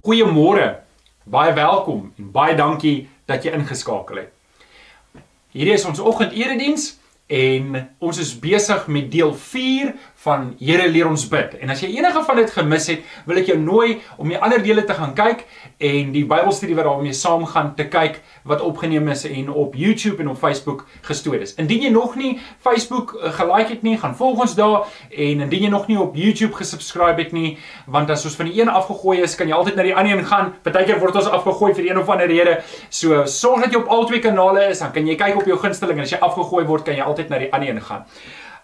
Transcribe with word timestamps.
Goeiemôre. 0.00 0.80
Baie 1.24 1.52
welkom 1.52 2.12
en 2.16 2.28
baie 2.32 2.54
dankie 2.56 3.08
dat 3.28 3.44
jy 3.44 3.50
ingeskakel 3.52 4.22
het. 4.22 4.30
Hierdie 5.52 5.74
is 5.76 5.84
ons 5.84 6.00
oggendediens 6.00 6.86
en 7.28 7.76
ons 8.00 8.20
is 8.22 8.30
besig 8.40 8.86
met 8.88 9.10
deel 9.12 9.34
4 9.36 9.90
van 10.24 10.50
Here 10.60 10.88
leer 10.88 11.08
ons 11.08 11.22
bid. 11.30 11.54
En 11.64 11.72
as 11.72 11.80
jy 11.80 11.94
enige 11.96 12.20
van 12.26 12.36
dit 12.36 12.50
gemis 12.52 12.88
het, 12.92 13.04
wil 13.28 13.40
ek 13.40 13.48
jou 13.48 13.56
nooi 13.60 14.00
om 14.20 14.28
die 14.28 14.38
ander 14.38 14.60
dele 14.62 14.84
te 14.84 14.96
gaan 14.96 15.14
kyk 15.16 15.46
en 15.80 16.10
die 16.12 16.26
Bybelstudie 16.28 16.76
wat 16.76 16.88
daarmee 16.88 17.16
saamgaan 17.16 17.72
te 17.78 17.86
kyk 17.88 18.18
wat 18.48 18.60
opgeneem 18.64 19.08
is 19.14 19.24
en 19.28 19.48
op 19.48 19.78
YouTube 19.78 20.20
en 20.20 20.32
op 20.34 20.40
Facebook 20.40 20.84
gestoor 21.08 21.40
is. 21.40 21.54
Indien 21.60 21.86
jy 21.86 21.92
nog 21.94 22.18
nie 22.20 22.34
Facebook 22.60 23.14
uh, 23.16 23.32
gelike 23.38 23.78
het 23.78 23.86
nie, 23.86 23.96
gaan 24.00 24.16
volg 24.18 24.44
ons 24.44 24.56
daar 24.58 24.90
en 25.08 25.44
indien 25.46 25.68
jy 25.68 25.70
nog 25.72 25.88
nie 25.88 25.96
op 26.00 26.18
YouTube 26.18 26.52
gesubscribe 26.58 27.22
het 27.22 27.32
nie, 27.36 27.54
want 27.88 28.12
as 28.12 28.26
ons 28.28 28.36
van 28.36 28.50
die 28.50 28.60
een 28.60 28.68
afgegooi 28.68 29.22
is, 29.24 29.38
kan 29.38 29.48
jy 29.48 29.56
altyd 29.56 29.80
na 29.80 29.88
die 29.88 29.96
ander 29.96 30.18
een 30.18 30.28
gaan. 30.28 30.52
Partykeer 30.66 31.00
word 31.00 31.16
ons 31.22 31.32
afgegooi 31.32 31.72
vir 31.78 31.88
een 31.88 32.02
of 32.02 32.12
ander 32.12 32.28
rede. 32.28 32.58
So 32.92 33.24
sorg 33.30 33.64
dat 33.64 33.72
jy 33.72 33.80
op 33.80 33.88
al 33.88 34.06
twee 34.10 34.20
kanale 34.20 34.68
is, 34.68 34.84
dan 34.84 34.92
kan 34.92 35.08
jy 35.08 35.16
kyk 35.16 35.40
op 35.40 35.48
jou 35.48 35.58
gunsteling 35.64 36.00
en 36.00 36.04
as 36.04 36.12
jy 36.12 36.20
afgegooi 36.20 36.66
word, 36.68 36.84
kan 36.84 36.98
jy 36.98 37.08
altyd 37.08 37.32
na 37.32 37.40
die 37.40 37.52
ander 37.56 37.72
een 37.72 37.84
gaan. 37.88 38.04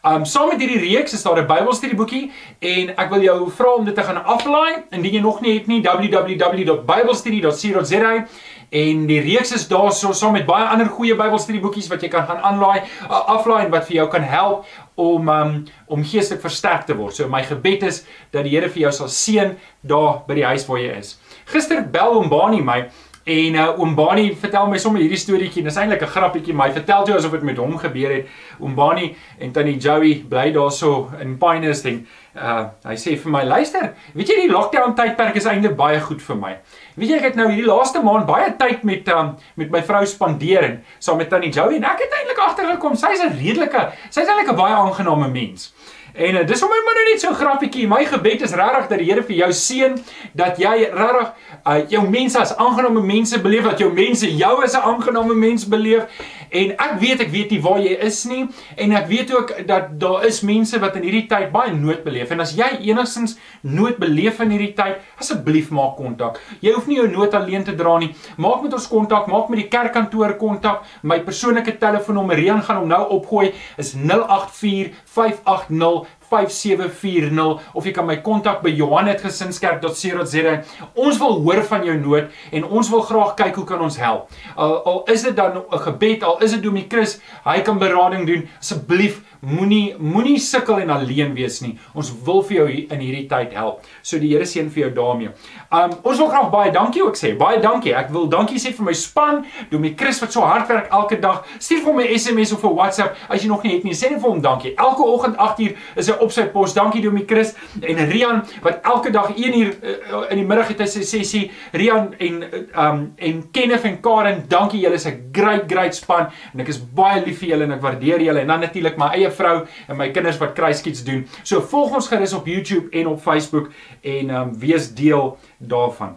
Um 0.06 0.22
saam 0.24 0.48
met 0.52 0.60
hierdie 0.62 0.78
reeks 0.78 1.12
is 1.16 1.22
daar 1.22 1.38
'n 1.42 1.46
Bybelstudieboekie 1.46 2.32
en 2.60 2.96
ek 2.96 3.10
wil 3.10 3.22
jou 3.22 3.50
vra 3.50 3.74
om 3.74 3.84
dit 3.84 3.94
te 3.94 4.02
gaan 4.02 4.24
aflaai 4.24 4.74
indien 4.90 5.14
jy 5.14 5.20
nog 5.20 5.40
nie 5.40 5.54
het 5.58 5.66
nie 5.66 5.82
www.biblestudy.co.za 5.82 8.26
en 8.70 9.06
die 9.06 9.20
reeks 9.20 9.52
is 9.52 9.68
daar 9.68 9.92
so 9.92 10.12
saam 10.12 10.32
met 10.32 10.46
baie 10.46 10.64
ander 10.64 10.86
goeie 10.86 11.14
Bybelstudieboekies 11.14 11.88
wat 11.88 12.02
jy 12.02 12.08
kan 12.08 12.26
gaan 12.26 12.38
aanlaai 12.38 12.82
uh, 13.10 13.26
aflaai 13.26 13.68
wat 13.68 13.86
vir 13.86 13.96
jou 13.96 14.08
kan 14.08 14.22
help 14.22 14.64
om 14.94 15.28
um 15.28 15.64
om 15.86 16.04
geestelik 16.04 16.40
versterk 16.40 16.86
te 16.86 16.96
word. 16.96 17.14
So 17.14 17.28
my 17.28 17.42
gebed 17.42 17.82
is 17.82 18.04
dat 18.30 18.44
die 18.44 18.54
Here 18.54 18.68
vir 18.68 18.80
jou 18.80 18.92
sal 18.92 19.08
seën 19.08 19.56
daar 19.82 20.22
by 20.28 20.34
die 20.34 20.44
huis 20.44 20.66
waar 20.66 20.78
jy 20.78 20.92
is. 20.98 21.18
Gister 21.46 21.90
bel 21.90 22.14
hom 22.14 22.28
Bani 22.28 22.62
my 22.62 22.88
En 23.26 23.54
uh, 23.54 23.78
oom 23.80 23.94
Bani 23.98 24.28
vertel 24.38 24.68
my 24.70 24.78
sommer 24.78 25.02
hierdie 25.02 25.18
storieetjie. 25.18 25.64
Dis 25.66 25.76
eintlik 25.82 26.04
'n 26.06 26.12
grappietjie, 26.14 26.54
maar 26.54 26.68
hy 26.68 26.76
vertel 26.76 27.04
toe 27.04 27.16
asof 27.16 27.32
dit 27.34 27.42
met 27.42 27.56
hom 27.58 27.74
gebeur 27.78 28.12
het. 28.14 28.28
Oom 28.60 28.74
Bani 28.78 29.16
en 29.42 29.50
tannie 29.52 29.78
Joey 29.82 30.22
bly 30.30 30.52
daarso 30.54 31.10
in 31.20 31.34
Pinehurst 31.36 31.88
en 31.90 32.06
uh 32.36 32.68
hy 32.86 32.94
sê 32.94 33.16
vir 33.18 33.32
my, 33.32 33.42
"Luister, 33.44 33.94
weet 34.14 34.28
jy 34.28 34.36
die 34.42 34.52
lockdown 34.52 34.94
tydperk 34.94 35.34
is 35.36 35.46
eintlik 35.46 35.74
baie 35.76 36.00
goed 36.00 36.22
vir 36.22 36.36
my. 36.36 36.56
Weet 36.94 37.08
jy 37.08 37.16
ek 37.16 37.22
het 37.22 37.34
nou 37.34 37.48
hierdie 37.48 37.66
laaste 37.66 38.02
maand 38.02 38.26
baie 38.26 38.54
tyd 38.56 38.84
met 38.84 39.08
um 39.08 39.36
met 39.56 39.70
my 39.70 39.82
vrou 39.82 40.04
spandeer 40.06 40.62
en 40.62 40.84
saam 40.98 41.16
met 41.16 41.28
tannie 41.28 41.50
Joey 41.50 41.76
en 41.76 41.84
ek 41.84 41.98
het 41.98 42.12
eintlik 42.20 42.38
agtergekom 42.38 42.94
sy's 42.94 43.24
'n 43.24 43.34
redelike, 43.42 43.92
sy's 44.10 44.28
eintlik 44.28 44.52
'n 44.52 44.56
baie 44.56 44.74
aangename 44.74 45.28
mens." 45.28 45.72
En 46.16 46.34
uh, 46.34 46.46
dis 46.48 46.58
sommer 46.58 46.80
maar 46.84 46.96
nou 46.96 47.04
net 47.10 47.20
so 47.20 47.30
'n 47.30 47.34
grappietjie. 47.34 47.88
My 47.88 48.04
gebed 48.04 48.42
is 48.42 48.54
regtig 48.56 48.88
dat 48.88 48.98
die 48.98 49.06
Here 49.06 49.22
vir 49.22 49.36
jou 49.36 49.52
seën 49.52 49.98
dat 50.32 50.56
jy 50.58 50.88
regtig 50.92 51.32
uh, 51.66 51.88
jou 51.88 52.08
mense 52.08 52.38
as 52.38 52.56
aangename 52.56 53.00
mense 53.00 53.40
beleef, 53.40 53.64
dat 53.64 53.78
jou 53.78 53.92
mense 53.92 54.36
jou 54.36 54.62
as 54.64 54.72
'n 54.72 54.80
aangename 54.80 55.34
mens 55.34 55.68
beleef. 55.68 56.08
En 56.48 56.70
ek 56.70 56.92
weet 57.00 57.20
ek 57.20 57.30
weet 57.30 57.50
nie 57.50 57.60
waar 57.60 57.80
jy 57.82 57.96
is 58.06 58.24
nie 58.24 58.46
en 58.76 58.92
ek 58.92 59.06
weet 59.06 59.34
ook 59.34 59.66
dat 59.66 60.00
daar 60.00 60.24
is 60.24 60.40
mense 60.40 60.78
wat 60.78 60.96
in 60.96 61.02
hierdie 61.02 61.26
tyd 61.26 61.52
baie 61.52 61.72
nood 61.74 62.04
beleef. 62.04 62.30
En 62.30 62.40
as 62.40 62.54
jy 62.56 62.68
enigstens 62.86 63.36
nood 63.60 63.98
beleef 63.98 64.40
in 64.40 64.50
hierdie 64.50 64.72
tyd, 64.72 65.02
asseblief 65.18 65.70
maak 65.70 65.96
kontak. 65.96 66.40
Jy 66.60 66.72
hoef 66.72 66.86
nie 66.86 66.96
jou 66.96 67.08
nood 67.08 67.34
alleen 67.34 67.64
te 67.64 67.74
dra 67.74 67.98
nie. 67.98 68.14
Maak 68.36 68.62
met 68.62 68.72
ons 68.72 68.88
kontak, 68.88 69.26
maak 69.26 69.48
met 69.48 69.58
die 69.58 69.68
kerkkantoor 69.68 70.36
kontak. 70.36 70.84
My 71.02 71.20
persoonlike 71.20 71.78
telefoonnommer, 71.78 72.36
Rian 72.36 72.62
gaan 72.62 72.76
hom 72.76 72.88
nou 72.88 73.02
opgooi, 73.18 73.52
is 73.76 73.94
084 73.94 74.94
580 75.04 76.05
5740 76.30 77.60
of 77.74 77.86
jy 77.86 77.92
kan 77.94 78.06
my 78.06 78.16
kontak 78.24 78.62
by 78.64 78.72
Johannetgesinskerk.co.za. 78.74 80.54
Ons 80.94 81.20
wil 81.22 81.38
hoor 81.44 81.62
van 81.68 81.84
jou 81.86 81.96
nood 82.00 82.32
en 82.50 82.66
ons 82.66 82.90
wil 82.90 83.04
graag 83.06 83.34
kyk 83.38 83.60
hoe 83.60 83.66
kan 83.68 83.84
ons 83.86 83.98
help. 84.02 84.32
Al 84.56 84.76
al 84.86 85.02
is 85.12 85.22
dit 85.22 85.36
dan 85.36 85.62
'n 85.62 85.78
gebed, 85.86 86.22
al 86.22 86.42
is 86.42 86.52
dit 86.52 86.62
Domie 86.62 86.86
Chris, 86.88 87.20
hy 87.44 87.60
kan 87.60 87.78
berading 87.78 88.26
doen. 88.26 88.48
Asseblief 88.58 89.22
moenie 89.46 89.94
moenie 89.98 90.38
sukkel 90.42 90.80
en 90.82 90.90
alleen 90.90 91.34
wees 91.36 91.60
nie. 91.62 91.76
Ons 91.94 92.10
wil 92.26 92.42
vir 92.48 92.56
jou 92.56 92.66
in 92.68 93.02
hierdie 93.02 93.26
tyd 93.30 93.54
help. 93.56 93.84
So 94.02 94.18
die 94.22 94.32
Here 94.32 94.46
seën 94.48 94.68
vir 94.72 94.86
jou 94.86 94.90
daarmee. 94.96 95.32
Um 95.70 95.94
ons 96.02 96.20
wil 96.20 96.30
graag 96.32 96.50
baie 96.52 96.72
dankie 96.74 97.04
ook 97.04 97.18
sê. 97.18 97.32
Baie 97.38 97.60
dankie. 97.62 97.94
Ek 97.96 98.10
wil 98.14 98.26
dankie 98.32 98.58
sê 98.62 98.72
vir 98.76 98.88
my 98.88 98.94
span, 98.96 99.44
Domie 99.70 99.94
Chris 99.98 100.20
wat 100.22 100.34
so 100.34 100.42
hard 100.44 100.68
werk 100.70 100.90
elke 100.94 101.20
dag. 101.22 101.44
Stuur 101.58 101.84
vir 101.86 101.98
my 102.00 102.06
SMS 102.16 102.52
of 102.56 102.64
'n 102.64 102.74
WhatsApp 102.74 103.16
as 103.28 103.42
jy 103.42 103.48
nog 103.48 103.62
nie 103.62 103.74
het 103.76 103.84
nie. 103.84 103.94
Sê 103.94 104.10
net 104.10 104.20
vir 104.20 104.30
hom 104.30 104.40
dankie. 104.42 104.74
Elke 104.76 105.02
oggend 105.02 105.36
8uur 105.36 105.76
is 105.96 106.08
'n 106.10 106.18
op 106.20 106.32
sy 106.32 106.46
pos. 106.46 106.74
Dankie 106.74 107.02
Domie 107.02 107.24
Chris 107.26 107.54
en 107.80 108.10
Rian 108.10 108.44
wat 108.62 108.80
elke 108.82 109.10
dag 109.10 109.30
1 109.36 109.58
uur 109.60 109.74
uh, 109.82 110.30
in 110.30 110.36
die 110.38 110.46
middag 110.46 110.68
het 110.68 110.80
hy 110.80 110.86
sy 110.86 111.02
sessie. 111.02 111.50
Rian 111.72 112.14
en 112.18 112.44
um 112.74 113.14
en 113.16 113.50
Kenneth 113.52 113.84
en 113.84 114.00
Karen, 114.00 114.44
dankie 114.48 114.80
julle 114.80 114.94
is 114.94 115.06
'n 115.06 115.30
great 115.32 115.70
great 115.70 115.94
span 115.94 116.28
en 116.54 116.60
ek 116.60 116.68
is 116.68 116.78
baie 116.78 117.24
lief 117.24 117.38
vir 117.38 117.48
julle 117.48 117.64
en 117.64 117.72
ek 117.72 117.82
waardeer 117.82 118.20
julle 118.20 118.40
en 118.40 118.46
dan 118.46 118.60
natuurlik 118.60 118.98
my 118.98 119.08
eie 119.14 119.30
vrou 119.36 119.56
en 119.86 119.98
my 120.00 120.10
kinders 120.10 120.40
wat 120.42 120.56
kruiskiets 120.58 121.04
doen. 121.06 121.24
So 121.42 121.62
volg 121.62 121.94
ons 122.00 122.10
gerus 122.12 122.36
op 122.36 122.46
YouTube 122.50 122.90
en 122.90 123.14
op 123.14 123.22
Facebook 123.22 123.72
en 124.02 124.30
um 124.42 124.54
wees 124.60 124.92
deel 124.94 125.36
daarvan. 125.58 126.16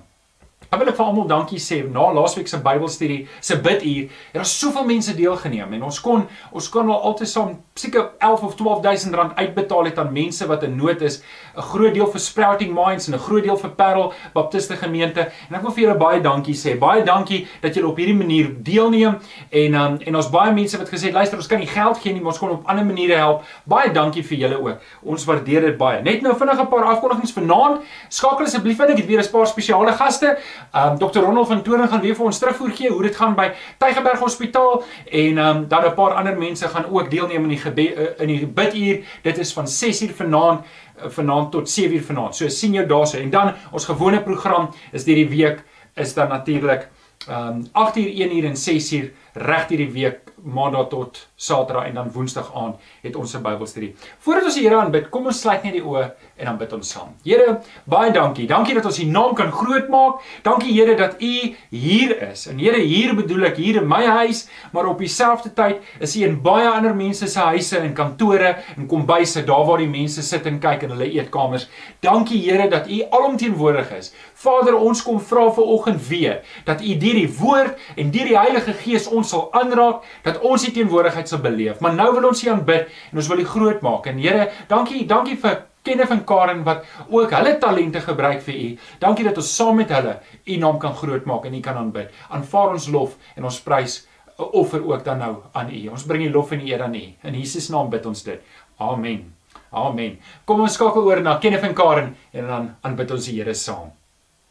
Ek 0.70 0.78
wil 0.78 0.92
ek 0.92 0.98
vir 1.00 1.08
almal 1.10 1.26
dankie 1.26 1.58
sê 1.58 1.80
na 1.82 2.04
laasweek 2.14 2.50
se 2.50 2.60
Bybelstudie 2.62 3.24
se 3.42 3.56
biduur. 3.58 4.12
Er 4.36 4.44
het 4.44 4.50
soveel 4.52 4.86
mense 4.86 5.16
deelgeneem 5.18 5.72
en 5.80 5.88
ons 5.88 5.98
kon 6.06 6.28
ons 6.54 6.68
kon 6.70 6.92
al 6.94 7.08
altesaam 7.10 7.56
seker 7.80 8.12
11 8.20 8.44
of 8.46 8.54
12000 8.60 9.18
rand 9.18 9.34
uitbetaal 9.40 9.90
het 9.90 9.98
aan 10.04 10.14
mense 10.14 10.46
wat 10.52 10.68
in 10.68 10.78
nood 10.78 11.02
is. 11.02 11.24
'n 11.56 11.62
Groot 11.62 11.94
deel 11.94 12.08
vir 12.08 12.20
Sprouting 12.20 12.74
Minds 12.74 13.08
en 13.08 13.14
'n 13.14 13.20
groot 13.20 13.44
deel 13.44 13.58
vir 13.58 13.70
Parel 13.70 14.14
Baptiste 14.34 14.76
Gemeente. 14.76 15.20
En 15.50 15.56
ek 15.56 15.62
wil 15.62 15.72
vir 15.72 15.84
julle 15.84 15.98
baie 15.98 16.22
dankie 16.22 16.56
sê. 16.56 16.78
Baie 16.78 17.04
dankie 17.04 17.48
dat 17.62 17.74
julle 17.74 17.88
op 17.88 17.98
hierdie 17.98 18.16
manier 18.16 18.50
deelneem 18.64 19.18
en 19.50 19.74
um, 19.74 19.98
en 20.00 20.16
ons 20.16 20.30
baie 20.30 20.54
mense 20.54 20.78
wat 20.78 20.90
gesê 20.90 21.10
het 21.10 21.14
luister 21.14 21.38
ons 21.38 21.48
kan 21.48 21.60
nie 21.60 21.68
geld 21.68 21.98
gee 21.98 22.14
nie, 22.14 22.22
maar 22.22 22.32
ons 22.32 22.40
kon 22.40 22.50
op 22.50 22.68
ander 22.68 22.86
maniere 22.86 23.16
help. 23.16 23.44
Baie 23.66 23.92
dankie 23.92 24.24
vir 24.24 24.38
julle 24.38 24.60
ook. 24.60 24.78
Ons 25.04 25.26
waardeer 25.26 25.62
dit 25.62 25.78
baie. 25.78 26.02
Net 26.02 26.22
nou 26.22 26.36
vinnig 26.38 26.60
'n 26.60 26.68
paar 26.68 26.84
afkondigings 26.84 27.34
vanaand. 27.34 27.82
Skakel 28.10 28.46
asseblief 28.46 28.80
in. 28.80 28.92
Ek 28.92 28.98
het 28.98 29.08
weer 29.08 29.22
'n 29.22 29.32
paar 29.32 29.48
spesiale 29.48 29.92
gaste. 29.92 30.38
Um 30.74 30.98
Dr. 30.98 31.20
Ronald 31.20 31.48
van 31.48 31.62
Toren 31.62 31.88
gaan 31.88 32.02
weer 32.02 32.16
vir 32.16 32.26
ons 32.26 32.40
terugvoer 32.40 32.72
gee 32.72 32.90
hoe 32.90 33.02
dit 33.02 33.16
gaan 33.16 33.36
by 33.36 33.52
Tygerberg 33.78 34.20
Hospitaal 34.20 34.84
en 35.12 35.38
um 35.38 35.68
dan 35.68 35.86
'n 35.86 35.94
paar 35.94 36.14
ander 36.14 36.38
mense 36.38 36.68
gaan 36.68 36.86
ook 36.90 37.10
deelneem 37.12 37.44
in 37.44 37.50
die 37.50 37.58
gebed 37.58 37.98
uh, 37.98 38.04
in 38.20 38.28
die 38.28 38.48
biduur. 38.48 39.04
Dit 39.22 39.38
is 39.38 39.54
van 39.54 39.66
6uur 39.66 40.16
vanaand 40.16 40.66
vanaand 41.04 41.52
tot 41.52 41.70
7uur 41.70 42.04
vanaand. 42.04 42.36
So 42.36 42.48
sien 42.50 42.74
jou 42.74 42.86
daarso 42.86 43.18
en 43.18 43.30
dan 43.30 43.54
ons 43.72 43.86
gewone 43.86 44.22
program 44.24 44.70
is 44.92 45.06
hierdie 45.06 45.30
week 45.30 45.64
is 45.96 46.14
dan 46.14 46.30
natuurlik 46.30 46.90
um 47.28 47.66
8uur 47.74 48.10
1uur 48.16 48.46
en 48.46 48.56
6uur 48.56 49.10
reg 49.34 49.68
hierdie 49.68 49.92
week 49.92 50.30
maandag 50.44 50.88
tot 50.90 51.28
saterdag 51.36 51.90
en 51.90 51.94
dan 52.00 52.12
woensdag 52.12 52.52
aand 52.56 52.76
het 53.02 53.16
ons 53.16 53.36
'n 53.36 53.42
Bybelstudie. 53.42 53.96
Voordat 54.20 54.44
ons 54.44 54.56
die 54.56 54.64
Here 54.64 54.76
aanbid, 54.76 55.10
kom 55.10 55.26
ons 55.26 55.42
sluit 55.42 55.64
net 55.64 55.74
die 55.74 55.84
oë 55.84 56.12
en 56.40 56.46
dan 56.46 56.58
bid 56.58 56.74
ons 56.74 56.90
saam. 56.90 57.12
Here, 57.24 57.60
baie 57.90 58.12
dankie. 58.16 58.48
Dankie 58.48 58.74
dat 58.78 58.88
ons 58.88 59.00
U 59.04 59.06
naam 59.12 59.36
kan 59.36 59.52
grootmaak. 59.52 60.24
Dankie 60.46 60.72
Here 60.74 60.96
dat 60.96 61.20
U 61.20 61.34
hier 61.70 62.16
is. 62.30 62.48
En 62.48 62.60
Here, 62.60 62.80
hier 62.80 63.14
bedoel 63.18 63.50
ek 63.52 63.60
hier 63.60 63.82
in 63.82 63.88
my 63.90 64.02
huis, 64.06 64.46
maar 64.74 64.88
op 64.88 65.02
dieselfde 65.04 65.52
tyd 65.54 65.84
is 66.00 66.16
U 66.16 66.24
in 66.28 66.40
baie 66.46 66.68
ander 66.70 66.96
mense 66.96 67.28
se 67.28 67.46
huise 67.52 67.78
en 67.78 67.94
kantore 67.94 68.56
en 68.78 68.88
kombuise, 68.88 69.44
daar 69.48 69.66
waar 69.68 69.84
die 69.84 69.92
mense 69.92 70.24
sit 70.26 70.48
en 70.50 70.62
kyk 70.64 70.88
in 70.88 70.96
hulle 70.96 71.10
eetkamers. 71.20 71.68
Dankie 72.06 72.42
Here 72.48 72.70
dat 72.72 72.88
U 72.88 73.02
alomteenwoordig 73.10 73.92
is. 74.00 74.14
Vader, 74.40 74.78
ons 74.80 75.04
kom 75.04 75.20
vra 75.20 75.50
vir 75.56 75.72
oggend 75.76 76.04
weer 76.08 76.40
dat 76.68 76.82
U 76.82 76.96
deur 77.02 77.20
die 77.20 77.32
woord 77.42 77.76
en 78.00 78.14
deur 78.16 78.32
die 78.32 78.40
Heilige 78.40 78.76
Gees 78.80 79.10
ons 79.12 79.34
sal 79.34 79.50
aanraak 79.60 80.06
dat 80.24 80.40
ons 80.46 80.64
die 80.64 80.72
teenwoordigheid 80.78 81.28
sal 81.28 81.44
beleef. 81.44 81.84
Maar 81.84 81.98
nou 82.00 82.14
wil 82.16 82.32
ons 82.32 82.46
U 82.46 82.54
aanbid 82.54 82.88
en 83.12 83.20
ons 83.20 83.32
wil 83.34 83.44
U 83.44 83.50
groot 83.56 83.84
maak. 83.84 84.08
En 84.08 84.22
Here, 84.24 84.48
dankie, 84.72 85.04
dankie 85.10 85.36
vir 85.40 85.69
Kenneth 85.90 86.14
en 86.14 86.22
Karen 86.30 86.62
wat 86.68 86.86
ook 87.10 87.34
hulle 87.34 87.56
talente 87.62 88.04
gebruik 88.06 88.44
vir 88.46 88.60
U. 88.60 88.70
Dankie 89.02 89.26
dat 89.28 89.42
ons 89.42 89.56
saam 89.56 89.80
met 89.82 89.92
hulle 89.96 90.20
U 90.46 90.62
naam 90.62 90.80
kan 90.82 90.96
groot 90.98 91.26
maak 91.30 91.50
en 91.50 91.58
U 91.58 91.64
kan 91.66 91.82
aanbid. 91.82 92.14
Aanvaar 92.30 92.78
ons 92.78 92.88
lof 92.94 93.18
en 93.36 93.50
ons 93.50 93.60
prys 93.66 94.00
offer 94.38 94.86
ook 94.86 95.04
dan 95.04 95.20
nou 95.24 95.34
aan 95.52 95.74
U. 95.74 95.82
Ons 95.96 96.08
bring 96.08 96.24
die 96.24 96.34
lof 96.34 96.54
en 96.56 96.64
die 96.64 96.72
eer 96.72 96.86
aan 96.86 96.96
U. 96.96 97.06
In 97.28 97.40
Jesus 97.42 97.70
naam 97.74 97.90
bid 97.92 98.06
ons 98.06 98.24
dit. 98.24 98.42
Amen. 98.80 99.28
Amen. 99.70 100.18
Kom 100.46 100.62
ons 100.66 100.78
skakel 100.78 101.06
oor 101.06 101.22
na 101.26 101.38
Kenneth 101.42 101.66
en 101.68 101.78
Karen 101.78 102.14
en 102.34 102.52
dan 102.54 102.74
aanbid 102.86 103.18
ons 103.18 103.30
die 103.30 103.40
Here 103.40 103.54
saam. 103.54 103.92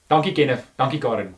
Dankie 0.09 0.35
Kenneth, 0.35 0.67
dankie 0.79 1.01
Karen. 1.03 1.35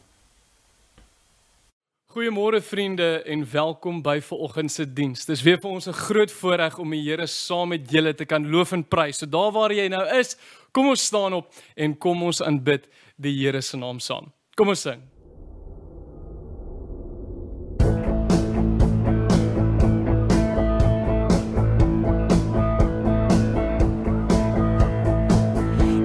Goeiemôre 2.11 2.59
vriende 2.61 3.23
en 3.23 3.45
welkom 3.53 4.01
by 4.03 4.17
vanoggend 4.21 4.73
se 4.73 4.83
diens. 4.83 5.21
Dis 5.29 5.45
weer 5.47 5.61
vir 5.63 5.71
ons 5.71 5.87
'n 5.87 5.95
groot 5.95 6.31
voorreg 6.31 6.79
om 6.79 6.91
die 6.91 7.03
Here 7.03 7.27
saam 7.27 7.69
met 7.69 7.91
julle 7.91 8.15
te 8.15 8.25
kan 8.25 8.51
loof 8.51 8.73
en 8.73 8.83
prys. 8.85 9.19
So 9.19 9.27
daar 9.27 9.53
waar 9.53 9.71
jy 9.71 9.87
nou 9.89 10.19
is, 10.19 10.37
kom 10.73 10.89
ons 10.89 11.05
staan 11.07 11.33
op 11.33 11.47
en 11.77 11.99
kom 11.99 12.23
ons 12.23 12.43
aanbid 12.43 12.89
die 13.17 13.39
Here 13.39 13.61
se 13.61 13.77
naam 13.77 14.01
saam. 14.01 14.33
Kom 14.57 14.69
ons 14.69 14.81
sing. 14.81 15.01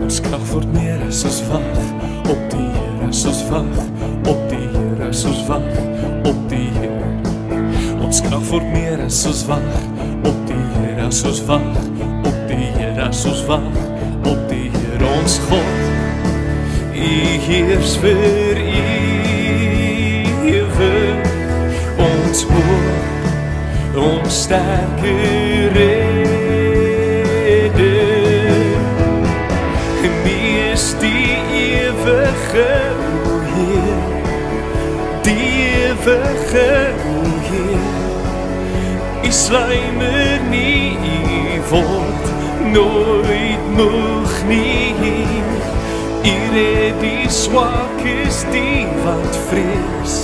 Ons 0.03 0.21
krag 0.21 0.51
word 0.53 0.73
meer 0.73 1.01
as 1.07 1.25
ons 1.25 1.41
wag 1.49 2.29
op 2.29 2.49
die 2.51 2.69
Here 2.69 3.11
soos 3.11 3.49
wag 3.49 3.65
op 4.29 4.44
Here, 5.15 5.31
soos 5.31 5.47
wag 5.47 5.61
op 6.27 6.49
die 6.49 6.71
Here. 6.75 7.11
Ons 8.03 8.19
krag 8.25 8.41
word 8.49 8.65
meer 8.73 8.99
as 9.05 9.21
soos 9.23 9.45
wag 9.47 9.63
op 10.27 10.41
die 10.49 10.65
Here, 10.73 11.07
soos 11.07 11.39
wag 11.47 11.63
op 12.27 12.41
die 12.49 12.67
Here, 12.75 13.07
soos 13.15 13.45
wag 13.47 13.63
op 14.27 14.41
die 14.51 14.67
Here 14.75 15.13
ons 15.13 15.39
God. 15.47 15.71
U 16.99 17.15
heers 17.47 17.95
vir 18.03 18.59
ewe 20.51 20.93
ons 22.09 22.43
hoop 22.51 24.03
ons 24.09 24.43
sterker 24.43 25.44
o 36.55 36.57
Heer. 37.49 39.27
U 39.27 39.31
slymer 39.31 40.39
nie, 40.49 40.97
u 40.97 40.99
word 41.69 42.25
nooit 42.73 43.63
moeg 43.77 44.33
nie. 44.47 44.93
U 46.25 46.35
red 46.53 47.01
die 47.01 47.29
swakes, 47.29 48.45
die 48.53 48.85
wat 49.03 49.35
vrees. 49.49 50.15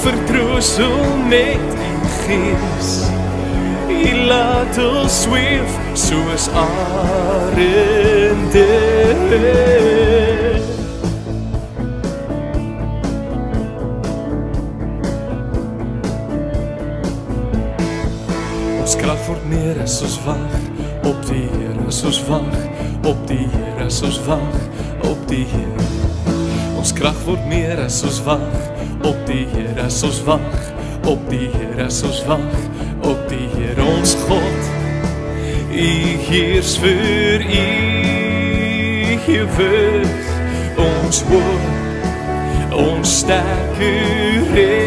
Vertroostel 0.00 0.98
met 1.28 1.68
u 1.88 1.90
gees. 2.24 2.90
U 3.88 4.14
laat 4.28 4.78
ons 4.78 5.22
sweef 5.22 5.70
soos 5.94 6.48
arende. 6.64 8.68
Krag 19.00 19.20
word 19.28 19.42
meer 19.50 19.78
as 19.82 19.98
ons 20.04 20.16
wag 20.24 20.54
op 21.04 21.20
die 21.28 21.44
Here, 21.52 21.86
as 21.88 22.00
ons 22.06 22.20
wag 22.28 22.54
op 23.04 23.20
die 23.28 23.44
Here, 23.52 23.86
as 23.86 24.00
ons 24.06 24.20
wag 24.26 24.54
op 25.04 25.26
die 25.28 25.44
Here. 25.50 25.88
Ons 26.78 26.94
krag 26.96 27.18
word 27.26 27.44
meer 27.50 27.80
as 27.84 28.02
ons 28.06 28.22
wag 28.26 28.44
op 29.04 29.20
die 29.28 29.44
Here, 29.52 29.74
as 29.84 30.02
ons 30.06 30.22
wag 30.26 30.46
op 31.10 31.26
die 31.30 31.50
Here, 31.52 31.86
as 31.86 32.00
ons 32.06 32.22
wag 32.28 32.48
op 33.04 33.26
die 33.28 33.48
Here. 33.56 33.84
Ons 33.84 34.14
God. 34.28 34.72
U 35.74 35.90
heers 36.28 36.76
vir 36.78 37.42
u 37.42 37.64
gewig 39.26 40.32
ons 40.78 41.24
woord 41.32 42.74
ons 42.74 43.18
sterker 43.20 44.83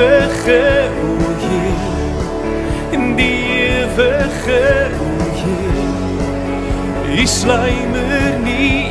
ewige 0.00 0.88
o 1.02 1.04
Heer 1.40 2.92
en 2.92 3.16
die 3.16 3.44
ewige 3.60 4.88
o 5.00 5.02
Heer 5.34 7.20
U 7.20 7.26
slymer 7.26 8.38
nie 8.44 8.88
u 8.88 8.90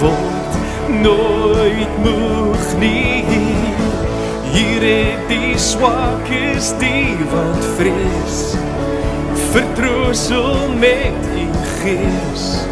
word 0.00 0.34
nooit 1.02 1.98
moeg 2.02 2.78
nie. 2.78 3.24
Hier 4.54 4.82
het 4.82 5.28
die 5.28 5.58
swakes 5.58 6.72
die 6.80 7.16
wat 7.30 7.64
vrees. 7.76 8.56
Vertroostel 9.52 10.68
met 10.78 11.26
u 11.36 11.48
gees. 11.82 12.66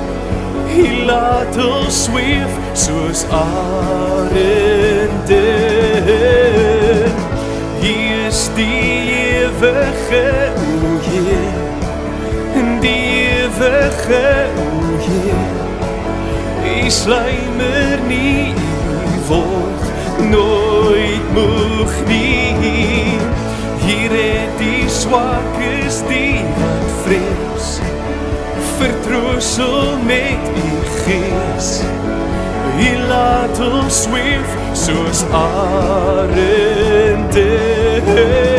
U 0.73 1.05
laat 1.05 1.57
ons 1.63 2.05
sweef 2.05 2.53
soos 2.87 3.27
arende. 3.31 5.43
U 7.19 7.22
is 8.27 8.49
die 8.55 8.83
ewige 9.43 10.53
o 10.69 10.93
Heer 11.09 11.61
En 12.61 12.81
die 12.81 13.03
ewige 13.39 14.27
o 14.67 14.69
Heer 15.07 15.61
U 16.63 16.91
slymer 16.91 17.99
nie 18.09 18.55
word 19.29 19.83
nooit 20.31 21.33
moeg 21.35 21.93
nie. 22.07 23.19
Hier 23.83 24.11
het 24.11 24.59
die 24.59 24.89
swakes 24.91 26.03
die 26.09 26.41
wat 26.59 26.91
vrees, 27.03 27.81
vertroostel 28.79 29.97
met 30.07 30.51
u 30.63 30.73
gees. 31.03 31.83
U 32.79 32.91
laat 33.09 33.61
ons 33.73 34.03
sweef 34.03 34.57
soos 34.87 35.25
arende. 35.45 36.43
Die 38.01 38.52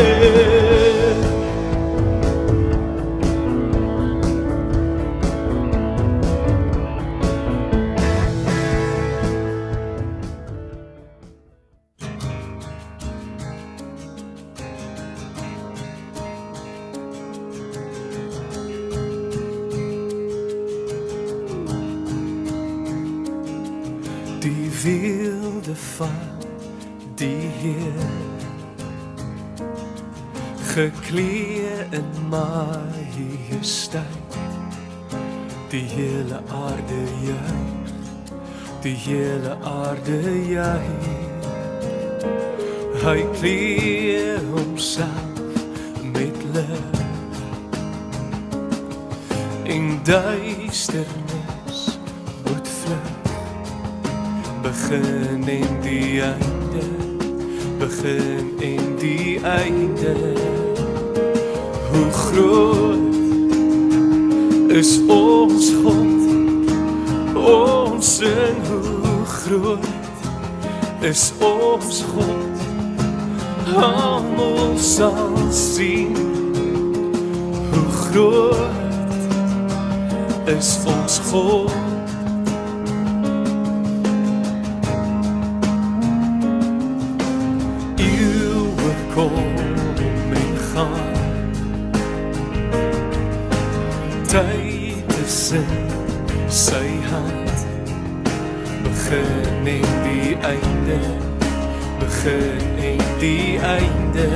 majesteit 33.49 34.37
die 35.69 35.81
hele 35.81 36.39
aarde 36.51 37.01
juig. 37.23 37.91
Die 38.81 38.95
hele 38.95 39.57
aarde 39.63 40.47
juig. 40.49 41.07
Hy 43.03 43.23
klee 43.39 44.37
homself 44.51 45.57
met 46.13 46.37
lig 46.53 47.01
in 49.63 49.99
duisternis 50.03 51.81
moet 52.45 52.67
vlug. 52.67 53.11
Begin 54.61 55.47
en 55.47 55.79
die 55.81 56.21
einde. 56.21 56.85
Begin 57.79 58.53
en 58.61 58.95
die 58.99 59.39
einde. 59.39 60.15
Hoe 61.91 62.11
groot 62.11 63.02
is 64.73 64.99
ons 65.07 65.69
God. 65.83 66.67
Ons 67.37 68.15
sing 68.17 68.57
hoe 68.65 69.25
groot 69.25 69.87
is 71.01 71.33
ons 71.41 72.01
God. 72.13 72.63
Almal 73.77 74.73
sal 74.77 75.37
sien 75.53 76.17
hoe 77.69 77.89
groot 78.01 79.13
is 80.57 80.73
ons 80.89 81.19
God. 81.29 81.73
Eeuwe 88.01 88.95
in 95.53 96.49
sy 96.49 96.87
hand. 97.09 97.57
Begin 98.83 99.67
en 99.67 99.85
die 100.03 100.37
einde 100.41 101.23
begin 102.03 102.77
en 102.77 102.99
die 103.19 103.59
einde. 103.59 104.29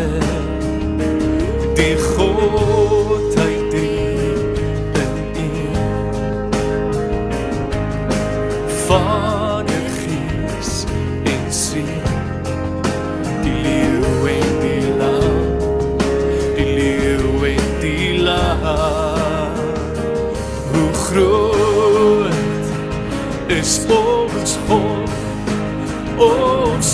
Die 1.76 1.98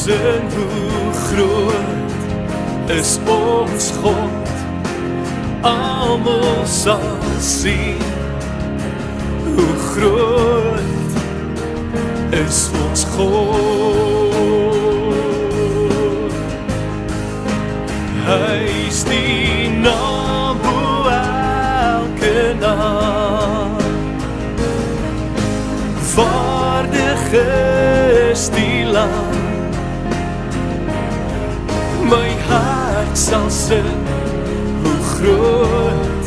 en 0.08 0.42
hoe 0.56 1.14
groot 1.14 2.92
is 2.92 3.20
ons 3.28 3.92
God, 4.02 4.50
almal 5.62 6.66
sal 6.66 7.00
sien, 7.40 8.02
groot 9.94 10.80
is 12.32 12.70
ons 12.88 13.06
God. 13.16 14.34
Hy 18.24 18.60
is 18.88 19.04
die 19.08 19.70
naam 19.84 20.60
bo 20.64 21.08
elke 21.14 22.56
naam. 22.60 23.78
Waardig 26.14 27.28
sal 33.34 33.50
sing 33.50 34.02
hoe 34.84 35.00
groot 35.14 36.26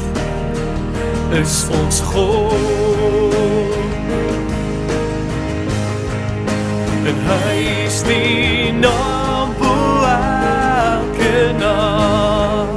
is 1.40 1.66
ons 1.70 2.00
God. 2.00 2.54
En 7.10 7.20
hy 7.28 7.54
is 7.84 8.00
die 8.08 8.72
naam 8.80 9.54
bo 9.60 9.76
elke 10.10 11.38
naam. 11.60 12.74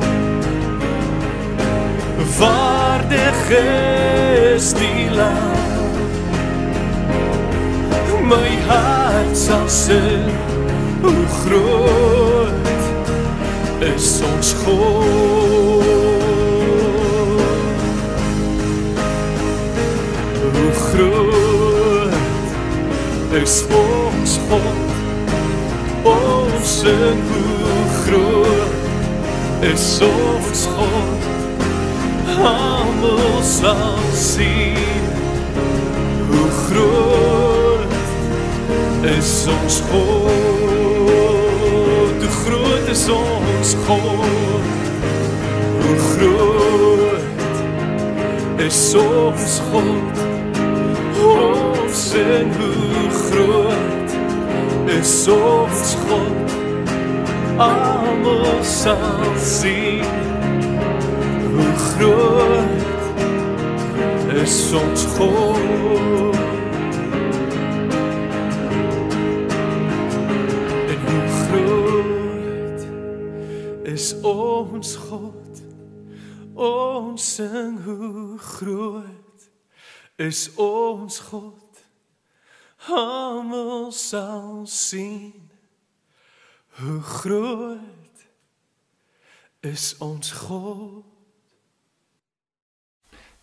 Waardig 2.38 3.42
is 3.64 4.72
die 4.78 5.10
Lam. 5.18 5.58
My 8.30 8.54
hart 8.70 9.34
sal 9.48 9.70
sing 9.82 10.30
hoe 11.02 11.26
groot 11.42 12.19
is 14.00 14.54
God. 14.54 15.04
Hoe 20.54 20.74
groot 20.74 22.14
is 23.44 23.64
ons 23.64 24.40
God. 24.50 24.88
Sing 26.64 27.22
hoe 27.32 27.88
groot 28.04 28.74
is 29.74 30.00
ons 30.02 30.66
God. 30.66 31.22
Almal 32.40 33.44
sal 33.44 34.00
sien 34.14 35.08
hoe 36.30 36.50
groot 36.68 37.94
is 39.18 39.48
ons 39.48 39.82
God. 39.92 40.49
Is 42.90 43.10
ons 43.10 43.76
God. 43.86 44.66
Hoe 45.82 45.98
groot 46.10 47.58
is 48.58 48.96
ons 48.96 49.62
God. 49.70 50.18
Ons 51.22 52.10
sing 52.10 52.50
hoe 52.58 53.10
groot 53.28 54.10
is 54.98 55.28
ons 55.28 55.96
God. 56.08 56.50
Almal 57.62 58.64
sal 58.66 59.38
sien 59.38 60.06
hoe 61.54 61.74
groot 61.86 62.82
is 64.42 64.74
ons 64.74 65.02
God. 65.20 66.59
Is 74.10 74.22
ons 74.22 74.96
God. 74.96 75.62
Ons 76.56 77.26
sing 77.36 77.78
hoe 77.84 78.38
groot 78.42 79.50
is 80.18 80.50
ons 80.56 81.20
God. 81.30 81.84
Almal 82.90 83.92
sal 83.94 84.66
sien 84.66 85.52
hoe 86.80 87.00
groot 87.06 88.26
is 89.62 89.94
ons 90.02 90.32
God. 90.42 91.06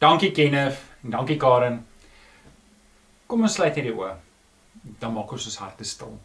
Dankie 0.02 0.32
Kenneth 0.34 0.80
en 1.04 1.14
dankie 1.14 1.38
Karen. 1.38 1.84
Kom 3.26 3.46
ons 3.46 3.54
sluit 3.54 3.76
hierdie 3.76 3.94
oë. 3.94 4.16
Dan 4.98 5.14
maak 5.14 5.30
ons 5.30 5.46
ons 5.46 5.60
harte 5.62 5.86
stil. 5.86 6.18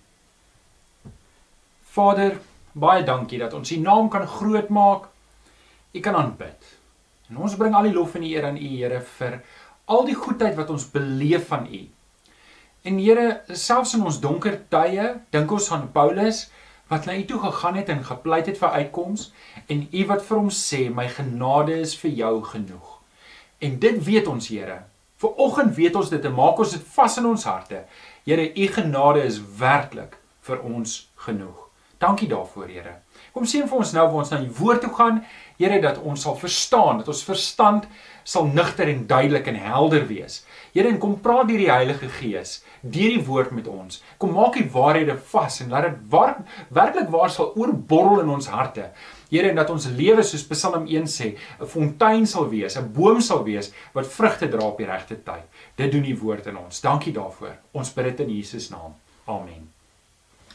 Vader, 1.92 2.40
baie 2.74 3.04
dankie 3.04 3.40
dat 3.40 3.54
ons 3.54 3.72
U 3.72 3.78
naam 3.82 4.10
kan 4.10 4.28
groot 4.28 4.70
maak. 4.70 5.08
U 5.94 6.00
kan 6.00 6.16
aanbid. 6.16 6.70
En 7.30 7.42
ons 7.44 7.56
bring 7.56 7.76
al 7.76 7.90
die 7.90 7.96
lof 7.96 8.16
en 8.16 8.26
die 8.26 8.34
eer 8.36 8.48
aan 8.48 8.60
U 8.60 8.68
Here 8.68 9.02
vir 9.18 9.42
al 9.92 10.06
die 10.08 10.16
goedheid 10.16 10.56
wat 10.56 10.70
ons 10.70 10.88
beleef 10.92 11.48
van 11.52 11.68
U. 11.68 11.82
En 12.84 12.98
Here, 12.98 13.42
selfs 13.48 13.96
in 13.98 14.06
ons 14.08 14.20
donker 14.24 14.58
tye, 14.72 15.08
dink 15.32 15.52
ons 15.52 15.72
aan 15.72 15.90
Paulus 15.94 16.48
wat 16.92 17.06
na 17.08 17.16
U 17.16 17.26
toe 17.28 17.40
gegaan 17.40 17.78
het 17.80 17.90
en 17.90 18.04
gepleit 18.04 18.50
het 18.52 18.60
vir 18.60 18.80
uitkoms 18.82 19.30
en 19.68 19.86
U 19.92 20.06
wat 20.12 20.24
vir 20.28 20.40
hom 20.40 20.50
sê, 20.52 20.88
my 20.92 21.08
genade 21.08 21.78
is 21.80 21.96
vir 22.00 22.16
jou 22.24 22.34
genoeg. 22.54 22.98
En 23.62 23.78
dit 23.80 24.00
weet 24.06 24.28
ons 24.28 24.48
Here. 24.48 24.82
Viroggend 25.22 25.76
weet 25.76 25.96
ons 25.96 26.10
dit 26.10 26.24
en 26.26 26.34
maak 26.34 26.60
ons 26.64 26.72
dit 26.74 26.86
vas 26.96 27.18
in 27.22 27.28
ons 27.30 27.44
harte. 27.46 27.84
Here, 28.26 28.48
u 28.56 28.68
genade 28.74 29.26
is 29.26 29.38
werklik 29.60 30.18
vir 30.48 30.64
ons 30.66 30.96
genoeg. 31.28 31.61
Dankie 32.02 32.28
daarvoor, 32.28 32.66
Here. 32.66 32.96
Kom 33.32 33.46
seën 33.46 33.68
vir 33.70 33.78
ons 33.78 33.92
nou 33.94 34.04
waar 34.08 34.24
ons 34.24 34.32
na 34.34 34.40
u 34.42 34.48
woord 34.58 34.82
toe 34.82 34.90
gaan, 34.98 35.20
Here, 35.60 35.78
dat 35.84 36.00
ons 36.02 36.24
sal 36.26 36.34
verstaan, 36.40 36.98
dat 36.98 37.10
ons 37.14 37.24
verstand 37.28 37.86
sal 38.26 38.48
nigter 38.50 38.90
en 38.90 39.04
duidelik 39.08 39.46
en 39.52 39.60
helder 39.62 40.08
wees. 40.10 40.40
Here, 40.74 40.90
en 40.90 40.98
kom 41.02 41.20
praat 41.22 41.52
deur 41.52 41.62
die 41.62 41.70
Heilige 41.70 42.10
Gees, 42.16 42.56
deur 42.82 43.14
die 43.14 43.26
woord 43.28 43.52
met 43.54 43.70
ons. 43.70 44.00
Kom 44.18 44.34
maak 44.34 44.58
die 44.58 44.66
waarhede 44.74 45.14
vas 45.30 45.60
en 45.62 45.70
laat 45.74 45.86
dit 45.92 46.00
waar, 46.10 46.40
werklik 46.74 47.12
waar 47.14 47.30
sal 47.30 47.52
oorborrel 47.54 48.24
in 48.24 48.32
ons 48.34 48.50
harte. 48.50 48.88
Here 49.30 49.52
en 49.52 49.62
dat 49.62 49.70
ons 49.70 49.86
lewe 49.94 50.26
soos 50.26 50.48
Psalm 50.50 50.88
1 50.90 51.06
sê, 51.06 51.36
'n 51.60 51.70
fontein 51.70 52.26
sal 52.26 52.50
wees, 52.50 52.78
'n 52.78 52.92
boom 52.94 53.22
sal 53.22 53.44
wees 53.44 53.72
wat 53.94 54.08
vrugte 54.08 54.50
dra 54.50 54.66
op 54.66 54.78
die 54.78 54.90
regte 54.90 55.22
tyd. 55.24 55.46
Dit 55.78 55.92
doen 55.92 56.04
die 56.04 56.18
woord 56.18 56.48
in 56.48 56.58
ons. 56.58 56.82
Dankie 56.82 57.14
daarvoor. 57.14 57.56
Ons 57.74 57.94
bid 57.94 58.06
dit 58.06 58.20
in 58.28 58.36
Jesus 58.38 58.70
naam. 58.70 58.96
Amen. 59.28 59.71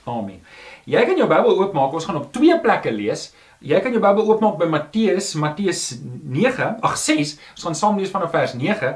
Amen. 0.06 0.38
Jy 0.86 1.02
kan 1.02 1.18
jou 1.18 1.26
Bybel 1.26 1.56
oopmaak. 1.58 1.94
Ons 1.98 2.06
gaan 2.06 2.20
op 2.20 2.30
twee 2.34 2.54
plekke 2.62 2.92
lees. 2.94 3.32
Jy 3.58 3.80
kan 3.82 3.94
jou 3.94 4.02
Bybel 4.02 4.28
oopmaak 4.28 4.58
by 4.60 4.68
Matteus, 4.70 5.32
Matteus 5.34 5.96
9, 5.98 6.76
ag 6.86 6.94
6. 7.00 7.32
Ons 7.56 7.66
gaan 7.66 7.78
saam 7.78 7.98
lees 7.98 8.12
vanaf 8.12 8.30
vers 8.30 8.54
9 8.54 8.92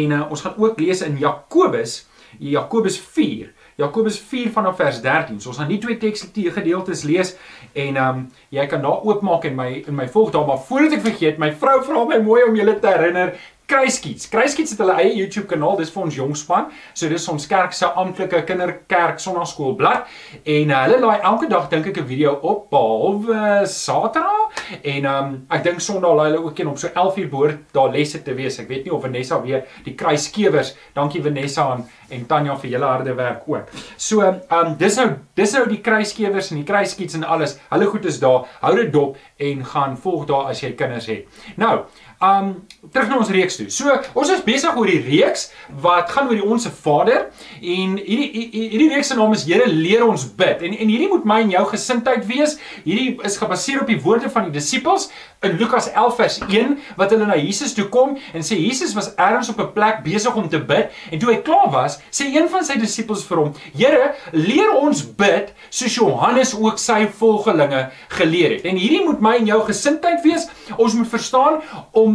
en 0.00 0.16
uh, 0.16 0.24
ons 0.26 0.42
gaan 0.42 0.56
ook 0.58 0.80
lees 0.82 1.04
in 1.06 1.20
Jakobus, 1.20 2.00
Jakobus 2.42 2.98
4. 2.98 3.52
Jakobus 3.78 4.18
4 4.18 4.50
vanaf 4.56 4.80
vers 4.80 4.98
13. 5.04 5.38
So 5.38 5.52
ons 5.52 5.60
gaan 5.62 5.70
nie 5.70 5.78
twee 5.78 5.98
tekste 6.02 6.50
gedeeltes 6.56 7.04
lees 7.06 7.36
en 7.74 7.94
ehm 7.94 8.24
um, 8.24 8.26
jy 8.50 8.66
kan 8.66 8.82
daar 8.82 9.06
oopmaak 9.06 9.46
en 9.46 9.54
my 9.54 9.68
in 9.84 9.94
my 9.94 10.08
volg 10.10 10.34
daar 10.34 10.48
maar 10.48 10.58
voordat 10.66 10.98
ek 10.98 11.06
vergeet, 11.06 11.38
my 11.38 11.52
vrou 11.54 11.78
vra 11.86 12.02
my 12.08 12.18
mooi 12.24 12.42
om 12.48 12.58
julle 12.58 12.74
te 12.82 12.90
herinner 12.90 13.36
Kruiskiets. 13.68 14.28
Kruiskiets 14.32 14.70
het 14.72 14.78
hulle 14.80 14.94
eie 14.96 15.10
YouTube 15.12 15.44
kanaal. 15.50 15.74
Dis 15.76 15.90
vir 15.92 16.06
ons 16.06 16.14
jong 16.16 16.30
span. 16.40 16.70
So 16.96 17.10
dis 17.12 17.26
ons 17.28 17.44
kerk 17.50 17.74
se 17.76 17.90
amptelike 18.00 18.40
kinderkerk 18.48 19.20
sonnaarskoolblad 19.20 20.06
en 20.48 20.72
uh, 20.72 20.78
hulle 20.86 21.00
laai 21.02 21.18
elke 21.28 21.50
dag 21.52 21.66
dink 21.68 21.90
ek 21.90 22.00
'n 22.00 22.08
video 22.08 22.32
op 22.48 22.70
behalwe 22.72 23.66
Saterdag 23.68 24.56
en 24.80 25.10
um, 25.12 25.36
ek 25.52 25.66
dink 25.68 25.84
Sondag 25.84 26.16
laai 26.16 26.30
hulle 26.30 26.44
ook 26.46 26.58
een 26.58 26.72
op 26.72 26.78
so 26.80 26.88
11:00 26.88 27.28
behoort 27.28 27.60
daar 27.76 27.92
lesse 27.92 28.22
te 28.22 28.34
wees. 28.34 28.58
Ek 28.58 28.68
weet 28.72 28.88
nie 28.88 28.94
of 28.94 29.02
Vanessa 29.02 29.42
weer 29.42 29.66
die 29.84 29.94
kruiskewers. 29.94 30.74
Dankie 30.94 31.22
Vanessa 31.22 31.68
en 31.74 31.84
en 32.10 32.24
Tanya 32.26 32.56
vir 32.56 32.70
julle 32.72 32.88
harde 32.88 33.14
werk 33.16 33.48
ook. 33.48 33.72
So, 33.96 34.24
um, 34.24 34.74
dis 34.80 34.96
nou 35.00 35.08
dis 35.38 35.52
nou 35.54 35.64
die 35.70 35.80
kruiskewers 35.84 36.50
en 36.52 36.62
die 36.62 36.66
kruiskiets 36.68 37.18
en 37.18 37.26
alles. 37.28 37.58
Hulle 37.70 37.88
goed 37.92 38.08
is 38.08 38.20
daar. 38.22 38.48
Hou 38.62 38.74
dit 38.78 38.92
dop 38.92 39.16
en 39.36 39.64
gaan 39.64 39.96
volg 40.00 40.26
daar 40.30 40.48
as 40.52 40.62
jy 40.64 40.72
kinders 40.78 41.08
het. 41.10 41.42
Nou, 41.60 41.84
Um 42.18 42.66
terug 42.92 43.08
na 43.10 43.18
ons 43.20 43.28
reeks 43.30 43.58
toe. 43.58 43.68
So, 43.70 43.92
ons 44.18 44.30
is 44.34 44.40
besig 44.42 44.74
oor 44.74 44.88
die 44.90 44.98
reeks 45.04 45.48
wat 45.82 46.10
gaan 46.10 46.26
oor 46.30 46.38
die 46.38 46.46
Onse 46.46 46.70
Vader 46.74 47.28
en 47.60 47.94
hierdie 48.00 48.48
hierdie 48.54 48.88
reeks 48.90 49.12
se 49.12 49.18
naam 49.18 49.34
is 49.36 49.44
Here 49.46 49.68
leer 49.70 50.02
ons 50.06 50.24
bid. 50.38 50.64
En 50.66 50.74
en 50.74 50.90
hierdie 50.90 51.08
moet 51.10 51.26
my 51.28 51.40
en 51.44 51.52
jou 51.52 51.64
gesindheid 51.70 52.26
wees. 52.26 52.56
Hierdie 52.82 53.18
is 53.26 53.38
gebaseer 53.38 53.84
op 53.84 53.92
die 53.92 54.00
woorde 54.02 54.30
van 54.34 54.48
die 54.48 54.56
disippels 54.56 55.08
in 55.46 55.54
Lukas 55.60 55.86
11 55.92 56.16
vers 56.18 56.38
1 56.48 56.74
wat 56.98 57.14
hulle 57.14 57.28
na 57.28 57.36
Jesus 57.38 57.76
toe 57.76 57.86
kom 57.92 58.16
en 58.34 58.46
sê 58.46 58.58
Jesus 58.58 58.96
was 58.98 59.12
ergens 59.14 59.52
op 59.52 59.60
'n 59.62 59.72
plek 59.76 60.02
besig 60.02 60.34
om 60.34 60.48
te 60.48 60.58
bid 60.58 60.90
en 61.12 61.18
toe 61.18 61.30
hy 61.30 61.38
klaar 61.46 61.70
was, 61.70 62.00
sê 62.10 62.26
een 62.34 62.48
van 62.48 62.64
sy 62.64 62.78
disippels 62.78 63.22
vir 63.24 63.38
hom: 63.38 63.54
"Here, 63.74 64.14
leer 64.32 64.74
ons 64.74 65.04
bid 65.06 65.54
soos 65.70 65.94
Johannes 65.94 66.54
ook 66.54 66.78
sy 66.78 67.06
volgelinge 67.06 67.90
geleer 68.08 68.50
het." 68.50 68.64
En 68.64 68.76
hierdie 68.76 69.04
moet 69.04 69.20
my 69.20 69.36
en 69.36 69.46
jou 69.46 69.62
gesindheid 69.64 70.22
wees. 70.22 70.48
Ons 70.76 70.94
moet 70.94 71.08
verstaan 71.08 71.62
om 71.92 72.07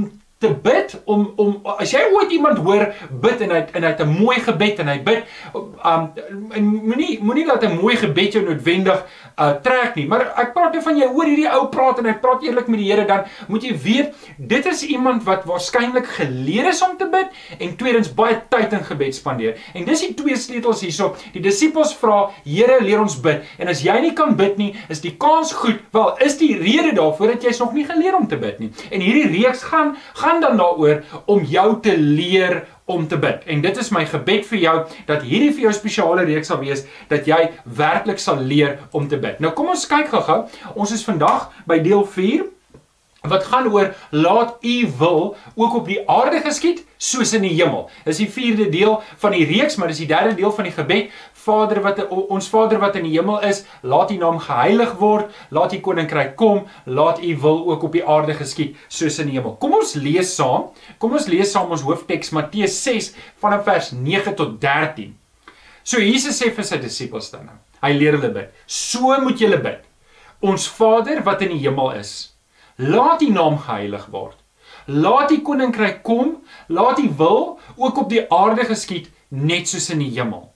te 0.44 0.52
bid 0.64 0.96
om 1.06 1.26
om 1.40 1.54
as 1.78 1.94
jy 1.96 2.04
ooit 2.12 2.32
iemand 2.36 2.60
hoor 2.66 2.90
bid 3.24 3.44
en 3.46 3.54
hy 3.56 3.62
en 3.72 3.86
hy 3.86 3.92
het 3.94 4.04
'n 4.04 4.16
mooi 4.20 4.38
gebed 4.44 4.80
en 4.84 4.92
hy 4.92 4.98
bid 5.04 5.24
um 5.56 6.10
en 6.52 6.66
moenie 6.90 7.20
moenie 7.24 7.46
laat 7.48 7.64
'n 7.64 7.80
mooi 7.80 7.96
gebed 7.96 8.34
jou 8.34 8.44
noodwendig 8.46 9.06
uh 9.38 9.52
trek 9.64 9.96
nie. 9.98 10.06
Maar 10.10 10.28
ek 10.42 10.54
praat 10.56 10.76
net 10.76 10.86
van 10.86 10.98
jy 11.00 11.08
hoor 11.10 11.30
hierdie 11.30 11.50
ou 11.50 11.68
praat 11.74 12.02
en 12.02 12.10
hy 12.10 12.16
praat 12.22 12.44
eerlik 12.46 12.70
met 12.72 12.82
die 12.82 12.90
Here, 12.92 13.06
dan 13.10 13.24
moet 13.50 13.64
jy 13.66 13.74
weet 13.84 14.28
dit 14.38 14.68
is 14.70 14.84
iemand 14.86 15.24
wat 15.28 15.48
waarskynlik 15.50 16.08
geleer 16.18 16.70
is 16.70 16.82
om 16.86 16.98
te 17.00 17.08
bid 17.10 17.32
en 17.60 17.76
tweedens 17.80 18.12
baie 18.14 18.38
tyd 18.52 18.76
in 18.76 18.84
gebed 18.86 19.16
spandeer. 19.16 19.58
En 19.74 19.88
dis 19.88 20.06
die 20.06 20.14
twee 20.18 20.38
sleutels 20.38 20.84
hierso. 20.86 21.14
Die 21.34 21.42
disippels 21.44 21.96
vra, 21.98 22.30
Here, 22.44 22.80
leer 22.84 23.02
ons 23.02 23.16
bid. 23.24 23.46
En 23.62 23.72
as 23.72 23.84
jy 23.86 23.96
nie 24.04 24.14
kan 24.18 24.36
bid 24.38 24.58
nie, 24.60 24.74
is 24.94 25.02
die 25.04 25.16
kans 25.20 25.54
goed. 25.58 25.82
Wel, 25.96 26.12
is 26.26 26.38
die 26.42 26.54
rede 26.60 26.94
daarvoor 26.98 27.36
dat 27.36 27.48
jy's 27.48 27.62
nog 27.64 27.74
nie 27.74 27.86
geleer 27.88 28.18
om 28.18 28.28
te 28.30 28.40
bid 28.40 28.60
nie. 28.62 28.72
En 28.92 29.04
hierdie 29.04 29.30
reeks 29.32 29.64
gaan 29.72 29.96
gaan 30.20 30.42
dan 30.44 30.60
daaroor 30.60 31.04
om 31.26 31.44
jou 31.48 31.68
te 31.82 31.96
leer 31.98 32.64
om 32.86 33.08
te 33.08 33.18
bid. 33.18 33.44
En 33.48 33.62
dit 33.62 33.78
is 33.78 33.92
my 33.96 34.06
gebed 34.06 34.48
vir 34.50 34.60
jou 34.60 34.76
dat 35.08 35.24
hierdie 35.28 35.52
vir 35.56 35.68
jou 35.68 35.74
spesiale 35.76 36.26
reeks 36.28 36.52
sal 36.52 36.60
wees 36.64 36.86
dat 37.12 37.28
jy 37.30 37.40
werklik 37.64 38.20
sal 38.20 38.42
leer 38.42 38.80
om 38.92 39.08
te 39.08 39.20
bid. 39.20 39.40
Nou 39.40 39.54
kom 39.56 39.72
ons 39.74 39.88
kyk 39.88 40.12
gou-gou. 40.12 40.44
Ons 40.76 40.96
is 40.96 41.06
vandag 41.08 41.50
by 41.70 41.80
deel 41.84 42.06
4 42.06 42.53
wat 43.24 43.46
gaan 43.48 43.68
oor 43.72 43.94
laat 44.10 44.58
u 44.62 44.92
wil 44.98 45.36
ook 45.56 45.76
op 45.76 45.86
die 45.88 46.02
aarde 46.10 46.42
geskied 46.44 46.82
soos 46.98 47.32
in 47.34 47.46
die 47.46 47.54
hemel. 47.56 47.86
Dis 48.04 48.20
die 48.20 48.28
4de 48.28 48.68
deel 48.72 48.98
van 49.22 49.32
die 49.32 49.46
reeks, 49.48 49.78
maar 49.80 49.88
dis 49.88 50.02
die 50.04 50.10
3de 50.10 50.36
deel 50.36 50.52
van 50.52 50.68
die 50.68 50.74
gebed. 50.76 51.14
Vader 51.44 51.80
wat 51.84 52.02
ons 52.12 52.50
Vader 52.52 52.82
wat 52.84 52.98
in 53.00 53.08
die 53.08 53.14
hemel 53.16 53.40
is, 53.48 53.64
laat 53.82 54.12
U 54.12 54.18
naam 54.20 54.42
geheilig 54.44 54.96
word, 55.00 55.32
laat 55.56 55.76
U 55.76 55.80
koninkryk 55.80 56.36
kom, 56.40 56.66
laat 56.86 57.24
U 57.24 57.32
wil 57.46 57.64
ook 57.72 57.88
op 57.88 57.96
die 57.96 58.04
aarde 58.04 58.36
geskied 58.36 58.76
soos 58.88 59.20
in 59.24 59.32
die 59.32 59.40
hemel. 59.40 59.56
Kom 59.60 59.76
ons 59.80 59.96
lees 59.96 60.36
saam. 60.36 60.70
Kom 61.00 61.16
ons 61.16 61.28
lees 61.32 61.52
saam 61.56 61.72
ons 61.72 61.84
hoofteks 61.88 62.36
Matteus 62.36 62.76
6 62.84 63.14
vanaf 63.44 63.64
vers 63.68 63.94
9 63.96 64.36
tot 64.36 64.60
13. 64.60 65.16
So 65.84 66.04
Jesus 66.04 66.40
sê 66.40 66.52
vir 66.52 66.68
sy 66.68 66.80
disippels 66.84 67.32
dan 67.32 67.48
nou. 67.48 67.58
Hy 67.84 67.96
leer 67.96 68.20
hulle 68.20 68.36
bid. 68.36 68.52
So 68.68 69.16
moet 69.24 69.40
julle 69.40 69.64
bid. 69.64 69.84
Ons 70.44 70.68
Vader 70.68 71.24
wat 71.24 71.44
in 71.44 71.56
die 71.56 71.64
hemel 71.64 71.96
is, 72.00 72.33
laat 72.90 73.22
U 73.22 73.30
naam 73.32 73.58
geheilig 73.60 74.08
word. 74.12 74.40
Laat 74.86 75.32
U 75.32 75.40
koninkryk 75.42 76.02
kom, 76.04 76.38
laat 76.68 77.00
U 77.00 77.10
wil 77.18 77.60
ook 77.76 77.98
op 77.98 78.10
die 78.10 78.26
aarde 78.32 78.66
geskied 78.68 79.10
net 79.30 79.70
soos 79.70 79.90
in 79.94 80.04
die 80.04 80.12
hemel. 80.14 80.50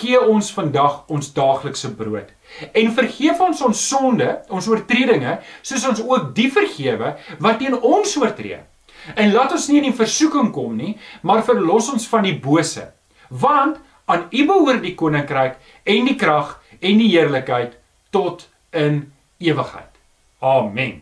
Gee 0.00 0.20
ons 0.20 0.48
vandag 0.54 1.02
ons 1.12 1.32
daaglikse 1.36 1.92
brood. 1.94 2.30
En 2.72 2.92
vergeef 2.96 3.40
ons 3.44 3.62
ons 3.66 3.86
sonde, 3.88 4.28
ons 4.48 4.68
oortredinge, 4.68 5.38
soos 5.62 5.84
ons 5.88 6.02
ook 6.04 6.32
die 6.36 6.48
vergewe 6.52 7.16
wat 7.44 7.60
teen 7.60 7.76
ons 7.76 8.16
oortree. 8.20 8.62
En 9.18 9.32
laat 9.34 9.52
ons 9.52 9.68
nie 9.68 9.80
in 9.82 9.90
die 9.90 9.98
versoeking 9.98 10.52
kom 10.54 10.76
nie, 10.78 10.94
maar 11.26 11.44
verlos 11.44 11.90
ons 11.92 12.06
van 12.08 12.24
die 12.28 12.36
bose. 12.38 12.86
Want 13.28 13.80
aan 14.06 14.28
U 14.30 14.46
behoort 14.48 14.82
die 14.84 14.96
koninkryk 14.98 15.58
en 15.84 16.08
die 16.08 16.18
krag 16.18 16.56
en 16.80 16.98
die 17.02 17.12
heerlikheid 17.12 17.76
tot 18.14 18.46
in 18.72 19.04
ewigheid. 19.42 19.90
Amen. 20.42 21.01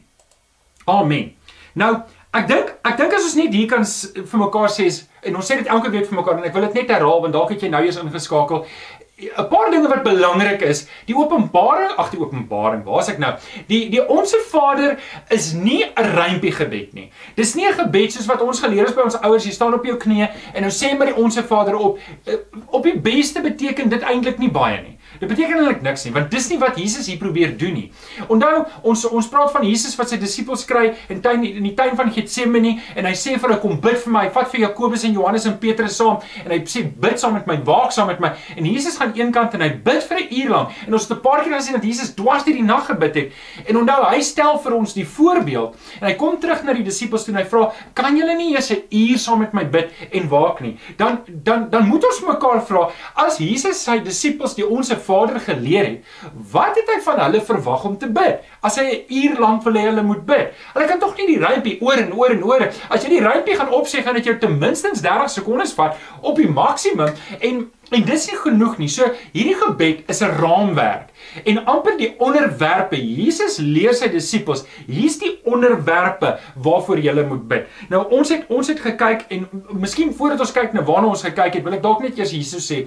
Amen. 0.84 1.34
Nou, 1.74 1.92
ek 2.32 2.46
dink 2.48 2.72
ek 2.86 2.96
dink 2.96 3.14
as 3.14 3.26
ons 3.28 3.36
net 3.38 3.54
hier 3.54 3.68
kan 3.68 3.84
vir 3.84 4.40
mekaar 4.40 4.70
sê 4.72 4.88
en 5.26 5.36
ons 5.36 5.46
sê 5.46 5.58
dit 5.60 5.68
elke 5.68 5.90
week 5.90 6.08
vir 6.08 6.18
mekaar 6.20 6.38
en 6.38 6.48
ek 6.48 6.54
wil 6.54 6.66
dit 6.68 6.80
net 6.80 6.94
herhaal 6.94 7.22
want 7.24 7.36
dalk 7.36 7.52
het 7.54 7.62
jy 7.62 7.70
nou 7.72 7.82
eers 7.84 8.00
ingeskakel. 8.00 8.66
'n 9.20 9.48
Paar 9.48 9.70
dinge 9.70 9.88
wat 9.88 10.02
belangrik 10.02 10.62
is, 10.64 10.86
die 11.04 11.16
openbaring, 11.16 11.90
ag 12.00 12.08
die 12.10 12.20
openbaring, 12.20 12.84
waar's 12.86 13.10
ek 13.12 13.18
nou? 13.20 13.34
Die 13.68 13.82
die 13.92 14.00
onsse 14.00 14.40
Vader 14.48 14.96
is 15.28 15.52
nie 15.52 15.84
'n 15.84 16.06
rympie 16.16 16.52
gebed 16.52 16.94
nie. 16.94 17.10
Dis 17.36 17.54
nie 17.54 17.66
'n 17.68 17.74
gebed 17.74 18.12
soos 18.12 18.26
wat 18.26 18.40
ons 18.40 18.60
geleer 18.60 18.88
is 18.88 18.94
by 18.94 19.02
ons 19.02 19.20
ouers, 19.20 19.44
jy 19.44 19.52
staan 19.52 19.74
op 19.74 19.84
jou 19.84 19.96
knieë 19.96 20.28
en 20.54 20.62
nou 20.62 20.70
sê 20.72 20.96
maar 20.96 21.12
die 21.12 21.22
onsse 21.22 21.42
Vader 21.42 21.76
op. 21.76 21.98
Eh, 22.24 22.34
op 22.70 22.82
die 22.82 22.98
beste 22.98 23.40
beteken 23.40 23.88
dit 23.88 24.02
eintlik 24.02 24.38
nie 24.38 24.50
baie 24.50 24.80
nie. 24.82 24.98
Dit 25.20 25.28
beteken 25.28 25.58
eintlik 25.58 25.82
niks 25.84 26.06
nie, 26.06 26.14
want 26.14 26.30
dis 26.32 26.46
nie 26.48 26.56
wat 26.60 26.78
Jesus 26.80 27.08
hier 27.10 27.18
probeer 27.20 27.50
doen 27.60 27.74
nie. 27.76 27.88
Onthou, 28.32 28.62
ons 28.88 29.02
ons 29.10 29.26
praat 29.28 29.50
van 29.52 29.66
Jesus 29.68 29.92
wat 29.98 30.08
sy 30.08 30.16
disippels 30.20 30.62
kry 30.64 30.94
in 31.12 31.20
tuin 31.20 31.42
in 31.44 31.66
die 31.66 31.74
tuin 31.76 31.92
van 31.98 32.08
Getsemane 32.14 32.78
en 32.96 33.08
hy 33.08 33.12
sê 33.18 33.34
vir 33.34 33.50
hulle 33.50 33.58
kom 33.60 33.76
bid 33.84 33.98
vir 34.00 34.14
my. 34.14 34.22
Hy 34.28 34.32
vat 34.38 34.48
vir 34.54 34.62
Jakobus 34.62 35.04
en 35.04 35.18
Johannes 35.18 35.44
en 35.50 35.58
Petrus 35.60 35.98
saam 36.00 36.24
en 36.44 36.54
hy 36.54 36.60
sê 36.72 36.86
bid 37.04 37.20
saam 37.20 37.36
met 37.36 37.50
my, 37.50 37.58
waak 37.66 37.92
saam 37.92 38.08
met 38.08 38.22
my. 38.22 38.30
En 38.56 38.68
Jesus 38.70 38.96
gaan 38.96 39.12
een 39.18 39.32
kant 39.34 39.58
en 39.58 39.66
hy 39.66 39.68
bid 39.84 40.06
vir 40.08 40.22
'n 40.22 40.40
uur 40.40 40.54
lank. 40.54 40.80
En 40.86 40.96
ons 40.96 41.08
het 41.08 41.12
'n 41.18 41.20
paar 41.20 41.44
keer 41.44 41.52
gesien 41.52 41.76
dat 41.76 41.84
Jesus 41.84 42.14
dwars 42.14 42.44
deur 42.44 42.56
die 42.56 42.64
nag 42.64 42.86
gebid 42.86 43.14
het. 43.14 43.32
En 43.68 43.76
onthou, 43.76 44.00
hy 44.08 44.20
stel 44.22 44.58
vir 44.58 44.72
ons 44.72 44.94
die 44.94 45.06
voorbeeld 45.06 45.76
en 46.00 46.06
hy 46.08 46.14
kom 46.14 46.40
terug 46.40 46.64
na 46.64 46.72
die 46.72 46.84
disippels 46.84 47.24
toe 47.24 47.34
en 47.34 47.40
hy 47.42 47.48
vra, 47.48 47.72
"Kan 47.94 48.16
julle 48.16 48.36
nie 48.36 48.54
eers 48.54 48.70
'n 48.70 48.82
uur 48.90 49.18
saam 49.18 49.38
met 49.40 49.52
my 49.52 49.64
bid 49.64 49.90
en 50.12 50.28
waak 50.28 50.60
nie?" 50.60 50.78
Dan 50.96 51.20
dan 51.28 51.68
dan 51.70 51.86
moet 51.86 52.04
ons 52.04 52.20
mekaar 52.20 52.62
vra, 52.66 52.90
as 53.14 53.38
Jesus 53.38 53.82
sy 53.84 53.98
disippels 53.98 54.54
die 54.54 54.66
onsse 54.66 54.96
Vader 55.10 55.40
geleer 55.40 55.88
het, 55.88 56.14
wat 56.52 56.78
het 56.78 56.94
hy 56.94 57.00
van 57.08 57.20
hulle 57.24 57.42
verwag 57.50 57.84
om 57.88 57.98
te 57.98 58.10
bid? 58.20 58.46
As 58.62 58.78
hy 58.78 58.86
'n 58.90 59.04
uur 59.22 59.40
lank 59.40 59.64
wil 59.64 59.78
hê 59.80 59.84
hulle 59.88 60.06
moet 60.06 60.24
bid. 60.26 60.54
Hulle 60.74 60.86
kan 60.86 61.00
tog 61.00 61.16
nie 61.16 61.26
die 61.34 61.40
rympie 61.44 61.78
oor 61.80 61.98
en 61.98 62.14
oor 62.14 62.30
en 62.30 62.44
oor. 62.44 62.68
As 62.88 63.04
jy 63.04 63.10
die 63.16 63.26
rympie 63.26 63.56
gaan 63.58 63.74
opsê, 63.74 64.02
gaan 64.04 64.14
dit 64.14 64.24
jou 64.24 64.38
ten 64.38 64.58
minste 64.58 64.90
30 64.94 65.30
sekondes 65.30 65.74
vat 65.74 65.96
op 66.22 66.36
die 66.36 66.48
maksimum 66.48 67.14
en 67.40 67.70
en 67.90 68.04
dis 68.06 68.26
nie 68.30 68.38
genoeg 68.38 68.76
nie. 68.78 68.88
So 68.88 69.08
hierdie 69.34 69.56
gebed 69.58 70.10
is 70.10 70.22
'n 70.22 70.36
raamwerk 70.38 71.08
en 71.44 71.64
amper 71.64 71.96
die 71.98 72.14
onderwerpe. 72.18 72.96
Jesus 72.96 73.58
leer 73.58 73.94
sy 73.94 74.08
disippels, 74.08 74.64
hier's 74.86 75.18
die 75.18 75.40
onderwerpe 75.44 76.38
waarvoor 76.54 76.98
jy 76.98 77.24
moet 77.24 77.48
bid. 77.48 77.66
Nou 77.88 78.06
ons 78.10 78.28
het 78.28 78.44
ons 78.48 78.68
het 78.68 78.80
gekyk 78.80 79.26
en 79.28 79.48
miskien 79.72 80.14
voordat 80.14 80.40
ons 80.40 80.52
kyk 80.52 80.72
na 80.72 80.82
waarna 80.82 81.08
ons 81.08 81.22
gekyk 81.22 81.54
het, 81.54 81.64
wil 81.64 81.74
ek 81.74 81.82
dalk 81.82 82.02
net 82.02 82.18
eers 82.18 82.30
hierso 82.30 82.58
sê, 82.58 82.86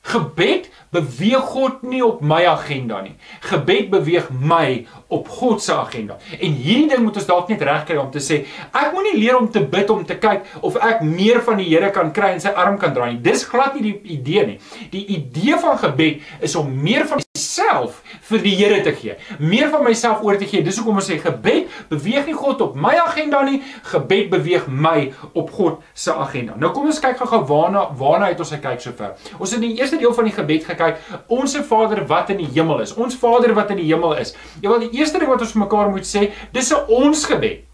Gebed 0.00 0.70
beweeg 0.90 1.44
God 1.52 1.82
nie 1.82 2.02
op 2.04 2.20
my 2.20 2.46
agenda 2.48 3.00
nie. 3.04 3.16
Gebed 3.40 3.90
beweeg 3.92 4.30
my 4.30 4.86
op 5.10 5.28
God 5.28 5.62
se 5.62 5.74
agenda. 5.74 6.16
En 6.38 6.52
hierdie 6.54 6.88
ding 6.88 7.02
moet 7.02 7.16
ons 7.18 7.26
dalk 7.26 7.50
net 7.50 7.62
regkry 7.66 7.98
om 8.00 8.10
te 8.14 8.22
sê, 8.22 8.42
ek 8.70 8.92
moenie 8.94 9.16
leer 9.18 9.38
om 9.38 9.48
te 9.50 9.62
bid 9.72 9.90
om 9.90 10.04
te 10.06 10.16
kyk 10.20 10.46
of 10.66 10.78
ek 10.78 11.02
meer 11.06 11.42
van 11.46 11.58
die 11.60 11.68
Here 11.70 11.90
kan 11.94 12.10
kry 12.14 12.32
en 12.34 12.42
sy 12.42 12.50
arm 12.58 12.78
kan 12.80 12.94
draai 12.94 13.12
nie. 13.12 13.22
Dis 13.24 13.44
glad 13.46 13.76
nie 13.76 13.90
die 13.90 14.16
idee 14.16 14.46
nie. 14.46 14.58
Die 14.94 15.04
idee 15.16 15.58
van 15.60 15.78
gebed 15.78 16.22
is 16.46 16.56
om 16.58 16.70
meer 16.82 17.06
van 17.10 17.22
myself 17.34 18.00
vir 18.30 18.42
die 18.44 18.54
Here 18.58 18.80
te 18.86 18.92
gee. 18.94 19.16
Meer 19.38 19.70
van 19.72 19.84
myself 19.86 20.22
oor 20.26 20.38
te 20.38 20.48
gee. 20.50 20.62
Dis 20.66 20.78
hoekom 20.78 20.98
ons 21.02 21.10
sê 21.10 21.18
gebed 21.22 21.70
beweeg 21.90 22.30
nie 22.30 22.36
God 22.38 22.62
op 22.64 22.78
my 22.78 22.94
agenda 23.02 23.42
nie. 23.46 23.60
Gebed 23.90 24.30
beweeg 24.32 24.66
my 24.70 25.10
op 25.32 25.50
God 25.54 25.80
se 25.94 26.14
agenda. 26.14 26.56
Nou 26.58 26.72
kom 26.74 26.86
ons 26.90 27.02
kyk 27.02 27.18
gou-gou 27.20 27.42
waarna 27.50 27.86
waarna 27.98 28.30
het 28.30 28.40
ons 28.42 28.54
gekyk 28.54 28.82
sover. 28.82 29.14
Ons 29.38 29.54
het 29.54 29.60
in 29.60 29.68
die 29.68 29.82
eerste 29.82 29.98
deel 30.00 30.14
van 30.14 30.28
die 30.28 30.34
gebed 30.34 30.66
gekyk, 30.68 31.00
onsse 31.32 31.62
Vader 31.66 32.04
wat 32.10 32.30
in 32.34 32.42
die 32.42 32.50
hemel 32.54 32.82
is. 32.84 32.94
Ons 32.94 33.18
Vader 33.20 33.54
wat 33.58 33.72
in 33.74 33.82
die 33.82 33.88
hemel 33.90 34.16
is. 34.20 34.34
Ja 34.62 34.70
wel 34.70 34.86
die 34.86 34.99
eerste 35.00 35.18
ding 35.18 35.30
wat 35.30 35.42
ons 35.44 35.52
vir 35.56 35.64
mekaar 35.64 35.90
moet 35.90 36.06
sê, 36.06 36.30
dis 36.52 36.72
'n 36.72 36.84
ons 36.88 37.24
gebed. 37.24 37.64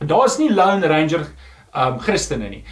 Daar's 0.00 0.38
nie 0.38 0.48
Lone 0.48 0.86
Ranger 0.86 1.26
um 1.74 1.98
Christene 2.02 2.48
nie. 2.50 2.62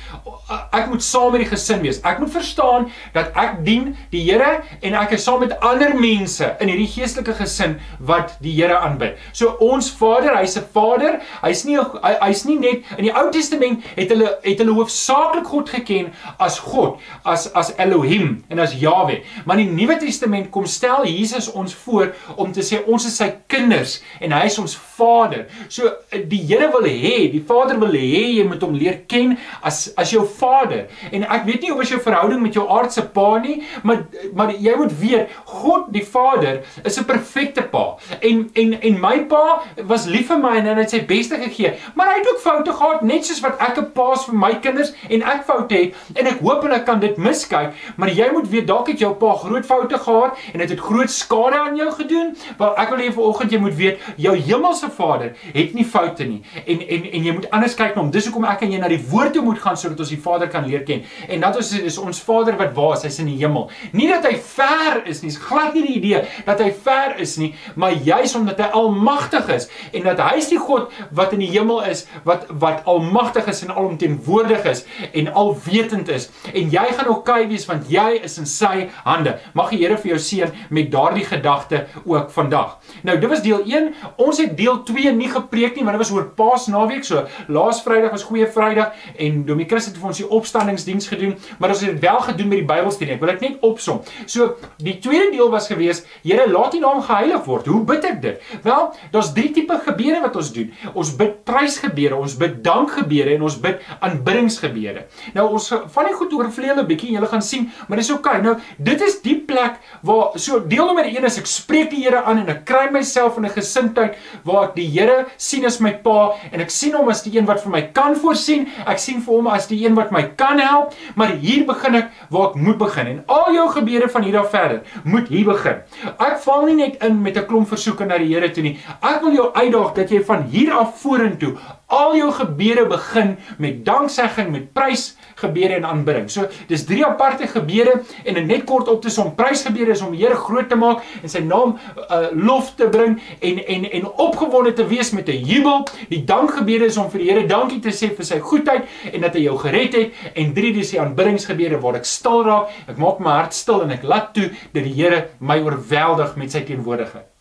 Ek 0.75 0.89
moet 0.91 1.03
saam 1.05 1.33
met 1.33 1.45
die 1.45 1.51
gesin 1.51 1.83
wees. 1.85 2.01
Ek 2.07 2.19
moet 2.23 2.33
verstaan 2.33 2.89
dat 3.15 3.31
ek 3.39 3.61
dien 3.67 3.93
die 4.13 4.25
Here 4.29 4.63
en 4.83 4.97
ek 4.99 5.15
is 5.17 5.25
saam 5.27 5.45
met 5.45 5.55
ander 5.65 5.95
mense 5.99 6.49
in 6.59 6.71
hierdie 6.73 6.89
geestelike 6.91 7.37
gesin 7.39 7.77
wat 7.99 8.35
die 8.43 8.57
Here 8.57 8.79
aanbid. 8.79 9.19
So 9.33 9.55
ons 9.65 9.91
Vader, 9.95 10.35
hy's 10.39 10.57
'n 10.59 10.67
Vader. 10.75 11.21
Hy's 11.43 11.65
nie 11.65 11.79
hy's 11.79 12.45
nie 12.45 12.59
net 12.59 12.83
in 12.97 13.05
die 13.05 13.15
Ou 13.15 13.31
Testament 13.31 13.85
het 13.95 14.11
hulle 14.11 14.39
het 14.43 14.59
hulle 14.59 14.75
hoofsaaklik 14.75 15.47
God 15.47 15.71
geken 15.71 16.13
as 16.39 16.59
God, 16.59 16.99
as 17.25 17.47
as 17.55 17.73
Elohim 17.79 18.45
en 18.51 18.59
as 18.59 18.75
Jahwe. 18.75 19.23
Maar 19.45 19.59
in 19.59 19.77
die 19.77 19.85
Nuwe 19.85 19.99
Testament 19.99 20.51
kom 20.51 20.67
stel 20.67 21.07
Jesus 21.07 21.53
ons 21.53 21.75
voor 21.75 22.15
om 22.37 22.53
te 22.53 22.61
sê 22.61 22.83
ons 22.87 23.07
is 23.07 23.17
sy 23.17 23.31
kinders 23.47 24.01
en 24.21 24.33
hy 24.33 24.45
is 24.47 24.59
ons 24.59 24.77
Vader. 24.77 25.47
So 25.69 25.91
die 26.11 26.43
Here 26.49 26.71
wil 26.73 26.87
hê, 26.89 27.31
die 27.31 27.45
Vader 27.47 27.79
wil 27.79 27.93
hê 27.93 28.39
jy 28.39 28.45
moet 28.49 28.63
hom 28.63 28.75
leer 28.75 28.88
leer 28.89 29.05
ken 29.07 29.37
as 29.63 29.93
as 29.97 30.13
jou 30.13 30.25
vader. 30.39 30.87
En 31.13 31.25
ek 31.29 31.47
weet 31.49 31.63
nie 31.63 31.73
hoe 31.73 31.79
was 31.83 31.93
jou 31.93 32.01
verhouding 32.03 32.43
met 32.43 32.57
jou 32.57 32.65
aardse 32.69 33.05
pa 33.15 33.39
nie, 33.43 33.63
maar 33.83 34.05
maar 34.35 34.53
jy 34.55 34.75
moet 34.79 34.95
weet 35.01 35.35
God 35.45 35.89
die 35.95 36.05
Vader 36.05 36.63
is 36.85 36.99
'n 36.99 37.05
perfekte 37.05 37.63
pa. 37.63 37.97
En 38.21 38.49
en 38.55 38.81
en 38.81 39.01
my 39.01 39.19
pa 39.29 39.63
was 39.87 40.07
lief 40.07 40.29
vir 40.29 40.39
my 40.39 40.57
en 40.59 40.67
hy 40.67 40.75
het 40.81 40.91
sy 40.91 41.05
beste 41.07 41.37
gegee, 41.37 41.75
maar 41.95 42.09
hy 42.13 42.19
het 42.19 42.29
ook 42.29 42.41
foute 42.41 42.73
gehad 42.73 43.03
net 43.03 43.27
soos 43.27 43.41
wat 43.41 43.61
ek 43.61 43.79
'n 43.79 43.93
pa's 43.93 44.25
vir 44.25 44.35
my 44.35 44.55
kinders 44.55 44.93
en 45.09 45.23
ek 45.23 45.45
foute 45.45 45.75
het 45.75 45.95
en 46.15 46.27
ek 46.27 46.41
hoop 46.41 46.63
hulle 46.63 46.83
kan 46.83 47.01
dit 47.01 47.17
miskyk, 47.17 47.73
maar 47.97 48.09
jy 48.09 48.31
moet 48.33 48.49
weet 48.51 48.67
dalk 48.67 48.89
het 48.89 48.99
jou 48.99 49.15
pa 49.15 49.35
groot 49.35 49.67
foute 49.67 49.99
gehad 49.99 50.37
en 50.53 50.59
dit 50.59 50.69
het, 50.69 50.71
het 50.71 50.81
groot 50.81 51.11
skade 51.11 51.59
aan 51.59 51.77
jou 51.77 51.91
gedoen. 51.91 52.37
Wel 52.59 52.77
ek 52.77 52.89
wil 52.91 52.99
hê 52.99 53.13
vanoggend 53.13 53.53
jy 53.53 53.59
moet 53.59 53.77
weet 53.77 53.99
jou 54.17 54.37
hemelse 54.37 54.91
Vader 54.91 55.33
het 55.55 55.75
nie 55.75 55.85
foute 55.85 56.25
nie 56.25 56.43
en 56.67 56.81
en 56.89 57.05
en 57.13 57.25
jy 57.25 57.33
moet 57.33 57.51
anders 57.51 57.75
kyk 57.75 57.95
na 57.95 58.03
hom. 58.03 58.11
Dis 58.11 58.27
hoekom 58.27 58.45
ek 58.45 58.63
en 58.63 58.73
jy 58.73 58.78
jy 58.79 58.85
na 58.85 58.91
die 58.93 59.01
woord 59.11 59.35
toe 59.37 59.43
moet 59.45 59.61
gaan 59.63 59.77
sodat 59.79 60.01
ons 60.05 60.13
die 60.13 60.21
Vader 60.23 60.51
kan 60.53 60.67
leer 60.69 60.85
ken. 60.87 61.05
En 61.29 61.43
dat 61.43 61.59
ons 61.59 61.73
is 61.79 61.99
ons 62.01 62.23
Vader 62.25 62.57
wat 62.59 62.75
waar 62.77 62.97
is, 62.97 63.05
hy's 63.09 63.21
in 63.23 63.31
die 63.33 63.39
hemel. 63.41 63.69
Nie 63.97 64.09
dat 64.11 64.27
hy 64.29 64.37
ver 64.55 65.03
is 65.11 65.23
nie, 65.23 65.33
is 65.33 65.41
glad 65.43 65.75
nie 65.77 65.85
die 65.87 65.97
idee 65.99 66.23
dat 66.47 66.63
hy 66.63 66.71
ver 66.85 67.17
is 67.23 67.37
nie, 67.41 67.51
maar 67.79 67.97
juis 68.05 68.35
omdat 68.39 68.61
hy 68.63 68.69
almagtig 68.79 69.51
is 69.55 69.69
en 69.93 70.07
dat 70.07 70.23
hy 70.23 70.39
is 70.41 70.51
die 70.53 70.61
God 70.61 70.93
wat 71.15 71.35
in 71.37 71.43
die 71.43 71.51
hemel 71.53 71.83
is, 71.89 72.07
wat 72.29 72.47
wat 72.63 72.87
almagtig 72.89 73.49
is 73.51 73.63
en 73.67 73.75
alomteenwoordig 73.75 74.67
is 74.71 74.85
en 75.13 75.31
alwetend 75.33 76.11
is. 76.13 76.29
En 76.53 76.71
jy 76.73 76.87
gaan 76.95 77.11
oukei 77.11 77.19
okay 77.19 77.49
wees 77.51 77.67
want 77.69 77.89
jy 77.93 78.21
is 78.25 78.39
in 78.41 78.49
sy 78.49 78.89
hande. 79.05 79.37
Mag 79.59 79.73
die 79.73 79.79
Here 79.79 79.99
vir 80.01 80.15
jou 80.15 80.19
seën 80.23 80.51
met 80.75 80.91
daardie 80.91 81.25
gedagte 81.29 81.85
ook 82.03 82.33
vandag. 82.35 82.79
Nou, 83.07 83.15
dit 83.21 83.31
was 83.31 83.45
deel 83.45 83.63
1. 83.63 83.93
Ons 84.19 84.41
het 84.43 84.57
deel 84.59 84.81
2 84.89 85.13
nie 85.15 85.31
gepreek 85.31 85.77
nie, 85.77 85.85
maar 85.87 85.95
dit 85.97 86.03
was 86.03 86.11
oor 86.15 86.27
Paasnaweek. 86.39 87.07
So, 87.07 87.27
laas 87.47 87.83
Vrydag 87.85 88.15
was 88.17 88.27
Goeie 88.27 88.49
Vrydag 88.51 88.68
en 89.17 89.45
Domie 89.45 89.67
Chris 89.67 89.87
het 89.87 89.97
vir 89.97 90.09
ons 90.09 90.17
die 90.17 90.29
opstandingsdiens 90.29 91.09
gedoen, 91.09 91.37
maar 91.59 91.71
ons 91.71 91.81
het 91.81 91.93
dit 91.93 92.01
wel 92.01 92.21
gedoen 92.21 92.49
met 92.49 92.59
die 92.59 92.67
Bybelstudie. 92.67 93.15
Ek 93.15 93.21
wil 93.21 93.33
dit 93.33 93.41
net 93.41 93.59
opsom. 93.61 94.01
So, 94.27 94.57
die 94.77 94.99
tweede 94.99 95.31
deel 95.31 95.51
was 95.51 95.67
gewees, 95.67 96.05
Here, 96.23 96.49
laat 96.51 96.75
U 96.75 96.81
naam 96.81 97.03
geheilig 97.03 97.45
word. 97.45 97.67
Hoe 97.67 97.85
bid 97.85 98.05
ek 98.05 98.23
dit? 98.23 98.43
Wel, 98.63 98.95
daar's 99.13 99.33
drie 99.33 99.51
tipe 99.55 99.79
gebede 99.85 100.21
wat 100.21 100.37
ons 100.37 100.53
doen. 100.53 100.73
Ons 100.95 101.15
bid 101.17 101.45
prysgebede, 101.45 102.17
ons 102.17 102.37
bid 102.37 102.59
dankgebede 102.65 103.37
en 103.37 103.43
ons 103.43 103.59
bid 103.61 103.81
aanbiddingsgebede. 104.01 105.07
Nou 105.35 105.49
ons 105.57 105.69
van 105.95 106.09
die 106.09 106.17
goed 106.17 106.33
oorvlei 106.33 106.75
'n 106.75 106.87
bietjie 106.87 107.09
en 107.09 107.15
julle 107.15 107.31
gaan 107.31 107.43
sien, 107.43 107.71
maar 107.89 107.99
dis 107.99 108.11
oukei. 108.11 108.39
Okay. 108.39 108.43
Nou, 108.43 108.57
dit 108.79 109.01
is 109.01 109.21
die 109.23 109.37
plek 109.41 109.79
waar 110.03 110.39
so 110.39 110.61
deel 110.67 110.87
nommer 110.87 111.05
1 111.05 111.25
is 111.25 111.39
ek 111.39 111.47
spreek 111.47 111.91
die 111.91 112.03
Here 112.05 112.23
aan 112.23 112.43
en 112.43 112.49
ek 112.49 112.65
kry 112.69 112.89
myself 112.93 113.37
in 113.37 113.47
'n 113.47 113.55
gesindheid 113.55 114.17
waar 114.45 114.69
ek 114.69 114.75
die 114.75 114.89
Here 114.89 115.27
sien 115.37 115.65
as 115.65 115.81
my 115.81 115.93
pa 115.93 116.35
en 116.53 116.61
ek 116.61 116.71
sien 116.71 116.95
hom 116.95 117.09
as 117.09 117.23
die 117.23 117.37
een 117.37 117.47
wat 117.47 117.63
vir 117.63 117.71
my 117.71 117.83
kan 117.93 118.15
voorsien. 118.17 118.58
Ek 118.87 118.99
sien 118.99 119.23
vir 119.23 119.35
hom 119.35 119.47
as 119.47 119.67
die 119.71 119.85
een 119.85 119.95
wat 119.95 120.11
my 120.11 120.23
kan 120.37 120.59
help, 120.59 120.95
maar 121.15 121.35
hier 121.43 121.65
begin 121.69 121.95
ek 121.95 122.11
waar 122.31 122.51
ek 122.51 122.55
moet 122.55 122.79
begin 122.79 123.07
en 123.07 123.23
al 123.27 123.53
jou 123.55 123.69
gebede 123.71 124.09
van 124.09 124.23
hier 124.23 124.39
af 124.39 124.51
verder 124.51 124.83
moet 125.05 125.29
hier 125.29 125.45
begin. 125.45 125.83
Ek 126.19 126.39
val 126.45 126.67
nie 126.67 126.75
net 126.75 127.03
in 127.05 127.23
met 127.23 127.37
'n 127.37 127.47
klomp 127.47 127.69
versoeke 127.69 128.05
na 128.05 128.19
die 128.19 128.35
Here 128.35 128.51
toe 128.51 128.63
nie. 128.63 128.79
Ek 129.03 129.23
wil 129.23 129.33
jou 129.33 129.53
uitdaag 129.55 129.95
dat 129.95 130.11
jy 130.11 130.23
van 130.25 130.43
hier 130.43 130.73
af 130.73 131.01
vorentoe 131.01 131.57
al 131.89 132.17
jou 132.17 132.33
gebede 132.33 132.85
begin 132.87 133.37
met 133.59 133.85
danksegging, 133.85 134.51
met 134.53 134.73
prys, 134.73 135.17
gebede 135.43 135.79
en 135.79 135.85
aanbidding. 135.85 136.29
So 136.31 136.49
dis 136.69 136.85
drie 136.85 137.05
aparte 137.07 137.47
gebede 137.47 138.03
en 138.25 138.35
'n 138.35 138.47
net 138.47 138.65
kort 138.65 138.89
op 138.89 139.03
te 139.03 139.11
som. 139.11 139.35
Prysgebede 139.35 139.91
is 139.91 140.03
om 140.03 140.13
die 140.13 140.25
Here 140.25 140.35
groot 140.35 140.69
te 140.69 140.77
maak 140.77 141.03
en 141.23 141.29
sy 141.29 141.39
naam 141.39 141.79
uh, 142.11 142.27
lof 142.33 142.75
te 142.75 142.89
bring 142.89 143.21
en 143.41 143.67
en 143.67 143.91
en 143.91 144.07
opgewonde 144.07 144.73
te 144.73 144.87
wees 144.87 145.11
met 145.11 145.29
'n 145.29 145.45
jubel. 145.45 145.87
Die 146.09 146.25
dankgebede 146.25 146.85
is 146.85 146.97
om 146.97 147.11
vir 147.11 147.21
die 147.21 147.31
Here 147.31 147.47
dankie 147.47 147.81
te 147.81 147.91
sê 147.91 148.15
vir 148.17 148.25
sy 148.25 148.39
goedheid 148.39 148.85
en 149.13 149.21
dat 149.21 149.35
hy 149.35 149.43
jou 149.43 149.59
gered 149.59 149.95
het 149.95 150.13
en 150.35 150.53
drie 150.55 150.73
dis 150.73 150.91
die 150.91 151.01
aanbiddingsgebede 151.01 151.81
waar 151.81 151.95
ek 151.95 152.05
stil 152.05 152.45
raak. 152.45 152.69
Ek 152.89 152.97
maak 152.97 153.19
my 153.19 153.31
hart 153.31 153.55
stil 153.55 153.83
en 153.83 153.91
ek 153.91 154.03
laat 154.03 154.35
toe 154.35 154.51
dat 154.73 154.85
die 154.85 154.95
Here 154.99 155.29
my 155.41 155.61
oorweldig 155.61 156.37
met 156.37 156.51
sy 156.53 156.61
teenwoordigheid. 156.61 157.38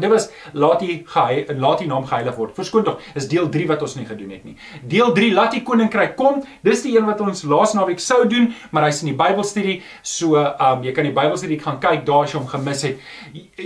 Dit 0.00 0.10
was 0.10 0.28
laat 0.52 0.80
die 0.80 1.02
gehei, 1.06 1.44
laat 1.58 1.78
die 1.78 1.88
naam 1.88 2.06
geheilig 2.06 2.36
word. 2.36 2.54
Verskoon 2.56 2.84
tog, 2.84 3.00
is 3.14 3.28
deel 3.28 3.48
3 3.48 3.66
wat 3.66 3.82
ons 3.82 3.96
nie 3.98 4.06
gedoen 4.06 4.30
het 4.30 4.44
nie. 4.44 4.56
Deel 4.82 5.12
3 5.12 5.32
laat 5.32 5.56
die 5.56 5.62
koninkryk 5.62 6.16
kom. 6.16 6.42
Dis 6.66 6.82
die 6.82 6.96
een 6.96 7.06
wat 7.06 7.20
ons 7.20 7.42
laas 7.42 7.74
naweek 7.74 8.00
sou 8.02 8.26
doen, 8.28 8.52
maar 8.70 8.88
hy's 8.88 9.02
in 9.02 9.12
die 9.12 9.18
Bybelstudie. 9.18 9.82
So, 10.02 10.36
um 10.36 10.84
jy 10.86 10.92
kan 10.96 11.08
die 11.08 11.14
Bybelstudie 11.16 11.60
gaan 11.60 11.80
kyk 11.80 12.04
daar 12.06 12.26
as 12.26 12.34
jy 12.34 12.40
hom 12.40 12.48
gemis 12.48 12.82
het. 12.88 12.98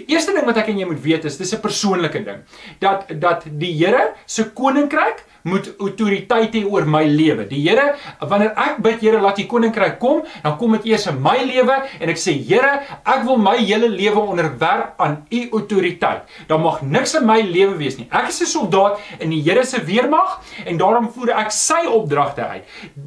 Eerste 0.06 0.34
ding 0.36 0.46
wat 0.46 0.60
ek 0.62 0.70
en 0.72 0.78
jy 0.78 0.86
moet 0.86 1.02
weet 1.02 1.24
is 1.24 1.38
dis 1.38 1.54
'n 1.54 1.60
persoonlike 1.60 2.24
ding. 2.24 2.44
Dat 2.80 3.06
dat 3.20 3.44
die 3.50 3.74
Here 3.80 4.14
se 4.26 4.44
koninkryk 4.44 5.24
moet 5.42 5.68
autoriteit 5.78 6.54
hê 6.54 6.64
oor 6.64 6.86
my 6.88 7.04
lewe. 7.08 7.46
Die 7.48 7.60
Here, 7.64 7.94
wanneer 8.20 8.52
ek 8.56 8.80
bid 8.84 9.00
Here 9.00 9.20
laat 9.22 9.38
U 9.38 9.46
koninkryk 9.50 9.98
kom, 10.02 10.22
dan 10.44 10.56
kom 10.60 10.76
dit 10.78 10.90
eers 10.92 11.06
in 11.10 11.20
my 11.22 11.36
lewe 11.46 11.76
en 12.00 12.12
ek 12.12 12.20
sê 12.20 12.34
Here, 12.36 12.72
ek 13.04 13.24
wil 13.26 13.40
my 13.40 13.56
hele 13.60 13.88
lewe 13.92 14.20
onderwerp 14.20 15.00
aan 15.00 15.20
U 15.30 15.40
autoriteit. 15.60 16.26
Daar 16.48 16.60
mag 16.62 16.82
niks 16.82 17.14
in 17.18 17.26
my 17.28 17.40
lewe 17.46 17.76
wees 17.80 17.98
nie. 17.98 18.08
Ek 18.10 18.28
is 18.28 18.40
'n 18.42 18.46
soldaat 18.46 18.98
in 19.20 19.30
die 19.30 19.42
Here 19.42 19.64
se 19.64 19.82
weermag 19.84 20.40
en 20.66 20.76
daarom 20.78 21.10
voer 21.12 21.30
ek 21.38 21.50
sy 21.50 21.86
opdragte 21.86 22.46
uit. 22.46 22.64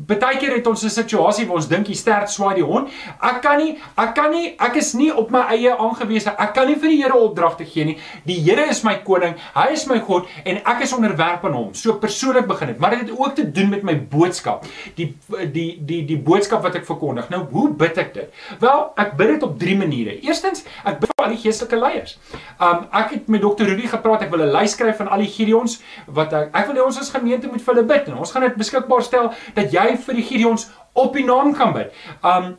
Partykeer 0.08 0.58
het 0.58 0.68
ons 0.68 0.84
'n 0.84 0.90
situasie 0.90 1.46
waar 1.46 1.58
ons 1.58 1.68
dink 1.68 1.86
die 1.86 1.96
stert 1.96 2.30
swaai 2.30 2.56
die 2.56 2.64
hond. 2.64 2.90
Ek 3.22 3.42
kan 3.42 3.58
nie, 3.58 3.78
ek 3.98 4.16
kan 4.16 4.32
nie, 4.32 4.56
ek 4.60 4.76
is 4.76 4.94
nie 4.94 5.12
op 5.12 5.32
my 5.32 5.42
eie 5.50 5.72
aangewese. 5.78 6.36
Ek 6.38 6.54
kan 6.54 6.68
nie 6.68 6.76
vir 6.76 6.90
die 6.90 7.02
Here 7.04 7.16
opdragte 7.16 7.66
gee 7.66 7.86
nie. 7.86 7.98
Die 8.26 8.40
Here 8.40 8.70
is 8.70 8.84
my 8.84 8.96
koning, 9.04 9.36
hy 9.56 9.72
is 9.74 9.86
my 9.88 10.00
God 10.00 10.26
en 10.46 10.58
ek 10.58 10.82
is 10.82 10.94
onderwerp 10.94 11.46
aan 11.46 11.54
hom. 11.54 11.74
So 11.74 11.94
persoonlik 12.24 12.48
begin 12.48 12.68
het, 12.68 12.78
maar 12.78 12.90
dit 12.90 13.00
het 13.00 13.20
ook 13.20 13.36
te 13.36 13.52
doen 13.52 13.70
met 13.70 13.84
my 13.84 13.96
boodskap. 14.08 14.66
Die 14.96 15.18
die 15.52 15.84
die 15.86 16.06
die 16.06 16.18
boodskap 16.18 16.62
wat 16.64 16.76
ek 16.76 16.86
verkondig. 16.86 17.30
Nou, 17.30 17.44
hoe 17.52 17.70
bid 17.76 17.98
ek 17.98 18.14
dit? 18.14 18.44
Wel, 18.60 18.86
ek 18.96 19.16
bid 19.20 19.34
dit 19.36 19.44
op 19.44 19.58
drie 19.60 19.76
maniere. 19.78 20.16
Eerstens, 20.24 20.64
ek 20.84 21.02
bid 21.02 21.12
vir 21.12 21.26
al 21.26 21.36
die 21.36 21.42
geestelike 21.44 21.80
leiers. 21.80 22.18
Um 22.60 22.88
ek 22.92 23.18
het 23.18 23.28
met 23.28 23.44
Dr. 23.44 23.68
Rudy 23.68 23.90
gepraat. 23.92 24.24
Ek 24.28 24.32
wil 24.32 24.46
'n 24.46 24.54
lys 24.56 24.72
skryf 24.78 24.98
van 24.98 25.08
al 25.08 25.26
die 25.26 25.32
Gideons 25.32 25.82
wat 26.08 26.34
ek 26.34 26.50
ek 26.54 26.68
wil 26.68 26.76
hê 26.76 26.86
ons 26.86 27.00
as 27.00 27.12
gemeente 27.12 27.48
moet 27.48 27.62
vir 27.62 27.74
hulle 27.74 27.88
bid 27.88 28.08
en 28.08 28.18
ons 28.18 28.32
gaan 28.32 28.42
dit 28.42 28.56
beskikbaar 28.56 29.04
stel 29.04 29.34
dat 29.54 29.72
jy 29.72 29.98
vir 29.98 30.16
die 30.16 30.24
Gideons 30.24 30.70
op 30.94 31.14
die 31.18 31.26
naam 31.26 31.54
kan 31.58 31.74
bid. 31.74 31.94
Um 32.22 32.52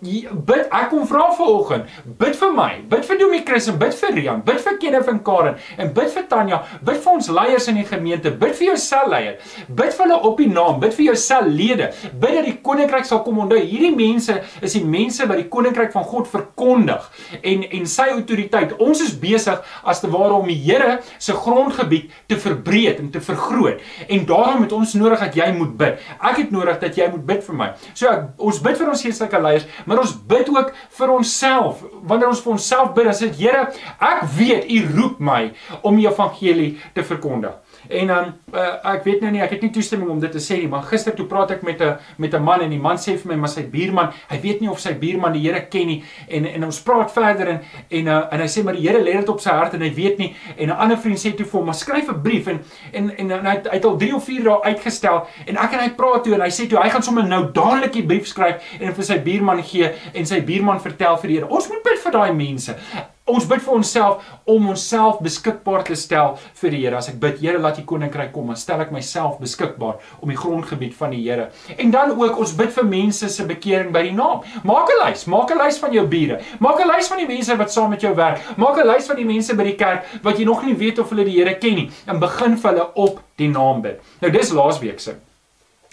bid 0.46 0.66
ek 0.74 0.88
kom 0.90 1.04
vra 1.06 1.28
vanoggend, 1.38 1.90
bid 2.18 2.34
vir 2.38 2.54
my, 2.54 2.70
bid 2.90 3.04
vir 3.06 3.18
Domie 3.20 3.42
Chris 3.46 3.68
en 3.70 3.78
bid 3.78 3.94
vir 4.00 4.14
Rian, 4.16 4.40
bid 4.46 4.58
vir 4.64 4.78
Kenneth 4.82 5.10
en 5.12 5.20
Karen 5.26 5.60
en 5.78 5.92
bid 5.94 6.10
vir 6.10 6.26
Tanya, 6.30 6.58
bid 6.82 6.98
vir 7.04 7.12
ons 7.12 7.30
leiers 7.30 7.68
in 7.70 7.78
die 7.78 7.86
gemeente, 7.86 8.32
bid 8.40 8.56
vir 8.58 8.72
jou 8.72 8.76
selleier, 8.82 9.36
bid 9.68 9.94
vir 9.94 10.06
hulle 10.06 10.18
op 10.26 10.42
die 10.42 10.48
naam, 10.50 10.80
bid 10.82 10.96
vir 10.96 11.06
jou 11.12 11.16
sellede, 11.20 11.92
bid 12.10 12.38
dat 12.40 12.48
die 12.48 12.56
koninkryk 12.66 13.06
sal 13.06 13.22
kom 13.26 13.38
onthou. 13.44 13.60
Hierdie 13.62 13.94
mense 13.94 14.40
is 14.60 14.74
die 14.74 14.82
mense 14.82 15.28
wat 15.30 15.38
die 15.38 15.48
koninkryk 15.52 15.94
van 15.94 16.06
God 16.10 16.30
verkondig 16.32 17.06
en 17.40 17.64
en 17.70 17.88
sy 17.90 18.08
autoriteit. 18.16 18.74
Ons 18.82 19.04
is 19.06 19.14
besig 19.14 19.62
as 19.86 20.02
te 20.02 20.10
ware 20.10 20.40
om 20.40 20.50
die 20.50 20.58
Here 20.64 20.98
se 21.22 21.34
grondgebied 21.36 22.10
te 22.30 22.38
verbreek 22.40 22.98
en 23.02 23.10
te 23.14 23.20
vergroot. 23.22 23.82
En 24.08 24.26
daarom 24.26 24.64
het 24.64 24.72
ons 24.74 24.94
nodig 24.98 25.22
dat 25.22 25.36
jy 25.38 25.50
moet 25.54 25.74
bid. 25.78 26.02
Ek 26.18 26.40
het 26.40 26.54
nodig 26.54 26.80
dat 26.82 26.98
jy 26.98 27.10
moet 27.12 27.26
bid 27.28 27.44
vir 27.46 27.58
my. 27.58 27.72
So 27.92 28.08
ek 28.10 28.23
ons 28.38 28.60
bid 28.64 28.78
vir 28.80 28.92
ons 28.92 29.04
geestelike 29.06 29.40
leiers, 29.42 29.66
maar 29.86 30.02
ons 30.02 30.14
bid 30.30 30.48
ook 30.52 30.72
vir 30.98 31.14
onsself. 31.14 31.82
Wanneer 32.02 32.32
ons 32.32 32.42
vir 32.44 32.54
onsself 32.56 32.94
bid, 32.96 33.08
dan 33.10 33.18
sê 33.18 33.30
Here, 33.34 33.66
ek 33.98 34.24
weet 34.36 34.68
U 34.70 34.80
roep 34.94 35.20
my 35.20 35.42
om 35.82 35.96
die 35.98 36.08
evangelie 36.08 36.74
te 36.94 37.04
verkondig. 37.06 37.56
En 37.88 38.10
um, 38.10 38.32
uh, 38.54 38.94
ek 38.94 39.04
weet 39.04 39.20
nou 39.20 39.30
nie, 39.34 39.42
ek 39.44 39.56
het 39.56 39.64
nie 39.66 39.70
toestemming 39.74 40.10
om 40.10 40.20
dit 40.20 40.32
te 40.32 40.40
sê 40.40 40.58
nie, 40.62 40.68
maar 40.68 40.86
gister 40.88 41.14
toe 41.16 41.26
praat 41.28 41.50
ek 41.56 41.62
met 41.62 41.80
'n 41.82 41.96
met 42.18 42.34
'n 42.34 42.42
man 42.42 42.60
en 42.60 42.70
die 42.70 42.80
man 42.80 42.96
sê 42.96 43.16
vir 43.18 43.32
my, 43.32 43.36
maar 43.36 43.48
sy 43.48 43.66
buurman, 43.68 44.12
hy 44.30 44.40
weet 44.40 44.60
nie 44.60 44.70
of 44.70 44.80
sy 44.80 44.94
buurman 44.94 45.32
die 45.32 45.42
Here 45.44 45.66
ken 45.68 45.86
nie 45.86 46.04
en 46.28 46.46
en 46.46 46.64
ons 46.64 46.82
praat 46.82 47.12
verder 47.12 47.48
en 47.48 47.60
en 47.90 48.06
uh, 48.06 48.22
en 48.32 48.40
hy 48.40 48.46
sê 48.48 48.64
maar 48.64 48.74
die 48.74 48.88
Here 48.88 49.02
lê 49.02 49.12
dit 49.12 49.28
op 49.28 49.40
sy 49.40 49.50
hart 49.50 49.74
en 49.74 49.82
hy 49.82 49.92
weet 49.94 50.18
nie 50.18 50.34
en 50.56 50.68
'n 50.68 50.76
ander 50.76 50.96
vriend 50.96 51.18
sê 51.18 51.34
toe 51.36 51.46
vir 51.46 51.58
hom, 51.58 51.66
maar 51.66 51.74
skryf 51.74 52.08
'n 52.08 52.22
brief 52.22 52.46
en 52.46 52.60
en 52.92 53.10
en, 53.18 53.30
en 53.30 53.46
hy, 53.46 53.56
hy 53.70 53.76
het 53.76 53.84
al 53.84 53.96
3 53.96 54.14
of 54.14 54.24
4 54.24 54.44
dae 54.44 54.62
uitgestel 54.62 55.26
en 55.46 55.56
ek 55.56 55.72
en 55.72 55.80
hy 55.80 55.90
praat 55.90 56.24
toe 56.24 56.34
en 56.34 56.40
hy 56.40 56.50
sê 56.50 56.68
toe 56.68 56.78
hy 56.78 56.90
gaan 56.90 57.02
sommer 57.02 57.24
nou 57.24 57.52
dadelik 57.52 57.92
die 57.92 58.06
brief 58.06 58.26
skryf 58.26 58.62
en 58.80 58.94
vir 58.94 59.04
sy 59.04 59.18
buurman 59.18 59.62
gee 59.62 59.92
en 60.14 60.26
sy 60.26 60.40
buurman 60.40 60.80
vertel 60.80 61.16
vir 61.16 61.28
die 61.28 61.34
Here. 61.34 61.50
Ons 61.50 61.68
moet 61.68 61.82
bid 61.82 61.98
vir 61.98 62.12
daai 62.12 62.32
mense. 62.32 62.76
Ons 63.24 63.46
bid 63.48 63.62
vir 63.64 63.72
onsself 63.72 64.24
om 64.52 64.66
onsself 64.68 65.22
beskikbaar 65.24 65.80
te 65.88 65.94
stel 65.96 66.34
vir 66.58 66.74
die 66.74 66.80
Here. 66.82 66.98
As 66.98 67.06
ek 67.08 67.16
bid, 67.22 67.38
Here, 67.40 67.56
laat 67.56 67.80
U 67.80 67.84
koninkryk 67.88 68.34
kom, 68.34 68.50
dan 68.52 68.60
stel 68.60 68.82
ek 68.84 68.92
myself 68.92 69.38
beskikbaar 69.40 69.96
om 70.20 70.28
die 70.28 70.36
grondgebied 70.36 70.92
van 70.98 71.14
die 71.16 71.22
Here. 71.22 71.46
En 71.80 71.94
dan 71.94 72.12
ook 72.12 72.42
ons 72.44 72.52
bid 72.58 72.76
vir 72.76 72.84
mense 72.90 73.32
se 73.32 73.48
bekering 73.48 73.96
by 73.96 74.04
die 74.10 74.12
naam. 74.12 74.44
Maak 74.68 74.92
'n 74.92 75.00
lys, 75.06 75.24
maak 75.24 75.56
'n 75.56 75.62
lys 75.64 75.80
van 75.80 75.96
jou 75.96 76.04
bure. 76.04 76.40
Maak 76.60 76.84
'n 76.84 76.90
lys 76.92 77.08
van 77.08 77.18
die 77.24 77.32
mense 77.32 77.56
wat 77.56 77.72
saam 77.72 77.90
met 77.96 78.04
jou 78.04 78.14
werk. 78.14 78.44
Maak 78.58 78.76
'n 78.76 78.88
lys 78.92 79.06
van 79.06 79.16
die 79.16 79.30
mense 79.32 79.56
by 79.56 79.64
die 79.72 79.76
kerk 79.80 80.04
wat 80.22 80.38
jy 80.38 80.44
nog 80.44 80.62
nie 80.62 80.76
weet 80.76 80.98
of 80.98 81.08
hulle 81.08 81.24
die 81.24 81.40
Here 81.40 81.56
ken 81.56 81.74
nie 81.74 81.90
en 82.06 82.20
begin 82.20 82.58
vir 82.58 82.70
hulle 82.70 82.90
op 82.94 83.22
die 83.36 83.48
naam 83.48 83.80
bid. 83.80 84.00
Nou 84.20 84.30
dis 84.32 84.52
laasweek 84.52 85.00
se. 85.00 85.16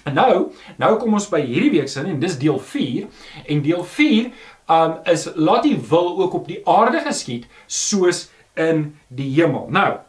En 0.04 0.14
nou, 0.18 0.52
nou 0.82 0.96
kom 0.98 1.14
ons 1.14 1.28
by 1.30 1.44
hierdie 1.46 1.70
week 1.76 1.90
se 1.92 2.02
en 2.02 2.20
dis 2.22 2.38
deel 2.42 2.58
4 2.58 3.06
en 3.54 3.60
deel 3.62 3.84
4 3.86 4.32
um 4.70 5.00
is 5.04 5.28
laat 5.36 5.64
die 5.64 5.80
wil 5.90 6.18
ook 6.22 6.34
op 6.34 6.48
die 6.48 6.62
aarde 6.68 7.00
geskied 7.00 7.48
soos 7.68 8.30
in 8.54 8.92
die 9.08 9.30
hemel. 9.34 9.68
Nou, 9.70 10.00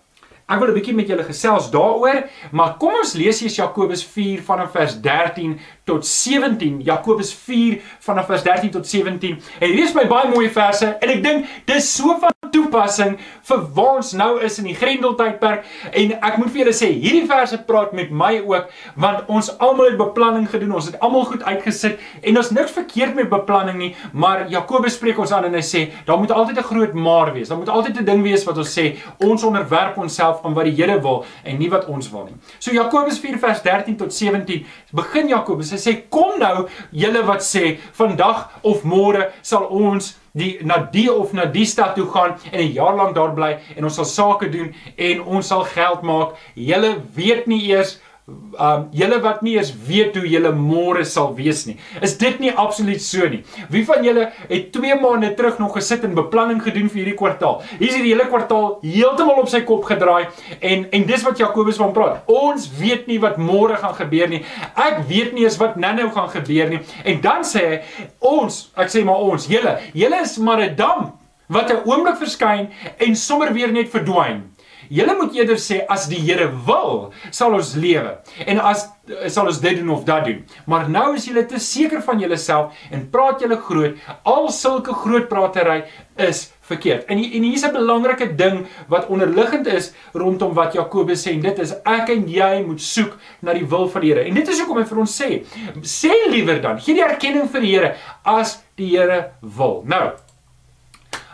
ek 0.47 0.59
wil 0.59 0.69
'n 0.69 0.75
bietjie 0.75 0.95
met 0.95 1.09
julle 1.09 1.25
gesels 1.25 1.71
daaroor, 1.71 2.29
maar 2.51 2.77
kom 2.77 2.95
ons 2.95 3.15
lees 3.15 3.41
eers 3.43 3.57
Jakobus 3.57 4.05
4 4.05 4.43
vanaf 4.43 4.73
vers 4.73 5.01
13 5.01 5.59
tot 5.85 6.07
17. 6.07 6.81
Jakobus 6.83 7.35
4 7.35 7.81
vanaf 7.99 8.27
vers 8.27 8.42
13 8.42 8.71
tot 8.71 8.87
17. 8.87 9.40
En 9.59 9.68
hier 9.68 9.85
is 9.85 9.95
my 9.95 10.07
baie 10.07 10.31
mooi 10.31 10.51
verse 10.51 10.87
en 10.87 11.09
ek 11.16 11.23
dink 11.23 11.51
dis 11.66 11.95
so 11.97 12.18
van 12.23 12.33
toe 12.53 12.62
toepassing 12.73 13.18
vir 13.49 13.62
waar 13.77 13.99
ons 14.01 14.12
nou 14.16 14.31
is 14.45 14.59
in 14.61 14.68
die 14.71 14.77
Grendeltydperk 14.77 15.66
en 15.99 16.14
ek 16.18 16.38
moet 16.40 16.51
vir 16.53 16.62
julle 16.62 16.75
sê 16.77 16.88
hierdie 16.92 17.25
verse 17.29 17.59
praat 17.68 17.92
met 17.97 18.12
my 18.23 18.33
ook 18.40 18.71
want 19.05 19.31
ons 19.33 19.51
almal 19.59 19.90
het 19.90 19.99
beplanning 20.01 20.49
gedoen 20.51 20.75
ons 20.79 20.88
het 20.90 20.99
almal 21.05 21.27
goed 21.31 21.45
uitgesit 21.45 22.01
en 22.23 22.40
ons 22.40 22.53
niks 22.57 22.75
verkeerd 22.77 23.16
met 23.18 23.31
beplanning 23.33 23.79
nie 23.81 23.90
maar 24.12 24.47
Jakobus 24.53 24.97
spreek 24.99 25.21
ons 25.23 25.33
aan 25.35 25.49
en 25.49 25.59
hy 25.59 25.64
sê 25.66 25.85
daar 26.09 26.21
moet 26.21 26.33
altyd 26.33 26.59
'n 26.59 26.68
groot 26.71 26.95
maar 26.95 27.33
wees 27.35 27.49
daar 27.49 27.59
moet 27.59 27.68
altyd 27.68 28.01
'n 28.01 28.05
ding 28.05 28.23
wees 28.23 28.45
wat 28.45 28.59
ons 28.59 28.79
sê 28.79 28.97
ons 29.18 29.45
onderwerp 29.45 29.99
onsself 29.99 30.45
aan 30.45 30.55
wat 30.55 30.64
die 30.64 30.77
Here 30.83 31.01
wil 31.01 31.25
en 31.45 31.59
nie 31.59 31.71
wat 31.71 31.87
ons 31.87 32.11
wil 32.11 32.25
nie 32.25 32.37
so 32.59 32.73
Jakobus 32.73 33.18
4 33.18 33.38
vers 33.38 33.62
13 33.62 33.97
tot 33.97 34.12
17 34.12 34.66
begin 34.92 35.29
Jakobus 35.29 35.71
hy 35.72 35.80
sê 35.82 35.94
kom 36.11 36.38
nou 36.40 36.68
julle 36.90 37.22
wat 37.26 37.44
sê 37.46 37.78
vandag 37.98 38.48
of 38.62 38.85
môre 38.85 39.30
sal 39.42 39.68
ons 39.70 40.14
die 40.35 40.58
na 40.64 40.78
die 40.92 41.08
of 41.12 41.32
na 41.37 41.44
die 41.44 41.66
stad 41.68 41.94
toe 41.96 42.06
gaan 42.12 42.37
en 42.52 42.61
'n 42.61 42.72
jaar 42.72 42.96
lank 42.96 43.14
daar 43.14 43.35
bly 43.35 43.58
en 43.76 43.85
ons 43.85 43.94
sal 43.94 44.04
sake 44.04 44.50
doen 44.50 44.74
en 44.96 45.20
ons 45.20 45.46
sal 45.46 45.64
geld 45.64 46.02
maak. 46.02 46.37
Julle 46.54 46.96
weet 47.14 47.46
nie 47.46 47.68
eers 47.68 48.00
um 48.26 48.85
julle 48.94 49.16
wat 49.22 49.40
nie 49.42 49.56
eens 49.56 49.72
weet 49.87 50.14
hoe 50.14 50.28
julle 50.30 50.52
môre 50.54 51.02
sal 51.08 51.32
wees 51.35 51.64
nie. 51.66 51.74
Is 52.06 52.14
dit 52.20 52.38
nie 52.38 52.52
absoluut 52.54 53.02
so 53.02 53.26
nie? 53.28 53.40
Wie 53.72 53.82
van 53.88 54.04
julle 54.06 54.28
het 54.48 54.68
2 54.74 54.98
maande 55.02 55.32
terug 55.35 55.58
nog 55.58 55.74
gesit 55.74 56.04
en 56.06 56.14
beplanning 56.14 56.61
gedoen 56.62 56.87
vir 56.92 57.00
hierdie 57.00 57.16
kwartaal? 57.18 57.58
Hier 57.80 57.88
is 57.88 57.96
hierdie 57.96 58.12
hele 58.14 58.28
kwartaal 58.30 58.76
heeltemal 58.85 59.42
op 59.42 59.50
sy 59.50 59.64
kop 59.66 59.88
gedraai 59.90 60.28
en 60.61 60.87
en 60.94 61.06
dis 61.08 61.24
wat 61.26 61.42
Jakobus 61.42 61.80
van 61.82 61.94
praat. 61.96 62.22
Ons 62.30 62.68
weet 62.78 63.11
nie 63.11 63.18
wat 63.22 63.40
môre 63.42 63.80
gaan 63.82 63.96
gebeur 63.98 64.30
nie. 64.30 64.44
Ek 64.78 65.02
weet 65.11 65.35
nie 65.35 65.48
eens 65.48 65.58
wat 65.58 65.74
nou-nou 65.80 66.12
gaan 66.14 66.30
gebeur 66.37 66.70
nie. 66.70 66.80
En 67.02 67.18
dan 67.24 67.42
sê 67.48 67.64
hy 67.72 67.80
ons, 68.20 68.62
ek 68.78 68.94
sê 68.94 69.02
maar 69.06 69.18
ons, 69.18 69.50
julle, 69.50 69.74
julle 69.98 70.22
is 70.22 70.38
maar 70.38 70.62
'n 70.62 70.76
dam 70.78 71.11
wat 71.48 71.70
'n 71.70 71.82
oomblik 71.85 72.16
verskyn 72.16 72.70
en 72.98 73.16
sommer 73.16 73.52
weer 73.52 73.72
net 73.72 73.90
verdwyn. 73.90 74.52
Julle 74.92 75.14
moet 75.16 75.37
eerder 75.38 75.61
sê 75.61 75.83
as 75.88 76.09
die 76.11 76.20
Here 76.20 76.50
wil, 76.66 77.12
sal 77.33 77.57
ons 77.57 77.74
lewe. 77.81 78.18
En 78.44 78.61
as 78.61 78.87
sal 79.33 79.48
ons 79.50 79.61
dit 79.61 79.78
doen 79.81 79.90
of 79.90 80.05
dat 80.07 80.26
doen. 80.28 80.42
Maar 80.70 80.90
nou 80.90 81.09
is 81.16 81.24
julle 81.26 81.42
te 81.48 81.59
seker 81.59 82.02
van 82.07 82.20
julleself 82.22 82.76
en 82.94 83.09
praat 83.11 83.42
julle 83.42 83.59
groot. 83.59 83.96
Al 84.28 84.50
sulke 84.55 84.94
groot 84.94 85.28
pratery 85.31 85.83
is 86.20 86.50
verkeerd. 86.68 87.09
En 87.11 87.18
en 87.18 87.42
hier's 87.42 87.64
'n 87.64 87.72
belangrike 87.72 88.35
ding 88.37 88.66
wat 88.88 89.07
onderliggend 89.07 89.66
is 89.66 89.92
rondom 90.12 90.55
wat 90.55 90.72
Jakobus 90.72 91.26
sê 91.26 91.33
en 91.33 91.40
dit 91.40 91.59
is 91.59 91.74
ek 91.85 92.09
en 92.09 92.28
jy 92.28 92.62
moet 92.66 92.81
soek 92.81 93.16
na 93.40 93.52
die 93.52 93.66
wil 93.66 93.88
van 93.88 94.00
die 94.00 94.12
Here. 94.12 94.24
En 94.24 94.35
dit 94.35 94.48
is 94.48 94.59
hoekom 94.59 94.78
hy 94.78 94.85
vir 94.85 94.98
ons 94.98 95.22
sê, 95.22 95.44
sê 95.83 96.12
liewer 96.28 96.61
dan, 96.61 96.78
gee 96.78 96.94
die 96.94 97.02
erkenning 97.02 97.48
vir 97.48 97.61
die 97.61 97.74
Here 97.74 97.94
as 98.24 98.62
die 98.76 98.96
Here 98.96 99.33
wil. 99.40 99.83
Nou, 99.87 100.12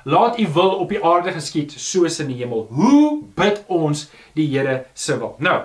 laat 0.09 0.38
u 0.40 0.47
wil 0.55 0.71
op 0.71 0.88
die 0.88 1.05
aarde 1.05 1.35
geskied 1.37 1.73
soos 1.77 2.16
in 2.23 2.33
die 2.33 2.40
hemel. 2.40 2.66
Hoe 2.73 3.21
bid 3.37 3.61
ons 3.66 4.07
die 4.38 4.47
Here 4.49 4.87
se 4.97 5.18
wil? 5.21 5.35
Nou, 5.44 5.59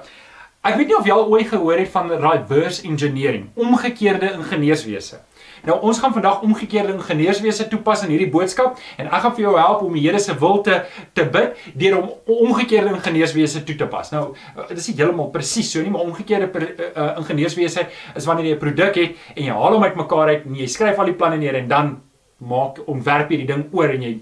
ek 0.67 0.75
weet 0.79 0.91
nie 0.91 0.97
of 0.97 1.07
jy 1.07 1.15
al 1.15 1.29
ooit 1.31 1.47
gehoor 1.47 1.79
het 1.79 1.91
van 1.93 2.11
reverse 2.11 2.83
engineering, 2.87 3.45
omgekeerde 3.55 4.33
ingenieurswese. 4.41 5.21
Nou 5.63 5.77
ons 5.87 5.99
gaan 6.03 6.11
vandag 6.11 6.41
omgekeerde 6.43 6.91
ingenieurswese 6.97 7.69
toepas 7.71 8.03
in 8.03 8.11
hierdie 8.11 8.27
boodskap 8.31 8.79
en 8.99 9.07
ek 9.07 9.23
gaan 9.23 9.35
vir 9.37 9.45
jou 9.45 9.53
help 9.55 9.85
om 9.87 9.95
die 9.95 10.03
Here 10.03 10.19
se 10.19 10.35
wil 10.39 10.59
te 10.65 10.81
te 11.15 11.23
bid 11.23 11.55
deur 11.79 12.01
om 12.01 12.09
omgekeerde 12.43 12.91
ingenieurswese 12.97 13.63
toe 13.63 13.77
te 13.79 13.87
pas. 13.87 14.11
Nou 14.11 14.25
dit 14.67 14.77
is 14.77 14.89
heeltemal 14.91 15.31
presies 15.31 15.71
so 15.71 15.79
nie, 15.79 15.93
maar 15.93 16.03
omgekeerde 16.03 16.51
uh, 16.51 17.13
ingenieurswese 17.21 17.87
is 18.15 18.27
wanneer 18.27 18.51
jy 18.51 18.55
'n 18.57 18.63
produk 18.65 18.99
het 18.99 19.15
en 19.37 19.43
jy 19.43 19.55
haal 19.55 19.79
hom 19.79 19.87
uitmekaar 19.87 20.35
uit 20.35 20.45
en 20.51 20.59
jy 20.59 20.67
skryf 20.67 20.99
al 20.99 21.11
die 21.13 21.15
planne 21.15 21.39
neer 21.39 21.63
en 21.63 21.67
dan 21.71 21.95
maak 22.43 22.83
ontwerp 22.91 23.31
jy 23.31 23.43
die 23.45 23.51
ding 23.53 23.67
oor 23.71 23.87
en 23.93 24.03
jy 24.03 24.13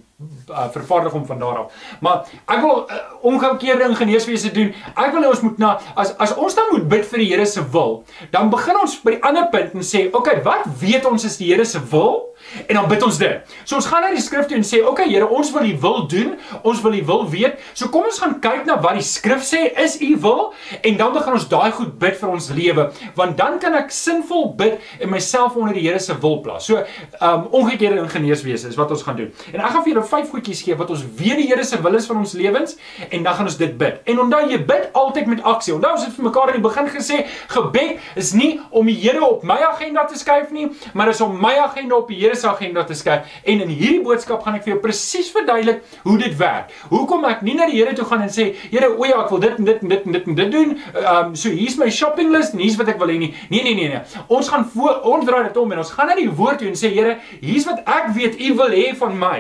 uh, 0.50 0.68
vervaardig 0.72 1.12
hom 1.12 1.26
van 1.26 1.40
daar 1.40 1.58
af. 1.58 1.74
Maar 2.00 2.26
ek 2.46 2.62
wil 2.62 2.84
uh, 2.86 3.02
omgekeerde 3.22 3.90
ingenieurswese 3.90 4.52
doen. 4.52 4.74
Ek 4.96 5.14
wil 5.14 5.26
hê 5.26 5.32
ons 5.32 5.44
moet 5.46 5.62
na 5.62 5.76
as 5.96 6.16
as 6.18 6.36
ons 6.36 6.56
dan 6.58 6.72
moet 6.72 6.88
bid 6.90 7.06
vir 7.12 7.24
die 7.24 7.30
Here 7.32 7.46
se 7.46 7.64
wil, 7.72 8.02
dan 8.34 8.50
begin 8.52 8.82
ons 8.82 8.98
by 9.04 9.16
die 9.16 9.24
ander 9.24 9.48
punt 9.54 9.78
en 9.78 9.86
sê, 9.86 10.08
"Oké, 10.10 10.18
okay, 10.18 10.44
wat 10.44 10.68
weet 10.82 11.06
ons 11.06 11.26
is 11.26 11.38
die 11.38 11.54
Here 11.54 11.66
se 11.66 11.80
wil?" 11.92 12.31
En 12.68 12.76
dan 12.76 12.88
bid 12.88 13.04
ons 13.04 13.18
dit. 13.18 13.56
So 13.64 13.76
ons 13.76 13.86
gaan 13.86 14.02
na 14.02 14.12
die 14.14 14.22
skrif 14.22 14.48
toe 14.50 14.58
en 14.58 14.64
sê, 14.64 14.82
"Oké 14.82 14.90
okay, 14.90 15.10
Here, 15.10 15.28
ons 15.28 15.52
wil 15.52 15.66
U 15.66 15.78
wil 15.80 16.08
doen. 16.08 16.36
Ons 16.64 16.82
wil 16.82 16.94
U 16.94 17.04
wil 17.06 17.30
weet." 17.30 17.60
So 17.74 17.88
kom 17.88 18.04
ons 18.04 18.20
gaan 18.20 18.40
kyk 18.40 18.66
na 18.66 18.80
wat 18.82 18.94
die 18.94 19.06
skrif 19.06 19.44
sê 19.44 19.72
is 19.80 19.98
U 20.02 20.18
wil 20.20 20.54
en 20.82 20.98
dan 20.98 21.14
begin 21.14 21.34
ons 21.34 21.48
daai 21.48 21.72
goed 21.72 22.00
bid 22.00 22.18
vir 22.18 22.30
ons 22.30 22.50
lewe, 22.50 22.92
want 23.16 23.38
dan 23.38 23.60
kan 23.60 23.74
ek 23.74 23.92
sinvol 23.92 24.54
bid 24.56 24.80
en 25.00 25.10
myself 25.10 25.56
onder 25.56 25.74
die 25.74 25.88
Here 25.88 26.00
se 26.00 26.14
wil 26.20 26.40
plaas. 26.42 26.66
So, 26.66 26.84
um 27.22 27.48
omgekeerde 27.52 28.02
ingenieurswese 28.02 28.68
is 28.68 28.76
wat 28.76 28.92
ons 28.92 29.04
gaan 29.04 29.16
doen. 29.16 29.34
En 29.54 29.60
ek 29.60 29.72
gaan 29.72 29.84
vir 29.84 29.94
julle 29.94 30.06
vyf 30.08 30.30
goedjies 30.30 30.62
gee 30.62 30.76
wat 30.76 30.90
ons 30.90 31.04
weet 31.18 31.38
die 31.42 31.48
Here 31.48 31.64
se 31.64 31.82
wil 31.82 31.96
is 31.96 32.08
vir 32.08 32.18
ons 32.18 32.34
lewens 32.34 32.78
en 33.10 33.24
dan 33.24 33.34
gaan 33.34 33.46
ons 33.46 33.58
dit 33.58 33.78
bid. 33.78 34.02
En 34.06 34.20
onthou 34.26 34.42
jy 34.50 34.60
bid 34.66 34.90
altyd 34.94 35.32
met 35.32 35.44
aksie. 35.44 35.74
Onthou 35.76 35.92
ons 35.98 36.06
het 36.06 36.16
vir 36.16 36.28
mekaar 36.28 36.54
in 36.54 36.60
die 36.60 36.66
begin 36.68 36.90
gesê, 36.92 37.26
gebed 37.52 37.98
is 38.16 38.34
nie 38.38 38.60
om 38.70 38.86
die 38.90 38.98
Here 39.02 39.24
op 39.26 39.44
my 39.48 39.58
agenda 39.66 40.06
te 40.06 40.18
skuif 40.20 40.52
nie, 40.54 40.68
maar 40.94 41.10
is 41.10 41.22
om 41.22 41.34
my 41.42 41.56
agenda 41.64 41.98
op 41.98 42.12
die 42.12 42.20
Here 42.22 42.31
se 42.36 42.48
agenda 42.50 42.84
te 42.84 42.98
skuif. 42.98 43.28
En 43.44 43.62
in 43.62 43.70
hierdie 43.70 44.02
boodskap 44.06 44.44
gaan 44.46 44.58
ek 44.60 44.66
vir 44.66 44.74
jou 44.74 44.82
presies 44.84 45.32
verduidelik 45.34 45.84
hoe 46.06 46.18
dit 46.22 46.36
werk. 46.40 46.74
Hoekom 46.92 47.26
ek 47.30 47.44
nie 47.46 47.56
na 47.58 47.68
die 47.70 47.80
Here 47.82 47.96
toe 47.98 48.06
gaan 48.06 48.26
en 48.26 48.34
sê, 48.34 48.52
Here, 48.72 48.92
o 48.92 49.08
ja, 49.08 49.24
ek 49.24 49.32
wil 49.34 49.44
dit 49.46 49.62
en 49.62 49.70
dit 49.70 49.82
en 49.82 49.94
dit 49.96 50.06
en 50.06 50.18
dit 50.18 50.28
en 50.32 50.40
dit 50.42 50.52
doen. 50.58 50.76
Ehm 50.92 51.16
um, 51.16 51.36
so 51.36 51.50
hier's 51.50 51.78
my 51.80 51.90
shopping 51.92 52.32
list 52.36 52.54
en 52.56 52.64
hier's 52.64 52.78
wat 52.80 52.92
ek 52.94 53.00
wil 53.02 53.14
hê 53.14 53.18
nie. 53.22 53.32
Nee, 53.50 53.64
nee, 53.64 53.76
nee, 53.76 53.90
nee. 53.90 54.24
Ons 54.28 54.52
gaan 54.52 54.68
ons 54.76 55.26
draai 55.26 55.44
dit 55.50 55.58
om 55.58 55.72
en 55.72 55.82
ons 55.84 55.96
gaan 55.98 56.12
na 56.12 56.18
die 56.20 56.30
woord 56.30 56.62
toe 56.62 56.70
en 56.72 56.78
sê, 56.80 56.94
Here, 56.94 57.18
hier's 57.42 57.68
wat 57.70 57.84
ek 57.86 58.14
weet 58.18 58.40
U 58.42 58.54
wil 58.62 58.78
hê 58.78 58.92
van 58.98 59.18
my. 59.18 59.40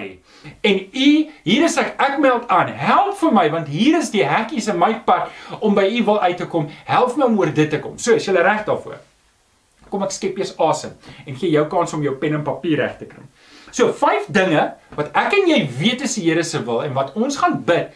En 0.65 0.79
U, 0.89 1.09
hier 1.43 1.67
is 1.67 1.77
ek, 1.77 1.93
ek 2.01 2.17
meld 2.21 2.49
aan. 2.49 2.73
Help 2.73 3.17
vir 3.21 3.35
my 3.35 3.45
want 3.53 3.69
hier 3.71 3.99
is 3.99 4.09
die 4.13 4.25
hekkies 4.25 4.71
in 4.73 4.79
my 4.81 4.93
pad 5.05 5.29
om 5.61 5.77
by 5.77 5.85
U 5.99 6.03
wil 6.09 6.21
uit 6.25 6.37
te 6.41 6.49
kom. 6.49 6.69
Help 6.89 7.17
my 7.17 7.29
om 7.29 7.39
oor 7.41 7.53
dit 7.53 7.69
te 7.69 7.81
kom. 7.83 7.97
So, 8.01 8.17
is 8.17 8.25
jy 8.25 8.37
reg 8.39 8.65
daarvoor? 8.65 8.99
Kom 9.91 10.05
ek 10.07 10.13
skep 10.15 10.39
eers 10.39 10.53
asem 10.61 10.93
en 11.25 11.35
gee 11.35 11.51
jou 11.51 11.65
kans 11.71 11.93
om 11.97 12.03
jou 12.05 12.15
pen 12.21 12.39
en 12.39 12.45
papier 12.47 12.79
reg 12.79 12.97
te 12.99 13.09
kry. 13.09 13.25
So, 13.71 13.91
vyf 13.95 14.29
dinge 14.31 14.63
wat 14.97 15.11
ek 15.17 15.35
en 15.39 15.51
jy 15.51 15.59
weet 15.79 16.05
is 16.07 16.17
die 16.19 16.29
Here 16.29 16.43
se 16.47 16.63
wil 16.67 16.83
en 16.85 16.95
wat 16.97 17.13
ons 17.19 17.37
gaan 17.39 17.59
bid 17.67 17.91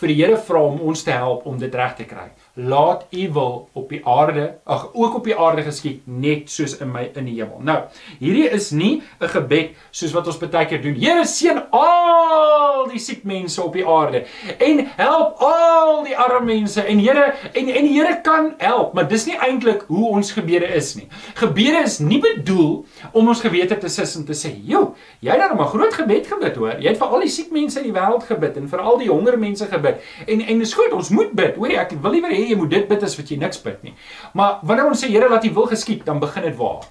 vir 0.00 0.12
die 0.12 0.18
Here 0.22 0.38
vra 0.48 0.62
om 0.70 0.80
ons 0.90 1.04
te 1.06 1.14
help 1.14 1.46
om 1.50 1.58
dit 1.58 1.74
reg 1.74 1.98
te 1.98 2.06
kry 2.08 2.30
laat 2.54 3.06
u 3.10 3.32
wil 3.32 3.68
op 3.72 3.88
die 3.88 4.06
aarde, 4.06 4.58
ag 4.64 4.88
ook 4.92 5.14
op 5.14 5.24
die 5.24 5.36
aarde 5.38 5.62
geskied 5.62 6.02
net 6.04 6.50
soos 6.50 6.76
in 6.80 6.90
my 6.92 7.10
in 7.14 7.24
die 7.24 7.36
hemel. 7.38 7.60
Nou, 7.62 7.78
hierdie 8.18 8.48
is 8.50 8.70
nie 8.70 9.02
'n 9.20 9.28
gebed 9.28 9.70
soos 9.90 10.12
wat 10.12 10.26
ons 10.26 10.38
baie 10.38 10.66
keer 10.66 10.82
doen. 10.82 10.94
Here 10.94 11.24
seën 11.24 11.62
al 11.70 12.88
die 12.90 12.98
siek 12.98 13.24
mense 13.24 13.62
op 13.62 13.72
die 13.72 13.86
aarde 13.86 14.24
en 14.58 14.86
help 14.96 15.36
al 15.38 16.04
die 16.04 16.16
arme 16.16 16.44
mense 16.44 16.82
en 16.82 16.98
Here 16.98 17.34
en 17.52 17.68
en 17.68 17.84
die 17.84 17.94
Here 17.94 18.20
kan 18.22 18.54
help, 18.58 18.94
maar 18.94 19.08
dis 19.08 19.26
nie 19.26 19.36
eintlik 19.38 19.84
hoe 19.88 20.08
ons 20.08 20.32
gebede 20.32 20.66
is 20.66 20.94
nie. 20.94 21.08
Gebede 21.34 21.82
is 21.84 21.98
nie 21.98 22.20
bedoel 22.20 22.84
om 23.12 23.28
ons 23.28 23.40
gewete 23.40 23.78
te 23.78 23.88
sis 23.88 24.16
en 24.16 24.24
te 24.24 24.32
sê, 24.32 24.52
"Jo, 24.64 24.94
jy 25.20 25.30
het 25.30 25.38
dan 25.40 25.60
'n 25.60 25.66
groot 25.66 25.94
gebed 25.94 26.26
gebid, 26.26 26.56
hoor. 26.56 26.76
Jy 26.80 26.88
het 26.88 26.98
vir 26.98 27.06
al 27.06 27.20
die 27.20 27.28
siek 27.28 27.50
mense 27.50 27.78
in 27.80 27.92
die 27.92 28.00
wêreld 28.00 28.22
gebid 28.22 28.56
en 28.56 28.68
vir 28.68 28.80
al 28.80 28.98
die 28.98 29.08
honger 29.08 29.38
mense 29.38 29.66
gebid." 29.66 30.00
En 30.26 30.40
en 30.40 30.58
dis 30.58 30.74
goed, 30.74 30.92
ons 30.92 31.08
moet 31.08 31.32
bid. 31.32 31.56
Hoorie, 31.56 31.78
ek 31.78 31.92
wil 32.02 32.10
liewer 32.10 32.30
hê 32.40 32.48
jy 32.50 32.56
moet 32.58 32.72
dit 32.72 32.88
bid 32.88 33.04
as 33.06 33.16
wat 33.18 33.30
jy 33.30 33.36
niks 33.40 33.60
bid 33.64 33.84
nie. 33.86 33.94
Maar 34.34 34.62
wanneer 34.66 34.88
ons 34.90 35.04
sê 35.04 35.10
Here 35.12 35.28
laat 35.28 35.44
U 35.46 35.52
wil 35.60 35.68
geskied, 35.70 36.04
dan 36.08 36.22
begin 36.22 36.48
dit 36.48 36.56
waar? 36.58 36.88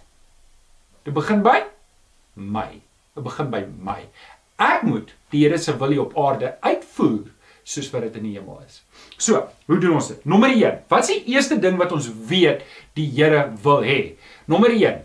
Dit 1.07 1.15
begin 1.17 1.43
by 1.45 1.57
my. 2.35 2.69
Dit 3.17 3.25
begin 3.25 3.51
by 3.51 3.63
my. 3.81 3.99
Ek 4.59 4.85
moet 4.87 5.13
die 5.33 5.43
Here 5.45 5.57
se 5.57 5.75
wil 5.79 5.95
hier 5.95 6.05
op 6.05 6.17
aarde 6.19 6.55
uitvoer 6.61 7.27
soos 7.69 7.89
wat 7.93 8.07
dit 8.07 8.17
in 8.17 8.29
die 8.29 8.35
hemel 8.37 8.63
is. 8.65 8.81
So, 9.21 9.43
hoe 9.69 9.77
doen 9.81 9.99
ons 9.99 10.09
dit? 10.13 10.23
Nommer 10.25 10.49
1. 10.55 10.83
Wat 10.89 11.05
is 11.05 11.11
die 11.13 11.35
eerste 11.35 11.59
ding 11.61 11.77
wat 11.77 11.93
ons 11.95 12.09
weet 12.29 12.63
die 12.97 13.07
Here 13.13 13.49
wil 13.63 13.85
hê? 13.85 13.99
Nommer 14.49 14.73
1. 14.73 15.03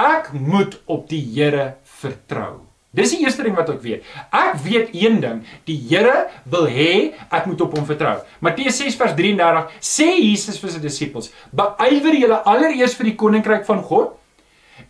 Ek 0.00 0.32
moet 0.36 0.76
op 0.90 1.06
die 1.08 1.22
Here 1.22 1.74
vertrou. 2.00 2.64
Dis 2.94 3.10
die 3.10 3.24
eerste 3.24 3.42
ding 3.42 3.56
wat 3.58 3.70
ek 3.72 3.80
weet. 3.82 4.04
Ek 4.30 4.58
weet 4.62 4.92
een 4.94 5.18
ding, 5.22 5.40
die 5.66 5.76
Here 5.88 6.28
wil 6.50 6.68
hê 6.70 7.14
ek 7.26 7.48
moet 7.50 7.62
op 7.66 7.74
hom 7.74 7.86
vertrou. 7.88 8.20
Matteus 8.44 8.78
6 8.78 8.98
vers 9.00 9.16
33 9.18 9.80
sê 9.82 10.10
Jesus 10.14 10.60
vir 10.62 10.70
sy 10.70 10.82
disippels: 10.82 11.32
"Beywer 11.50 12.14
julle 12.14 12.42
allereers 12.46 12.94
vir 12.94 13.10
die 13.10 13.16
koninkryk 13.18 13.66
van 13.66 13.82
God 13.82 14.14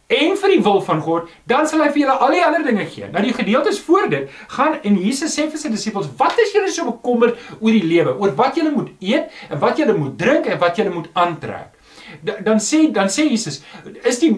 en 0.08 0.36
vir 0.36 0.52
die 0.52 0.60
wil 0.60 0.82
van 0.84 1.00
God, 1.00 1.30
dan 1.48 1.66
sal 1.66 1.80
hy 1.80 1.88
vir 1.94 2.02
julle 2.02 2.18
al 2.26 2.36
die 2.36 2.44
ander 2.44 2.66
dinge 2.66 2.84
gee." 2.92 3.08
Nou 3.08 3.22
die 3.24 3.32
gedeeltes 3.32 3.80
voor 3.80 4.10
dit 4.12 4.28
gaan 4.48 4.76
en 4.82 5.00
Jesus 5.00 5.32
sê 5.32 5.48
vir 5.48 5.58
sy 5.58 5.72
disippels: 5.72 6.10
"Wat 6.18 6.36
is 6.44 6.52
julle 6.52 6.68
so 6.68 6.84
bekommerd 6.90 7.40
oor 7.60 7.72
die 7.72 7.88
lewe, 7.88 8.18
oor 8.20 8.36
wat 8.36 8.56
julle 8.56 8.70
moet 8.70 8.92
eet 9.00 9.32
en 9.48 9.58
wat 9.64 9.78
julle 9.78 9.96
moet 9.96 10.18
drink 10.18 10.46
en 10.46 10.60
wat 10.60 10.76
julle 10.76 10.92
moet 10.92 11.08
aantrek?" 11.14 11.73
Dan 12.22 12.60
sê 12.60 12.90
dan 12.92 13.08
sê 13.08 13.28
Jesus 13.30 13.62
is 14.04 14.18
die 14.18 14.32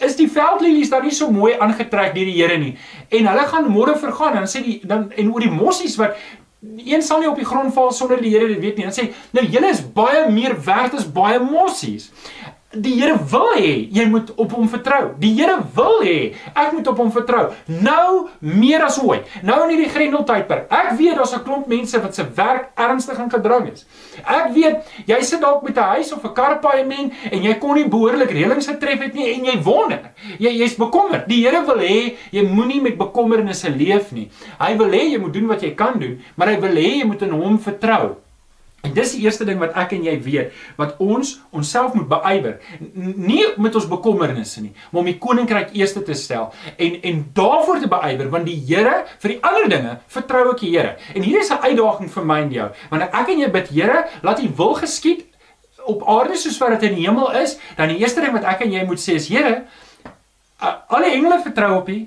is 0.00 0.16
die 0.16 0.28
veldlelies 0.30 0.90
daar 0.90 1.04
nie 1.04 1.14
so 1.14 1.30
mooi 1.30 1.54
aangetrek 1.58 2.14
deur 2.14 2.28
die 2.28 2.36
Here 2.40 2.58
nie? 2.58 2.76
En 3.08 3.26
hulle 3.26 3.46
gaan 3.52 3.70
môre 3.70 3.96
vergaan 3.98 4.38
dan 4.40 4.50
sê 4.50 4.64
die 4.64 4.80
dan 4.84 5.10
en 5.16 5.32
oor 5.32 5.40
die 5.40 5.52
mossies 5.52 5.96
wat 6.00 6.16
een 6.60 7.02
sal 7.02 7.22
nie 7.22 7.28
op 7.28 7.38
die 7.40 7.48
grond 7.48 7.72
val 7.74 7.92
sonder 7.92 8.20
die 8.20 8.34
Here 8.34 8.48
dit 8.48 8.60
weet 8.60 8.76
nie. 8.76 8.84
Dan 8.88 8.96
sê 8.96 9.08
nou 9.36 9.46
julle 9.46 9.70
is 9.72 9.80
baie 9.80 10.26
meer 10.32 10.56
werd 10.64 10.94
as 10.98 11.08
baie 11.08 11.40
mossies 11.40 12.10
Die 12.70 12.92
Here 13.00 13.16
wil 13.18 13.48
hê 13.58 13.88
jy 13.90 14.04
moet 14.06 14.28
op 14.38 14.52
hom 14.54 14.68
vertrou. 14.70 15.16
Die 15.18 15.32
Here 15.34 15.56
wil 15.74 16.04
hê 16.06 16.36
ek 16.54 16.68
moet 16.76 16.86
op 16.86 17.00
hom 17.02 17.08
vertrou. 17.10 17.48
Nou 17.66 18.28
meer 18.38 18.84
as 18.86 19.00
ooit. 19.02 19.26
Nou 19.42 19.56
in 19.64 19.72
hierdie 19.72 19.90
grendeltydperk. 19.90 20.68
Ek 20.70 20.92
weet 21.00 21.18
daar's 21.18 21.34
'n 21.34 21.42
klomp 21.42 21.66
mense 21.66 21.98
wat 21.98 22.14
se 22.14 22.22
werk 22.36 22.70
ernstig 22.78 23.18
in 23.18 23.30
gedrang 23.30 23.66
is. 23.72 23.86
Ek 24.22 24.54
weet 24.54 24.86
jy 25.04 25.20
sit 25.22 25.40
dalk 25.40 25.62
met 25.62 25.76
'n 25.76 25.98
huis 25.98 26.12
of 26.12 26.22
'n 26.22 26.32
karpaaiement 26.32 27.12
en 27.32 27.42
jy 27.42 27.54
kon 27.58 27.74
nie 27.74 27.88
behoorlik 27.88 28.30
reëlings 28.30 28.66
getref 28.66 29.00
het 29.02 29.14
nie 29.14 29.34
en 29.34 29.44
jy 29.44 29.62
wonder. 29.62 30.12
Jy 30.38 30.50
jy's 30.62 30.76
bekommerd. 30.76 31.26
Die 31.26 31.42
Here 31.42 31.66
wil 31.66 31.78
hê 31.78 32.16
jy 32.30 32.42
moenie 32.46 32.80
met 32.80 32.96
bekommernisse 32.96 33.68
leef 33.68 34.12
nie. 34.12 34.30
Hy 34.60 34.76
wil 34.76 34.90
hê 34.90 35.10
jy 35.10 35.18
moet 35.18 35.32
doen 35.32 35.46
wat 35.48 35.60
jy 35.62 35.74
kan 35.74 35.98
doen, 35.98 36.22
maar 36.36 36.48
hy 36.48 36.60
wil 36.60 36.76
hê 36.76 36.98
jy 37.00 37.04
moet 37.04 37.22
in 37.22 37.30
hom 37.30 37.58
vertrou. 37.58 38.16
En 38.80 38.92
dis 38.96 39.12
die 39.12 39.24
eerste 39.26 39.44
ding 39.44 39.58
wat 39.60 39.74
ek 39.78 39.92
en 39.96 40.04
jy 40.06 40.14
weet, 40.24 40.54
wat 40.80 40.96
ons 41.04 41.34
onsself 41.56 41.92
moet 41.94 42.08
beywer. 42.08 42.56
Nie 42.96 43.44
met 43.60 43.74
ons 43.76 43.88
bekommernisse 43.90 44.62
nie, 44.64 44.72
maar 44.90 45.02
om 45.02 45.10
die 45.10 45.18
koninkryk 45.20 45.74
eerste 45.76 46.02
te 46.06 46.16
stel 46.16 46.48
en 46.76 46.96
en 47.10 47.20
daarvoor 47.36 47.82
te 47.82 47.90
beywer 47.90 48.30
want 48.32 48.48
die 48.48 48.56
Here 48.70 49.04
vir 49.22 49.34
die 49.34 49.40
ander 49.46 49.68
dinge 49.68 49.96
vertrou 50.08 50.46
ek 50.54 50.64
die 50.64 50.72
Here. 50.72 50.96
En 51.14 51.22
hier 51.22 51.40
is 51.40 51.50
'n 51.50 51.60
uitdaging 51.60 52.10
vir 52.10 52.24
my 52.24 52.40
en 52.40 52.52
jou. 52.52 52.70
Wanneer 52.90 53.10
ek 53.12 53.28
en 53.28 53.38
jy 53.38 53.50
bid, 53.50 53.68
Here, 53.68 54.06
laat 54.22 54.40
U 54.40 54.48
wil 54.56 54.74
geskied 54.74 55.26
op 55.84 56.08
aarde 56.08 56.36
soos 56.36 56.58
wat 56.58 56.80
dit 56.80 56.90
in 56.90 56.96
die 56.96 57.06
hemel 57.06 57.32
is, 57.32 57.58
dan 57.76 57.88
die 57.88 57.98
eerste 57.98 58.20
ding 58.20 58.32
wat 58.32 58.44
ek 58.44 58.60
en 58.60 58.72
jy 58.72 58.84
moet 58.84 59.00
sê 59.00 59.14
is, 59.14 59.28
Here, 59.28 59.64
alle 60.88 61.12
engele 61.12 61.40
vertrou 61.42 61.76
op 61.80 61.88
U. 61.88 61.98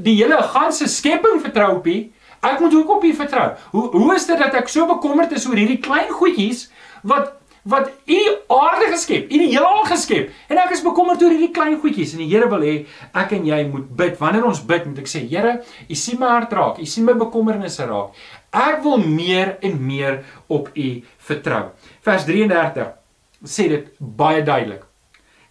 Die 0.00 0.16
hele 0.16 0.42
ganse 0.42 0.88
skepping 0.88 1.40
vertrou 1.40 1.76
op 1.76 1.86
U. 1.86 2.12
Ek 2.40 2.60
moet 2.60 2.74
ook 2.74 2.90
op 2.96 3.04
U 3.04 3.14
vertrou. 3.14 3.48
Hoe 3.72 3.88
hoe 3.96 4.14
is 4.14 4.26
dit 4.26 4.38
dat 4.38 4.54
ek 4.54 4.70
so 4.70 4.86
bekommerd 4.86 5.32
is 5.34 5.46
oor 5.48 5.58
hierdie 5.58 5.80
klein 5.82 6.10
goedjies 6.10 6.68
wat 7.02 7.34
wat 7.68 7.90
U 8.06 8.18
aarde 8.54 8.86
geskep, 8.94 9.26
U 9.28 9.38
die 9.42 9.50
heelal 9.50 9.82
geskep 9.88 10.30
en 10.48 10.60
ek 10.62 10.72
is 10.76 10.84
bekommerd 10.84 11.22
oor 11.22 11.34
hierdie 11.34 11.52
klein 11.52 11.76
goedjies 11.82 12.14
en 12.16 12.22
die 12.22 12.30
Here 12.30 12.48
wil 12.48 12.64
hê 12.64 12.74
ek 13.12 13.34
en 13.36 13.44
jy 13.48 13.58
moet 13.68 13.90
bid. 13.98 14.16
Wanneer 14.20 14.46
ons 14.48 14.62
bid, 14.64 14.86
moet 14.88 15.02
ek 15.02 15.10
sê, 15.10 15.24
Here, 15.28 15.58
U 15.88 15.98
sien 15.98 16.20
my 16.20 16.32
hart 16.32 16.54
raak, 16.56 16.80
U 16.80 16.88
sien 16.88 17.04
my 17.08 17.16
bekommernisse 17.18 17.84
raak. 17.90 18.16
Ek 18.56 18.80
wil 18.86 19.02
meer 19.04 19.56
en 19.60 19.76
meer 19.84 20.22
op 20.48 20.70
U 20.72 20.88
vertrou. 21.28 21.64
Vers 22.06 22.28
33 22.28 22.88
sê 23.44 23.68
dit 23.74 23.90
baie 23.98 24.40
duidelik. 24.46 24.87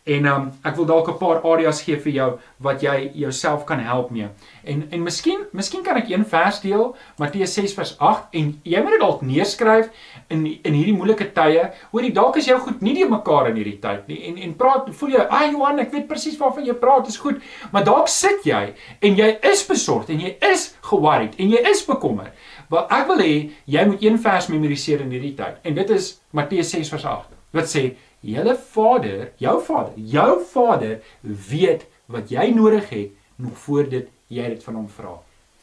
En 0.08 0.26
um, 0.32 0.46
ek 0.64 0.78
wil 0.80 0.88
dalk 0.88 1.10
'n 1.12 1.18
paar 1.20 1.42
areas 1.44 1.82
gee 1.84 1.98
vir 2.00 2.14
jou 2.14 2.30
wat 2.64 2.82
jy 2.82 3.12
jouself 3.14 3.66
kan 3.66 3.80
help 3.80 4.12
mee. 4.12 4.30
En 4.64 4.88
en 4.92 5.04
miskien 5.04 5.46
miskien 5.52 5.84
kan 5.84 5.98
ek 5.98 6.10
een 6.10 6.26
vers 6.26 6.60
deel, 6.62 6.96
Matteus 7.18 7.54
6 7.54 7.74
vers 7.74 7.96
8 8.00 8.24
en 8.32 8.54
jy 8.64 8.82
moet 8.82 8.96
dit 8.96 9.04
dalk 9.04 9.22
neerskryf 9.22 9.90
in 10.30 10.46
in 10.64 10.74
hierdie 10.74 10.96
moeilike 10.96 11.32
tye. 11.34 11.72
Hoorie, 11.92 12.14
dalk 12.14 12.38
is 12.38 12.46
jou 12.46 12.60
goed 12.60 12.82
nie 12.82 12.94
die 12.94 13.10
mekaar 13.10 13.50
in 13.50 13.56
hierdie 13.56 13.80
tyd 13.80 14.08
nie. 14.08 14.22
En 14.30 14.38
en 14.38 14.56
praat 14.56 14.90
voel 14.90 15.10
jy, 15.10 15.28
"Ag 15.30 15.52
Johan, 15.52 15.80
ek 15.80 15.92
weet 15.92 16.08
presies 16.08 16.38
waarvan 16.38 16.66
jy 16.66 16.74
praat, 16.74 17.08
is 17.08 17.18
goed." 17.18 17.42
Maar 17.72 17.84
dalk 17.84 18.08
sit 18.08 18.44
jy 18.44 18.74
en 19.02 19.16
jy 19.16 19.40
is 19.42 19.68
besorgd 19.68 20.10
en 20.10 20.20
jy 20.20 20.38
is 20.42 20.76
worried 20.92 21.36
en 21.38 21.50
jy 21.50 21.62
is 21.70 21.86
bekommerd. 21.86 22.32
Maar 22.70 22.88
ek 22.90 23.08
wil 23.08 23.18
hê 23.18 23.52
jy 23.66 23.86
moet 23.86 24.04
een 24.04 24.20
vers 24.20 24.48
memoriseer 24.48 25.02
in 25.02 25.12
hierdie 25.12 25.36
tyd. 25.36 25.58
En 25.64 25.76
dit 25.76 25.90
is 25.90 26.22
Matteus 26.32 26.70
6 26.70 26.90
vers 26.90 27.06
8. 27.06 27.36
Wat 27.52 27.66
sê 27.66 27.96
Julle 28.28 28.58
Vader, 28.74 29.32
jou 29.40 29.56
Vader, 29.64 29.94
jou 29.96 30.34
Vader 30.52 30.98
weet 31.22 31.86
wat 32.12 32.32
jy 32.32 32.50
nodig 32.56 32.90
het 32.92 33.14
nog 33.40 33.56
voor 33.64 33.88
dit 33.88 34.10
jy 34.28 34.50
dit 34.52 34.64
van 34.64 34.82
hom 34.82 34.90
vra. 34.92 35.14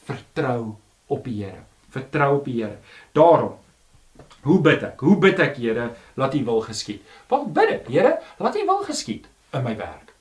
Vertrou 0.09 0.74
op 1.12 1.29
die 1.29 1.42
Here. 1.42 1.66
Vertrou 1.92 2.38
op 2.38 2.48
die 2.48 2.62
Here. 2.62 2.79
Daarom 3.12 3.61
Hoe 4.44 4.61
bid 4.61 4.83
ek? 4.85 5.00
Hoe 5.00 5.16
bid 5.18 5.40
ek, 5.40 5.57
Here, 5.57 5.90
laat 6.20 6.35
U 6.37 6.40
wil 6.44 6.64
geskied? 6.66 7.05
Wat 7.33 7.46
bid 7.57 7.70
ek? 7.79 7.87
Here, 7.90 8.18
laat 8.38 8.59
U 8.61 8.64
wil 8.68 8.83
geskied 8.85 9.29
in 9.57 9.64
my 9.64 9.72
werk. 9.79 10.12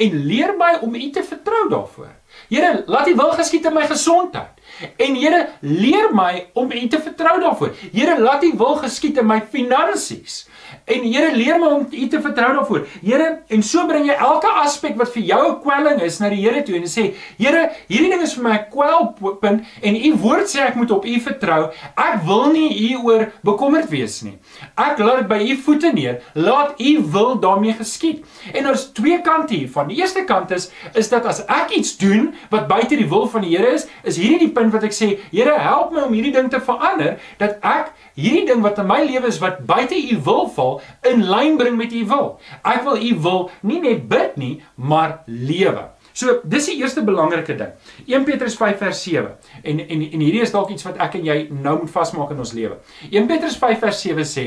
En 0.00 0.16
leer 0.28 0.52
my 0.56 0.74
om 0.84 0.94
U 0.96 1.10
te 1.12 1.22
vertrou 1.24 1.62
daarvoor. 1.72 2.10
Here, 2.50 2.82
laat 2.88 3.08
U 3.08 3.14
wil 3.16 3.32
geskied 3.36 3.68
in 3.68 3.76
my 3.76 3.84
gesondheid. 3.88 4.64
En 5.00 5.16
Here, 5.16 5.42
leer 5.60 6.08
my 6.16 6.46
om 6.56 6.72
U 6.72 6.82
te 6.92 7.00
vertrou 7.04 7.36
daarvoor. 7.40 7.72
Here, 7.92 8.18
laat 8.20 8.44
U 8.44 8.52
wil 8.56 8.76
geskied 8.82 9.20
in 9.22 9.28
my 9.28 9.40
finansies. 9.52 10.46
En 10.84 11.02
Here 11.06 11.30
leer 11.36 11.58
my 11.58 11.66
om 11.66 11.86
U 11.90 12.08
te 12.08 12.20
vertrou 12.20 12.52
daarvoor. 12.54 12.86
Here, 13.02 13.28
en 13.48 13.62
so 13.62 13.86
bring 13.86 14.06
jy 14.06 14.14
elke 14.14 14.50
aspek 14.62 14.96
wat 14.98 15.12
vir 15.14 15.22
jou 15.22 15.42
'n 15.50 15.60
kwelling 15.62 16.00
is 16.02 16.18
na 16.20 16.28
die 16.28 16.42
Here 16.42 16.62
toe 16.62 16.76
en 16.76 16.86
sê, 16.86 17.14
Here, 17.38 17.70
hierdie 17.88 18.10
ding 18.10 18.22
is 18.22 18.34
vir 18.34 18.42
my 18.42 18.54
'n 18.58 18.66
kwelpunt 18.70 19.64
en 19.82 19.96
U 19.96 20.12
woord 20.22 20.46
sê 20.48 20.66
ek 20.66 20.74
moet 20.74 20.90
op 20.90 21.04
U 21.04 21.20
vertrou. 21.20 21.70
Ek 21.96 22.22
wil 22.24 22.52
nie 22.52 22.92
U 22.92 22.96
oor 23.04 23.32
bekommerd 23.42 23.88
wees 23.90 24.22
nie. 24.22 24.38
Ek 24.76 24.98
laat 24.98 25.18
dit 25.18 25.28
by 25.28 25.40
U 25.52 25.56
voete 25.56 25.92
neer. 25.92 26.20
Laat 26.34 26.80
U 26.80 27.02
wil 27.12 27.38
daarmee 27.40 27.72
geskied. 27.72 28.24
En 28.52 28.64
daar's 28.64 28.92
twee 28.92 29.20
kante 29.20 29.54
hiervan. 29.54 29.88
Die 29.88 29.96
eerste 29.96 30.24
kant 30.24 30.50
is 30.50 30.70
is 30.94 31.08
dat 31.08 31.24
as 31.26 31.44
ek 31.46 31.70
iets 31.70 31.96
doen 31.96 32.34
wat 32.50 32.68
buite 32.68 32.96
die 32.96 33.08
wil 33.08 33.26
van 33.28 33.42
die 33.42 33.56
Here 33.56 33.74
is, 33.74 33.86
is 34.04 34.16
hierdie 34.16 34.46
die 34.46 34.52
punt 34.52 34.72
wat 34.72 34.84
ek 34.86 34.94
sê, 34.94 35.18
Here, 35.30 35.58
help 35.58 35.92
my 35.92 36.06
om 36.06 36.14
hierdie 36.16 36.32
ding 36.34 36.50
te 36.52 36.60
verander 36.60 37.16
dat 37.40 37.58
ek 37.62 37.92
hierdie 38.16 38.46
ding 38.48 38.62
wat 38.64 38.78
in 38.78 38.88
my 38.88 39.02
lewe 39.04 39.30
is 39.30 39.40
wat 39.42 39.64
buite 39.68 39.96
U 39.96 40.18
wil 40.24 40.48
val 40.56 40.80
in 41.10 41.24
lyn 41.28 41.58
bring 41.60 41.76
met 41.78 41.92
U 41.92 42.04
wil. 42.12 42.32
Ek 42.64 42.82
wil 42.86 42.96
U 43.00 43.12
wil 43.28 43.44
nie 43.62 43.82
net 43.84 44.08
bid 44.10 44.40
nie, 44.40 44.54
maar 44.76 45.20
lewe. 45.26 45.90
So, 46.16 46.38
dis 46.48 46.70
die 46.70 46.78
eerste 46.80 47.02
belangrike 47.04 47.52
ding. 47.58 47.74
1 48.08 48.24
Petrus 48.24 48.54
5 48.56 48.78
vers 48.80 49.02
7. 49.04 49.34
En 49.68 49.82
en 49.84 50.04
en 50.06 50.22
hierdie 50.24 50.40
is 50.40 50.54
dalk 50.54 50.70
iets 50.72 50.86
wat 50.86 50.96
ek 51.04 51.18
en 51.18 51.26
jy 51.28 51.36
nou 51.52 51.74
moet 51.82 51.92
vasmaak 51.92 52.32
in 52.32 52.40
ons 52.40 52.54
lewe. 52.56 52.78
1 53.10 53.28
Petrus 53.28 53.58
5 53.60 53.82
vers 53.84 54.00
7 54.00 54.24
sê: 54.24 54.44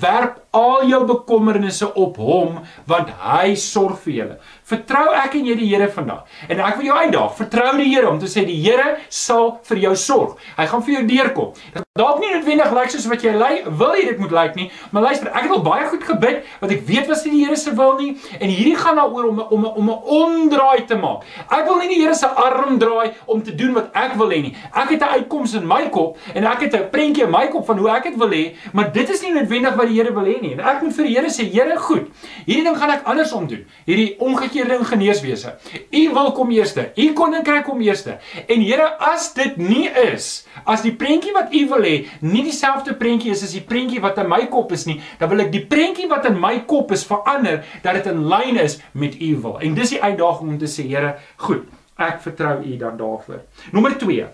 "Werp 0.00 0.38
al 0.56 0.86
jou 0.88 1.02
bekommernisse 1.10 1.90
op 1.92 2.16
hom, 2.16 2.62
want 2.88 3.12
hy 3.20 3.52
sorg 3.54 4.00
vir 4.06 4.14
julle." 4.14 4.38
Vertrou 4.70 5.08
ek 5.18 5.34
en 5.34 5.46
jy 5.48 5.56
die 5.58 5.68
Here 5.72 5.88
vandag. 5.90 6.26
En 6.46 6.60
ek 6.62 6.76
wil 6.78 6.90
jou 6.90 6.96
uitdaag, 7.02 7.32
vertrou 7.40 7.70
die 7.80 7.88
Here 7.90 8.10
om 8.10 8.18
te 8.22 8.30
sê 8.30 8.44
die 8.46 8.60
Here 8.62 9.00
sal 9.08 9.56
vir 9.66 9.84
jou 9.86 9.94
sorg. 9.98 10.36
Hy 10.56 10.66
gaan 10.70 10.84
vir 10.86 10.94
jou 11.00 11.06
deurkom. 11.10 11.54
Dit 11.74 11.86
dalk 11.98 12.20
nie 12.22 12.30
noodwendig 12.30 12.70
lyk 12.76 12.92
soos 12.92 13.06
wat 13.10 13.24
jy 13.26 13.32
ly, 13.34 13.50
wil 13.80 13.96
jy 13.98 14.04
dit 14.12 14.20
moet 14.22 14.32
lyk 14.32 14.54
nie, 14.56 14.68
maar 14.94 15.08
luister, 15.08 15.28
ek 15.34 15.48
het 15.48 15.54
al 15.56 15.64
baie 15.66 15.88
goed 15.90 16.04
gebid 16.06 16.46
want 16.60 16.72
ek 16.72 16.84
weet 16.86 17.10
wat 17.10 17.24
die 17.26 17.40
Here 17.40 17.56
se 17.58 17.74
wil 17.76 17.96
nie 17.98 18.12
en 18.38 18.48
hierdie 18.52 18.76
gaan 18.78 19.00
daaroor 19.00 19.26
om 19.30 19.40
om 19.40 19.66
om 19.66 19.90
'n 19.90 19.98
omdraai 20.20 20.86
te 20.86 20.96
maak. 20.96 21.26
Ek 21.50 21.66
wil 21.66 21.80
nie 21.82 21.88
die 21.88 22.00
Here 22.00 22.14
se 22.14 22.26
arm 22.26 22.78
draai 22.78 23.12
om 23.26 23.42
te 23.42 23.54
doen 23.54 23.74
wat 23.74 23.90
ek 23.92 24.14
wil 24.14 24.30
hê 24.30 24.40
nie. 24.42 24.54
Ek 24.72 24.90
het 24.90 25.02
'n 25.02 25.12
uitkoms 25.18 25.54
in 25.54 25.66
my 25.66 25.88
kop 25.90 26.16
en 26.34 26.44
ek 26.44 26.60
het 26.60 26.74
'n 26.74 26.90
prentjie 26.90 27.24
in 27.24 27.30
my 27.30 27.48
kop 27.48 27.66
van 27.66 27.78
hoe 27.78 27.90
ek 27.90 28.04
dit 28.04 28.16
wil 28.16 28.30
hê, 28.30 28.54
maar 28.72 28.92
dit 28.92 29.10
is 29.10 29.22
nie 29.22 29.32
noodwendig 29.32 29.74
wat 29.74 29.88
die 29.88 29.96
Here 30.00 30.14
wil 30.14 30.24
hê 30.24 30.40
nie. 30.40 30.52
En 30.52 30.60
ek 30.60 30.82
moet 30.82 30.94
vir 30.94 31.04
die 31.04 31.14
Here 31.14 31.28
sê, 31.28 31.50
Here, 31.50 31.76
goed. 31.76 32.06
Hierdie 32.46 32.64
ding 32.64 32.76
gaan 32.76 32.90
ek 32.90 33.04
andersom 33.04 33.46
doen. 33.46 33.66
Hierdie 33.86 34.16
omgekeerde 34.18 34.59
omgekeerde 34.60 34.78
in 34.78 34.84
geneeswese. 34.84 35.54
U 35.90 36.12
wil 36.12 36.32
kom 36.32 36.50
eerste. 36.50 36.92
U 36.96 37.12
koninkryk 37.12 37.64
kom 37.64 37.80
eerste. 37.80 38.18
En 38.46 38.60
Here, 38.60 38.96
as 38.98 39.32
dit 39.34 39.56
nie 39.56 39.88
is, 39.88 40.46
as 40.64 40.82
die 40.82 40.92
prentjie 40.94 41.32
wat 41.32 41.52
U 41.54 41.64
wil 41.72 41.86
hê, 41.86 41.94
nie 42.20 42.44
dieselfde 42.44 42.94
prentjie 42.94 43.32
is 43.32 43.42
as 43.42 43.54
die 43.56 43.64
prentjie 43.64 44.00
wat 44.00 44.18
in 44.20 44.28
my 44.28 44.46
kop 44.52 44.72
is 44.72 44.86
nie, 44.86 45.00
dan 45.18 45.30
wil 45.32 45.44
ek 45.46 45.52
die 45.52 45.64
prentjie 45.66 46.08
wat 46.10 46.28
in 46.28 46.38
my 46.40 46.60
kop 46.68 46.92
is 46.92 47.06
verander 47.08 47.64
dat 47.82 48.00
dit 48.00 48.10
in 48.12 48.24
lyn 48.28 48.60
is 48.60 48.80
met 48.92 49.16
U 49.20 49.34
wil. 49.42 49.60
En 49.60 49.76
dis 49.78 49.96
die 49.96 50.02
uitdaging 50.02 50.56
om 50.56 50.58
te 50.60 50.70
sê, 50.70 50.86
Here, 50.90 51.16
goed, 51.46 51.68
ek 52.00 52.20
vertrou 52.24 52.58
U 52.64 52.76
dan 52.80 52.98
daarvoor. 53.00 53.44
Nommer 53.72 53.96
2. 53.98 54.26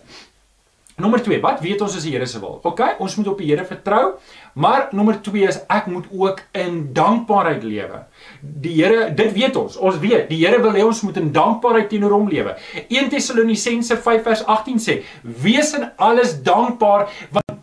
Nommer 0.97 1.21
2, 1.21 1.43
wat 1.45 1.59
weet 1.61 1.83
ons 1.85 1.95
is 1.99 2.05
die 2.07 2.15
Here 2.15 2.25
se 2.25 2.39
wil? 2.41 2.55
OK, 2.65 2.81
ons 3.05 3.15
moet 3.19 3.27
op 3.29 3.41
die 3.43 3.51
Here 3.51 3.67
vertrou, 3.69 4.15
maar 4.57 4.87
nommer 4.97 5.19
2 5.21 5.43
is 5.45 5.59
ek 5.69 5.91
moet 5.93 6.07
ook 6.09 6.41
in 6.57 6.79
dankbaarheid 6.97 7.67
lewe. 7.69 8.01
Die 8.41 8.73
Here, 8.79 9.11
dit 9.19 9.35
weet 9.37 9.59
ons. 9.61 9.77
Ons 9.77 9.99
weet, 10.01 10.25
die 10.31 10.41
Here 10.41 10.63
wil 10.65 10.73
hê 10.73 10.87
ons 10.89 11.03
moet 11.05 11.21
in 11.21 11.29
dankbaarheid 11.37 11.91
teenoor 11.93 12.17
hom 12.17 12.31
lewe. 12.33 12.57
1 12.87 13.13
Tessalonisense 13.13 14.01
5 14.07 14.25
vers 14.25 14.47
18 14.57 14.81
sê: 14.81 15.03
"Wees 15.21 15.75
in 15.77 15.85
alles 16.01 16.33
dankbaar, 16.41 17.11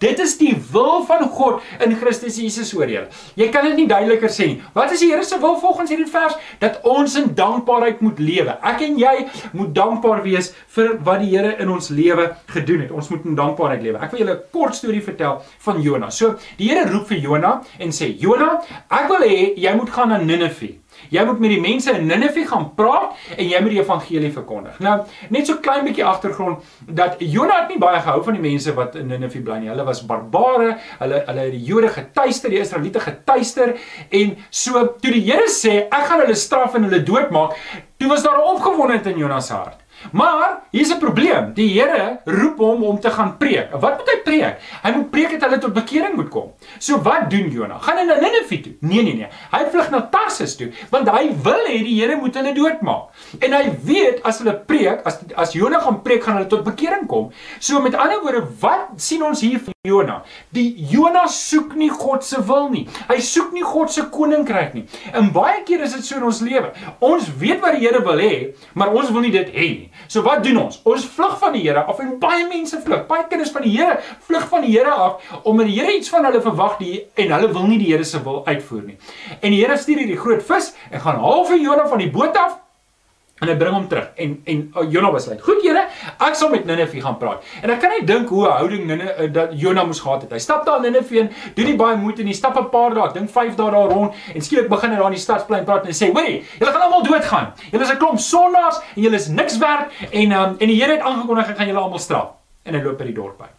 dit 0.04 0.20
is 0.24 0.36
die 0.40 0.54
wil 0.74 1.04
van 1.08 1.26
God 1.30 1.62
in 1.84 1.96
Christus 2.00 2.38
Jesus 2.42 2.74
oor 2.78 2.90
julle." 2.92 3.08
Jy 3.40 3.50
kan 3.54 3.66
dit 3.70 3.76
nie 3.82 3.88
duideliker 3.88 4.32
sê 4.32 4.50
nie. 4.52 4.62
Wat 4.76 4.92
is 4.92 5.00
die 5.04 5.12
Here 5.14 5.24
se 5.24 5.40
wil 5.40 5.58
volgens 5.62 5.90
hierdie 5.94 6.10
vers? 6.10 6.36
Dat 6.60 6.80
ons 6.84 7.16
in 7.20 7.34
dankbaarheid 7.36 8.02
moet 8.02 8.20
lewe. 8.20 8.58
Ek 8.64 8.82
en 8.82 8.98
jy 8.98 9.28
moet 9.54 9.74
dankbaar 9.76 10.24
wees 10.24 10.54
vir 10.76 10.98
wat 11.04 11.20
die 11.24 11.32
Here 11.34 11.56
in 11.60 11.70
ons 11.70 11.90
lewe 11.90 12.30
gedoen 12.54 12.86
het. 12.86 12.92
Ons 12.92 13.10
moet 13.10 13.26
in 13.26 13.36
dankbaarheid 13.36 13.84
lewe. 13.84 14.00
Ek 14.02 14.12
wil 14.12 14.24
julle 14.26 14.38
'n 14.38 14.52
kort 14.52 14.76
storie 14.76 15.02
vertel 15.02 15.42
van 15.60 15.82
Jona. 15.82 16.10
So, 16.10 16.36
die 16.58 16.70
Here 16.70 16.90
roep 16.90 17.08
vir 17.08 17.18
Jona 17.18 17.62
en 17.80 17.90
sê: 17.90 18.14
"Jona, 18.20 18.62
ek 18.90 19.08
wil 19.08 19.22
hê 19.30 19.54
jy 19.58 19.76
moet 19.76 19.90
gaan 19.90 20.10
na 20.10 20.18
Ninive 20.18 20.83
Jy 21.10 21.26
moet 21.26 21.40
met 21.40 21.50
die 21.50 21.62
mense 21.62 21.92
in 21.92 22.08
Ninive 22.08 22.46
gaan 22.48 22.70
praat 22.76 23.18
en 23.38 23.50
jy 23.50 23.62
moet 23.62 23.76
die 23.76 23.82
evangelie 23.82 24.32
verkondig. 24.32 24.80
Nou, 24.80 24.96
net 25.30 25.48
so 25.48 25.60
klein 25.64 25.86
bietjie 25.86 26.06
agtergrond 26.06 26.64
dat 26.88 27.20
Jonah 27.20 27.64
het 27.64 27.74
nie 27.74 27.82
baie 27.82 28.02
gehou 28.02 28.24
van 28.24 28.38
die 28.40 28.44
mense 28.44 28.74
wat 28.78 28.96
in 28.96 29.08
Ninive 29.08 29.42
bly 29.44 29.60
nie. 29.62 29.70
Hulle 29.70 29.86
was 29.88 30.04
barbare. 30.06 30.78
Hulle 31.00 31.24
hulle 31.28 31.46
het 31.48 31.56
die 31.56 31.64
Jode 31.64 31.90
getuister, 31.94 32.50
die 32.50 32.62
Israeliete 32.64 33.04
getuister 33.04 33.76
en 34.10 34.36
so 34.50 34.86
toe 35.02 35.14
die 35.14 35.24
Here 35.24 35.48
sê 35.50 35.86
ek 35.88 36.10
gaan 36.10 36.24
hulle 36.26 36.36
straf 36.36 36.76
en 36.76 36.88
hulle 36.88 37.04
doodmaak, 37.06 37.56
toe 37.98 38.10
was 38.10 38.24
daar 38.24 38.38
'n 38.38 38.56
opgewondenheid 38.56 39.08
in 39.14 39.18
Jonah 39.18 39.42
se 39.42 39.54
hart. 39.54 39.83
Maar 40.12 40.62
hier's 40.72 40.92
'n 40.94 41.00
probleem. 41.00 41.54
Die 41.54 41.80
Here 41.80 42.20
roep 42.26 42.58
hom 42.58 42.84
om 42.84 43.00
te 43.00 43.10
gaan 43.10 43.38
preek. 43.38 43.72
Wat 43.72 43.98
moet 43.98 44.10
hy 44.10 44.20
preek? 44.24 44.58
Hy 44.84 44.92
moet 44.92 45.12
preek 45.12 45.40
dat 45.40 45.50
hulle 45.50 45.62
tot 45.62 45.74
bekering 45.74 46.16
moet 46.16 46.30
kom. 46.30 46.52
So 46.80 47.02
wat 47.02 47.30
doen 47.30 47.50
Jona? 47.50 47.78
Gaan 47.80 47.98
hy 47.98 48.04
na 48.04 48.20
Ninive 48.20 48.62
toe? 48.62 48.74
Nee 48.80 49.04
nee 49.04 49.14
nee. 49.14 49.28
Hy 49.52 49.66
vlug 49.72 49.90
na 49.90 50.02
Tarsus 50.02 50.56
toe 50.56 50.72
want 50.90 51.10
hy 51.10 51.32
wil 51.44 51.66
hê 51.68 51.84
die 51.84 52.02
Here 52.02 52.16
moet 52.16 52.36
hulle 52.36 52.54
doodmaak. 52.54 53.10
En 53.40 53.54
hy 53.54 53.72
weet 53.86 54.24
as 54.24 54.40
hulle 54.42 54.54
preek, 54.68 55.02
as 55.06 55.20
as 55.36 55.54
Jona 55.54 55.80
gaan 55.80 56.02
preek, 56.02 56.24
gaan 56.24 56.38
hulle 56.38 56.50
tot 56.52 56.64
bekering 56.64 57.08
kom. 57.08 57.32
So 57.60 57.82
met 57.82 57.96
ander 57.96 58.22
woorde, 58.22 58.44
wat 58.60 59.02
sien 59.02 59.24
ons 59.24 59.42
hier 59.42 59.60
van 59.60 59.74
Jona? 59.88 60.22
Die 60.56 60.86
Jona 60.92 61.26
soek 61.28 61.76
nie 61.76 61.90
God 61.90 62.24
se 62.24 62.42
wil 62.48 62.70
nie. 62.70 62.86
Hy 63.10 63.20
soek 63.20 63.54
nie 63.54 63.64
God 63.64 63.92
se 63.92 64.06
koninkryk 64.14 64.74
nie. 64.74 64.86
En 65.14 65.32
baie 65.36 65.64
keer 65.68 65.84
is 65.88 65.94
dit 65.98 66.06
so 66.06 66.18
in 66.18 66.28
ons 66.30 66.42
lewe. 66.46 66.72
Ons 67.04 67.30
weet 67.40 67.62
wat 67.64 67.78
die 67.78 67.88
Here 67.88 68.04
wil 68.06 68.22
hê, 68.24 68.54
maar 68.74 68.94
ons 68.94 69.12
wil 69.12 69.26
nie 69.26 69.34
dit 69.34 69.50
hê 69.54 69.70
nie. 69.74 69.90
So 70.08 70.22
wat 70.26 70.44
doen 70.44 70.58
ons? 70.62 70.80
Ons 70.84 71.06
vlug 71.16 71.38
van 71.40 71.54
die 71.56 71.64
Here 71.66 71.84
af 71.90 72.00
en 72.04 72.18
baie 72.20 72.48
mense 72.48 72.80
vlug. 72.86 73.06
Baie 73.08 73.28
kinders 73.30 73.52
van 73.52 73.66
die 73.66 73.74
Here 73.78 74.00
vlug 74.28 74.48
van 74.52 74.66
die 74.66 74.74
Here 74.78 74.92
af 74.92 75.32
omdat 75.44 75.70
die 75.70 75.80
Here 75.80 75.96
iets 75.98 76.10
van 76.14 76.26
hulle 76.26 76.42
verwag 76.42 76.78
die 76.82 77.06
en 77.16 77.32
hulle 77.36 77.54
wil 77.54 77.70
nie 77.70 77.80
die 77.82 77.92
Here 77.94 78.04
se 78.04 78.24
wil 78.24 78.44
uitvoer 78.46 78.84
nie. 78.92 78.98
En 79.42 79.52
die 79.52 79.62
Here 79.64 79.78
stuur 79.78 80.04
hierdie 80.04 80.20
groot 80.20 80.44
vis 80.44 80.74
en 80.92 81.02
gaan 81.06 81.22
haal 81.24 81.46
vir 81.50 81.64
Jonah 81.64 81.90
van 81.90 82.04
die 82.04 82.12
boot 82.12 82.38
af 82.38 82.60
en 83.44 83.50
hy 83.52 83.56
bring 83.60 83.76
hom 83.76 83.88
terug. 83.92 84.12
En 84.16 84.38
en 84.48 84.60
uh, 84.76 84.86
Jonah 84.92 85.12
besluit, 85.14 85.42
"Goed 85.42 85.62
Here, 85.64 85.83
ek 86.20 86.36
sal 86.36 86.50
met 86.50 86.66
Ninive 86.66 87.02
gaan 87.02 87.18
praat." 87.18 87.44
En 87.62 87.70
ek 87.70 87.80
kan 87.80 87.90
net 87.90 88.08
dink 88.08 88.30
hoe 88.30 88.48
'n 88.48 88.52
houding 88.52 88.86
Ninive 88.86 89.14
uh, 89.24 89.34
dat 89.34 89.50
Jonah 89.52 89.86
moes 89.86 90.00
gehad 90.00 90.22
het. 90.22 90.32
Hy 90.32 90.40
stap 90.40 90.66
daar 90.66 90.86
in 90.86 90.92
Ninive 90.92 91.20
en 91.20 91.32
doen 91.56 91.66
nie 91.66 91.76
baie 91.76 91.98
moeite 91.98 92.24
nie. 92.24 92.34
Stap 92.34 92.58
'n 92.58 92.70
paar 92.70 92.94
dae, 92.94 93.08
ek 93.08 93.14
dink 93.14 93.30
5 93.30 93.56
dae 93.56 93.72
daar 93.72 93.90
rond 93.90 94.14
en 94.34 94.42
skielik 94.42 94.70
begin 94.70 94.90
hy 94.90 94.98
daar 94.98 95.06
in 95.06 95.18
die 95.18 95.22
stadsplein 95.22 95.66
praat 95.66 95.86
en 95.86 95.94
sê, 95.94 96.14
"Wee, 96.14 96.44
julle 96.60 96.72
gaan 96.72 96.82
almal 96.82 97.04
doodgaan. 97.04 97.54
Julle 97.72 97.84
is 97.84 97.92
'n 97.92 97.98
klomp 97.98 98.20
sondaars 98.20 98.80
en 98.96 99.02
julle 99.02 99.16
is 99.16 99.28
niks 99.28 99.58
werd 99.58 99.92
en 100.12 100.32
um, 100.32 100.56
en 100.60 100.68
die 100.68 100.82
Here 100.82 100.92
het 100.92 101.02
aangekondig 101.02 101.50
ek 101.50 101.58
gaan 101.58 101.68
julle 101.68 101.80
almal 101.80 102.00
straf." 102.00 102.28
En 102.64 102.74
hy 102.74 102.82
loop 102.82 102.98
by 102.98 103.06
die 103.06 103.14
dorp 103.14 103.38
by. 103.38 103.50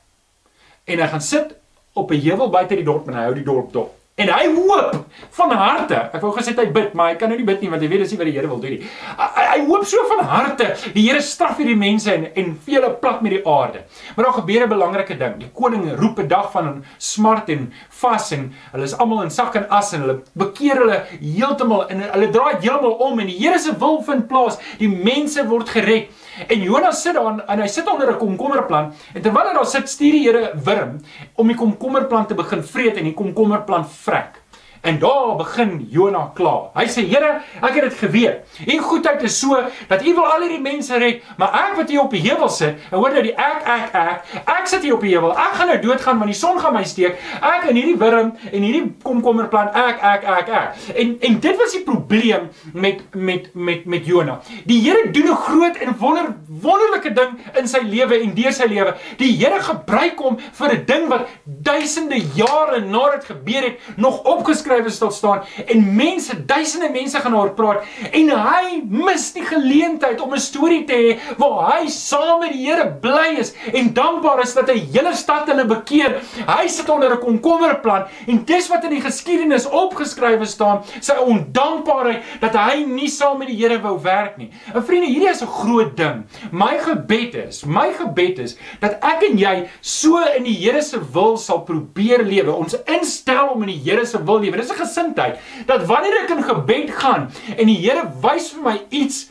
En 0.85 0.99
hy 0.99 1.07
gaan 1.07 1.21
sit 1.21 1.55
op 1.95 2.11
'n 2.11 2.21
heuwel 2.21 2.51
buite 2.51 2.75
die 2.75 2.85
dorp 2.85 3.09
en 3.09 3.15
hy 3.15 3.23
hou 3.23 3.35
die 3.35 3.45
dorp 3.45 3.73
dop. 3.73 4.04
En 4.15 4.29
hy 4.31 4.45
hoop 4.55 5.09
van 5.35 5.53
harte. 5.59 5.97
Ek 6.15 6.23
wou 6.23 6.29
gesê 6.37 6.53
hy 6.55 6.69
bid, 6.71 6.93
maar 6.95 7.09
hy 7.11 7.15
kan 7.19 7.33
nou 7.33 7.39
nie 7.41 7.47
bid 7.49 7.65
nie 7.65 7.71
want 7.73 7.83
hy 7.83 7.89
weet 7.91 8.05
dis 8.05 8.13
nie 8.15 8.19
wat 8.21 8.29
die 8.29 8.35
Here 8.37 8.47
wil 8.47 8.61
doen 8.63 8.77
nie. 8.77 8.91
Hy, 9.19 9.47
hy 9.49 9.57
hoop 9.67 9.87
so 9.91 10.05
van 10.13 10.21
harte 10.31 10.69
die 10.95 11.03
Here 11.09 11.23
straf 11.25 11.59
hierdie 11.59 11.75
mense 11.79 12.13
en 12.13 12.29
en 12.31 12.53
vee 12.63 12.79
hulle 12.79 12.93
plat 13.01 13.25
met 13.27 13.35
die 13.35 13.41
aarde. 13.43 13.83
Maar 14.15 14.29
daar 14.29 14.37
gebeur 14.37 14.67
'n 14.67 14.71
belangrike 14.71 15.19
ding. 15.19 15.35
Die 15.41 15.51
koning 15.51 15.91
roep 15.99 16.21
'n 16.23 16.29
dag 16.29 16.53
van 16.53 16.85
smart 16.99 17.51
en 17.51 17.73
vas 17.91 18.31
en 18.31 18.53
hulle 18.73 18.85
is 18.85 18.95
almal 18.95 19.23
in 19.23 19.31
sak 19.31 19.57
en 19.57 19.67
as 19.69 19.93
en 19.93 20.01
hulle 20.07 20.23
bekeer 20.39 20.79
hulle 20.79 21.03
heeltemal 21.19 21.89
en 21.91 22.07
hulle 22.13 22.31
draai 22.31 22.63
heeltemal 22.63 22.95
om 23.11 23.19
en 23.19 23.27
die 23.27 23.39
Here 23.39 23.59
se 23.59 23.75
wil 23.79 24.01
vind 24.03 24.29
plaas. 24.29 24.59
Die 24.79 24.89
mense 24.89 25.43
word 25.49 25.69
gered. 25.69 26.07
En 26.49 26.63
Jonas 26.63 27.03
sit 27.03 27.15
daar 27.15 27.43
en 27.49 27.61
hy 27.61 27.67
sit 27.69 27.89
onder 27.91 28.13
'n 28.13 28.19
komkommerplant 28.19 28.95
en 29.15 29.23
terwyl 29.23 29.49
hy 29.49 29.55
daar 29.55 29.67
sit, 29.67 29.89
stuur 29.89 30.13
die 30.13 30.25
Here 30.25 30.53
wurm 30.55 31.01
om 31.35 31.49
die 31.49 31.57
komkommerplant 31.57 32.29
te 32.29 32.35
begin 32.35 32.63
vreet 32.63 32.97
en 32.97 33.05
die 33.05 33.15
komkommerplant 33.15 33.87
vrek. 34.05 34.44
En 34.85 34.99
daar 34.99 35.37
begin 35.37 35.87
Jona 35.91 36.31
kla. 36.35 36.71
Hy 36.75 36.85
sê: 36.87 37.07
"Here, 37.09 37.41
ek 37.61 37.75
het 37.75 37.83
dit 37.83 37.95
geweet. 37.95 38.35
U 38.67 38.79
goedheid 38.79 39.23
is 39.23 39.39
so 39.39 39.57
dat 39.89 40.03
U 40.05 40.15
wil 40.15 40.27
al 40.27 40.41
hierdie 40.41 40.61
mense 40.61 40.99
red, 40.99 41.23
maar 41.37 41.55
ek 41.55 41.77
wat 41.77 41.89
hier 41.89 42.03
op 42.03 42.11
die 42.11 42.21
heuwel 42.21 42.49
sit, 42.49 42.77
en 42.91 42.99
hoor 42.99 43.15
nou 43.15 43.23
die 43.23 43.33
ek 43.33 43.63
ek 43.65 43.95
ek, 43.95 44.43
ek 44.45 44.67
sit 44.69 44.83
hier 44.83 44.95
op 44.95 45.01
die 45.01 45.15
heuwel. 45.15 45.33
Ek 45.33 45.55
gaan 45.57 45.71
nou 45.73 45.79
doodgaan 45.81 46.19
want 46.21 46.29
die 46.29 46.37
son 46.37 46.61
gaan 46.61 46.77
my 46.77 46.83
steek. 46.85 47.17
Ek 47.41 47.65
en 47.71 47.79
hierdie 47.81 47.97
wurm 47.97 48.35
en 48.53 48.67
hierdie 48.67 48.93
komkommerplant, 49.03 49.73
ek 49.73 50.03
ek 50.03 50.29
ek 50.35 50.49
ek." 50.49 50.77
En 50.95 51.17
en 51.21 51.41
dit 51.41 51.57
was 51.57 51.73
die 51.73 51.83
probleem 51.89 52.51
met 52.75 53.01
met 53.15 53.49
met 53.55 53.87
met 53.87 54.05
Jona. 54.07 54.41
Die 54.67 54.83
Here 54.85 55.11
doen 55.11 55.31
'n 55.31 55.37
groot 55.47 55.77
en 55.77 55.97
wonder 55.99 56.35
wonderlike 56.61 57.13
ding 57.13 57.41
in 57.59 57.69
sy 57.69 57.81
lewe 57.81 58.21
en 58.21 58.35
deur 58.35 58.53
sy 58.53 58.69
lewe. 58.69 58.95
Die 59.17 59.33
Here 59.33 59.63
gebruik 59.63 60.19
hom 60.21 60.39
vir 60.53 60.73
'n 60.73 60.85
ding 60.85 61.09
wat 61.09 61.27
duisende 61.45 62.21
jare 62.35 62.81
nadat 62.81 63.13
dit 63.13 63.25
gebeur 63.25 63.63
het 63.63 63.79
nog 63.97 64.23
opgeskryf 64.25 64.74
skrywe 64.75 64.91
sal 64.91 65.13
staan 65.15 65.43
en 65.67 65.85
mense, 65.97 66.35
duisende 66.47 66.91
mense 66.91 67.21
gaan 67.21 67.37
oor 67.37 67.53
praat 67.55 67.85
en 68.11 68.31
hy 68.31 68.81
mis 68.83 69.27
die 69.37 69.45
geleentheid 69.47 70.21
om 70.21 70.35
'n 70.35 70.41
storie 70.41 70.85
te 70.85 70.95
hê 70.95 71.19
waar 71.39 71.79
hy 71.81 71.89
saam 71.89 72.41
met 72.41 72.53
die 72.53 72.65
Here 72.65 72.87
bly 73.01 73.37
is 73.39 73.53
en 73.73 73.93
dankbaar 73.93 74.43
is 74.43 74.55
dat 74.55 74.69
hy 74.69 74.79
hele 74.93 75.15
stad 75.15 75.49
hulle 75.49 75.65
bekeer. 75.65 76.23
Hy 76.47 76.67
sit 76.69 76.89
onder 76.89 77.13
'n 77.13 77.21
komkommerplant 77.21 78.07
en 78.27 78.45
dis 78.45 78.69
wat 78.69 78.85
in 78.85 78.91
die 78.91 79.01
geskiedenis 79.01 79.67
opgeskrywe 79.67 80.47
staan, 80.47 80.83
sy 81.01 81.13
ondankbaarheid 81.13 82.23
dat 82.41 82.55
hy 82.55 82.85
nie 82.85 83.09
saam 83.09 83.39
met 83.39 83.49
die 83.49 83.57
Here 83.57 83.81
wou 83.81 83.99
werk 84.03 84.37
nie. 84.39 84.51
En 84.75 84.85
vriende, 84.85 85.07
hierdie 85.07 85.31
is 85.31 85.43
'n 85.43 85.47
groot 85.47 85.97
ding. 85.97 86.25
My 86.53 86.79
gebed 86.79 87.35
is, 87.35 87.65
my 87.65 87.93
gebed 87.93 88.39
is 88.39 88.57
dat 88.81 88.99
ek 89.03 89.23
en 89.31 89.39
jy 89.39 89.69
so 89.81 90.19
in 90.37 90.45
die 90.45 90.57
Here 90.57 90.83
se 90.83 90.99
wil 91.13 91.37
sal 91.37 91.61
probeer 91.61 92.23
lewe. 92.23 92.53
Ons 92.53 92.77
instel 92.87 93.49
om 93.49 93.63
in 93.63 93.69
die 93.69 93.91
Here 93.91 94.07
se 94.07 94.25
wil 94.25 94.41
lewe. 94.41 94.64
Dis 94.65 94.73
'n 94.73 94.81
gesindheid 94.81 95.39
dat 95.67 95.85
wanneer 95.87 96.23
ek 96.25 96.31
in 96.33 96.43
gebed 96.43 96.91
gaan 96.97 97.29
en 97.57 97.67
die 97.67 97.77
Here 97.85 98.09
wys 98.23 98.49
vir 98.55 98.63
my 98.65 98.77
iets 98.89 99.29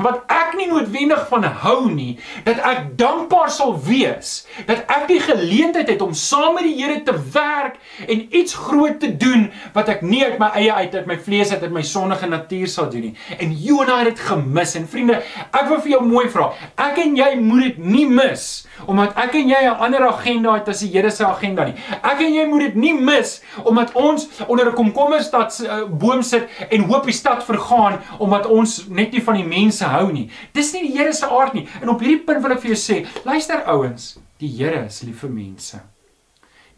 wat 0.00 0.24
ek 0.32 0.54
nie 0.56 0.68
noodwendig 0.70 1.26
van 1.28 1.44
hou 1.44 1.90
nie, 1.92 2.18
dat 2.46 2.60
ek 2.64 2.96
dankbaar 3.00 3.50
sal 3.52 3.74
wees 3.84 4.42
dat 4.66 4.84
ek 4.90 5.06
die 5.10 5.20
geleentheid 5.22 5.90
het 5.92 6.02
om 6.04 6.14
saam 6.16 6.56
met 6.56 6.66
die 6.66 6.74
Here 6.82 7.02
te 7.04 7.14
werk 7.34 7.76
en 8.08 8.24
iets 8.34 8.54
groot 8.56 8.98
te 9.02 9.10
doen 9.16 9.48
wat 9.76 9.90
ek 9.92 10.02
nie 10.06 10.22
uit 10.24 10.38
my 10.40 10.48
eie 10.58 10.72
uit 10.72 10.96
uit 10.96 11.08
my 11.10 11.18
vlees 11.20 11.52
uit 11.52 11.62
uit 11.62 11.74
my 11.74 11.84
sondige 11.86 12.28
natuur 12.30 12.70
sal 12.70 12.88
doen 12.92 13.08
nie. 13.08 13.14
En 13.38 13.52
Jonah 13.52 14.00
het 14.02 14.12
dit 14.12 14.24
gemis 14.26 14.74
en 14.78 14.88
vriende, 14.88 15.20
ek 15.50 15.68
wil 15.68 15.80
vir 15.84 15.94
jou 15.94 16.02
mooi 16.06 16.26
vra. 16.32 16.50
Ek 16.80 16.98
en 17.04 17.16
jy 17.18 17.30
moet 17.40 17.72
dit 17.72 17.82
nie 17.84 18.06
mis 18.08 18.50
omdat 18.88 19.14
ek 19.20 19.36
en 19.38 19.50
jy 19.52 19.60
'n 19.68 19.78
ander 19.84 20.06
agenda 20.08 20.54
het 20.54 20.68
as 20.68 20.80
die 20.80 20.90
Here 20.92 21.10
se 21.10 21.24
agenda 21.24 21.64
nie. 21.64 21.74
Ek 22.02 22.20
en 22.20 22.34
jy 22.34 22.46
moet 22.46 22.60
dit 22.60 22.74
nie 22.74 22.94
mis 22.94 23.42
omdat 23.64 23.92
ons 23.94 24.28
onder 24.48 24.66
'n 24.66 24.74
komkommerstad 24.74 25.60
uh, 25.62 25.84
boom 25.86 26.22
sit 26.22 26.48
en 26.70 26.88
hoop 26.88 27.04
die 27.04 27.12
stad 27.12 27.44
vergaan 27.44 28.00
omdat 28.18 28.46
ons 28.46 28.86
net 28.88 29.12
nie 29.12 29.22
van 29.22 29.34
die 29.34 29.44
mense 29.44 29.84
hou 29.92 30.10
nie. 30.12 30.28
Dis 30.56 30.72
nie 30.74 30.86
die 30.88 30.96
Here 30.96 31.12
se 31.16 31.28
aard 31.28 31.56
nie. 31.56 31.66
En 31.80 31.92
op 31.92 32.02
hierdie 32.02 32.22
punt 32.26 32.42
wil 32.44 32.56
ek 32.56 32.62
vir 32.64 32.74
jou 32.74 32.80
sê, 32.80 33.00
luister 33.28 33.64
ouens, 33.70 34.16
die 34.42 34.50
Here 34.56 34.86
is 34.88 35.02
lief 35.06 35.22
vir 35.24 35.34
mense. 35.34 35.82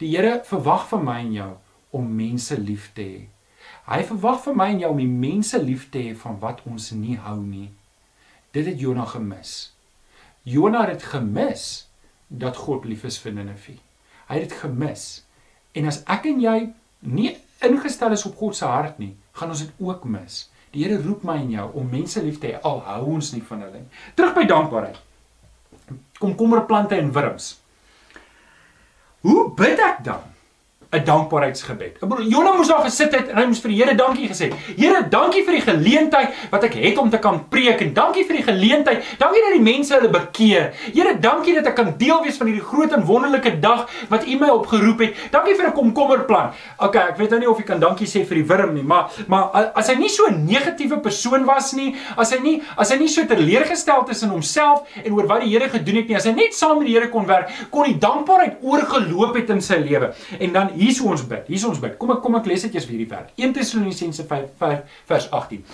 Die 0.02 0.10
Here 0.12 0.40
verwag 0.48 0.88
van 0.90 1.06
my 1.06 1.20
en 1.22 1.32
jou 1.38 1.52
om 1.94 2.10
mense 2.18 2.58
lief 2.58 2.90
te 2.96 3.06
hê. 3.06 3.22
Hy 3.84 4.00
verwag 4.08 4.40
van 4.46 4.56
my 4.58 4.68
en 4.72 4.82
jou 4.82 4.90
om 4.94 5.00
die 5.02 5.10
mense 5.10 5.58
lief 5.60 5.88
te 5.92 6.02
hê 6.02 6.14
van 6.18 6.38
wat 6.42 6.62
ons 6.68 6.90
nie 6.96 7.16
hou 7.20 7.38
nie. 7.42 7.68
Dit 8.56 8.68
het 8.70 8.80
Jonah 8.80 9.08
gemis. 9.10 9.74
Jonah 10.48 10.88
het 10.88 11.04
gemis 11.12 11.86
dat 12.28 12.56
God 12.56 12.86
lief 12.88 13.04
is 13.04 13.18
vir 13.20 13.34
Ninive. 13.36 13.76
Hy 14.28 14.40
het 14.40 14.48
dit 14.48 14.58
gemis. 14.62 15.24
En 15.76 15.88
as 15.90 16.00
ek 16.10 16.28
en 16.30 16.40
jy 16.40 16.58
nie 17.04 17.34
ingestel 17.64 18.16
is 18.16 18.24
op 18.28 18.36
God 18.40 18.56
se 18.56 18.68
hart 18.68 18.98
nie, 19.02 19.14
gaan 19.36 19.52
ons 19.52 19.64
dit 19.64 19.84
ook 19.84 20.04
mis. 20.08 20.46
Die 20.74 20.82
Here 20.82 20.98
roep 20.98 21.22
my 21.26 21.38
en 21.38 21.50
jou 21.54 21.68
om 21.80 21.90
mense 21.90 22.22
lief 22.22 22.40
te 22.42 22.50
hê 22.50 22.60
al 22.66 22.82
hou 22.88 23.00
ons 23.14 23.32
nie 23.32 23.42
van 23.48 23.62
hulle 23.62 23.82
nie. 23.84 24.02
Terug 24.18 24.34
by 24.34 24.44
dankbaarheid. 24.50 25.00
Komkommerplante 26.18 26.98
en 26.98 27.12
wurms. 27.14 27.50
Hoe 29.24 29.50
bid 29.56 29.80
ek 29.80 30.02
dan? 30.04 30.33
'n 30.94 31.04
dankbaarheidsgebed. 31.04 31.98
Jonah 32.28 32.56
moes 32.56 32.68
daar 32.68 32.84
gesit 32.84 33.14
het 33.14 33.28
en 33.28 33.36
hy 33.36 33.46
moes 33.46 33.60
vir 33.60 33.70
die 33.70 33.78
Here 33.82 33.94
dankie 33.94 34.28
gesê. 34.28 34.52
Here, 34.76 35.02
dankie 35.10 35.42
vir 35.44 35.58
die 35.58 35.64
geleentheid 35.64 36.34
wat 36.50 36.64
ek 36.64 36.74
het 36.74 36.98
om 36.98 37.10
te 37.10 37.18
kan 37.18 37.40
preek 37.50 37.80
en 37.80 37.92
dankie 37.94 38.24
vir 38.26 38.36
die 38.36 38.46
geleentheid. 38.46 39.02
Dankie 39.18 39.42
dat 39.42 39.56
die 39.56 39.64
mense 39.64 39.94
hulle 39.94 40.10
bekeer. 40.12 40.72
Here, 40.94 41.16
dankie 41.20 41.54
dat 41.54 41.66
ek 41.66 41.76
kan 41.76 41.94
deel 41.98 42.22
wees 42.22 42.38
van 42.38 42.50
hierdie 42.50 42.64
groot 42.64 42.92
en 42.92 43.04
wonderlike 43.04 43.56
dag 43.60 43.88
wat 44.08 44.26
U 44.26 44.38
my 44.38 44.50
opgeroep 44.54 45.00
het. 45.00 45.14
Dankie 45.32 45.56
vir 45.58 45.68
'n 45.68 45.72
komkommerplan. 45.72 46.52
OK, 46.78 46.96
ek 46.96 47.16
weet 47.16 47.30
nou 47.30 47.40
nie 47.40 47.50
of 47.50 47.58
jy 47.58 47.64
kan 47.64 47.80
dankie 47.80 48.06
sê 48.06 48.24
vir 48.24 48.36
die 48.36 48.46
wurm 48.46 48.74
nie, 48.74 48.82
maar 48.82 49.10
maar 49.28 49.72
as 49.74 49.88
hy 49.88 49.94
nie 49.94 50.08
so 50.08 50.26
'n 50.26 50.46
negatiewe 50.46 51.00
persoon 51.00 51.44
was 51.44 51.72
nie, 51.72 51.94
as 52.16 52.30
hy 52.30 52.38
nie 52.38 52.62
as 52.76 52.90
hy 52.90 52.98
nie 52.98 53.08
so 53.08 53.24
teleurgesteld 53.24 54.08
is 54.10 54.22
in 54.22 54.28
homself 54.28 54.82
en 55.04 55.12
oor 55.12 55.26
wat 55.26 55.40
die 55.40 55.50
Here 55.54 55.68
gedoen 55.68 55.96
het 55.96 56.08
nie, 56.08 56.16
as 56.16 56.24
hy 56.24 56.32
net 56.32 56.54
saam 56.54 56.78
met 56.78 56.86
die 56.86 56.94
Here 56.94 57.08
kon 57.08 57.26
werk, 57.26 57.50
kon 57.70 57.84
die 57.84 57.98
dankbaarheid 57.98 58.56
oorgeloop 58.62 59.36
het 59.36 59.50
in 59.50 59.60
sy 59.60 59.76
lewe. 59.76 60.14
En 60.40 60.52
dan 60.52 60.70
hier's 60.84 61.00
hoe 61.02 61.10
ons 61.14 61.24
bid. 61.28 61.46
Hier's 61.50 61.64
ons 61.68 61.80
bid. 61.82 61.96
Kom 62.00 62.12
ek 62.14 62.22
kom 62.24 62.36
ek 62.38 62.48
lees 62.50 62.64
dit 62.66 62.76
eers 62.76 62.86
vir 62.88 62.96
hierdie 62.98 63.10
vers. 63.10 63.32
1 63.40 63.54
Tessalonisense 63.56 64.26
5 64.30 64.74
vers 65.10 65.28
18. 65.40 65.64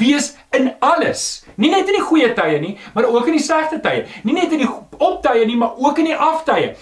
Wees 0.00 0.32
in 0.56 0.70
alles, 0.84 1.26
nie 1.60 1.70
net 1.72 1.88
in 1.90 1.98
die 1.98 2.04
goeie 2.04 2.30
tye 2.36 2.60
nie, 2.62 2.76
maar 2.94 3.08
ook 3.10 3.30
in 3.30 3.38
die 3.38 3.44
slegte 3.44 3.80
tye. 3.82 4.06
Nie 4.26 4.36
net 4.36 4.54
in 4.54 4.64
die 4.64 4.70
optye 5.00 5.46
nie, 5.48 5.56
maar 5.58 5.78
ook 5.80 6.00
in 6.02 6.10
die 6.10 6.16
aftye. 6.16 6.74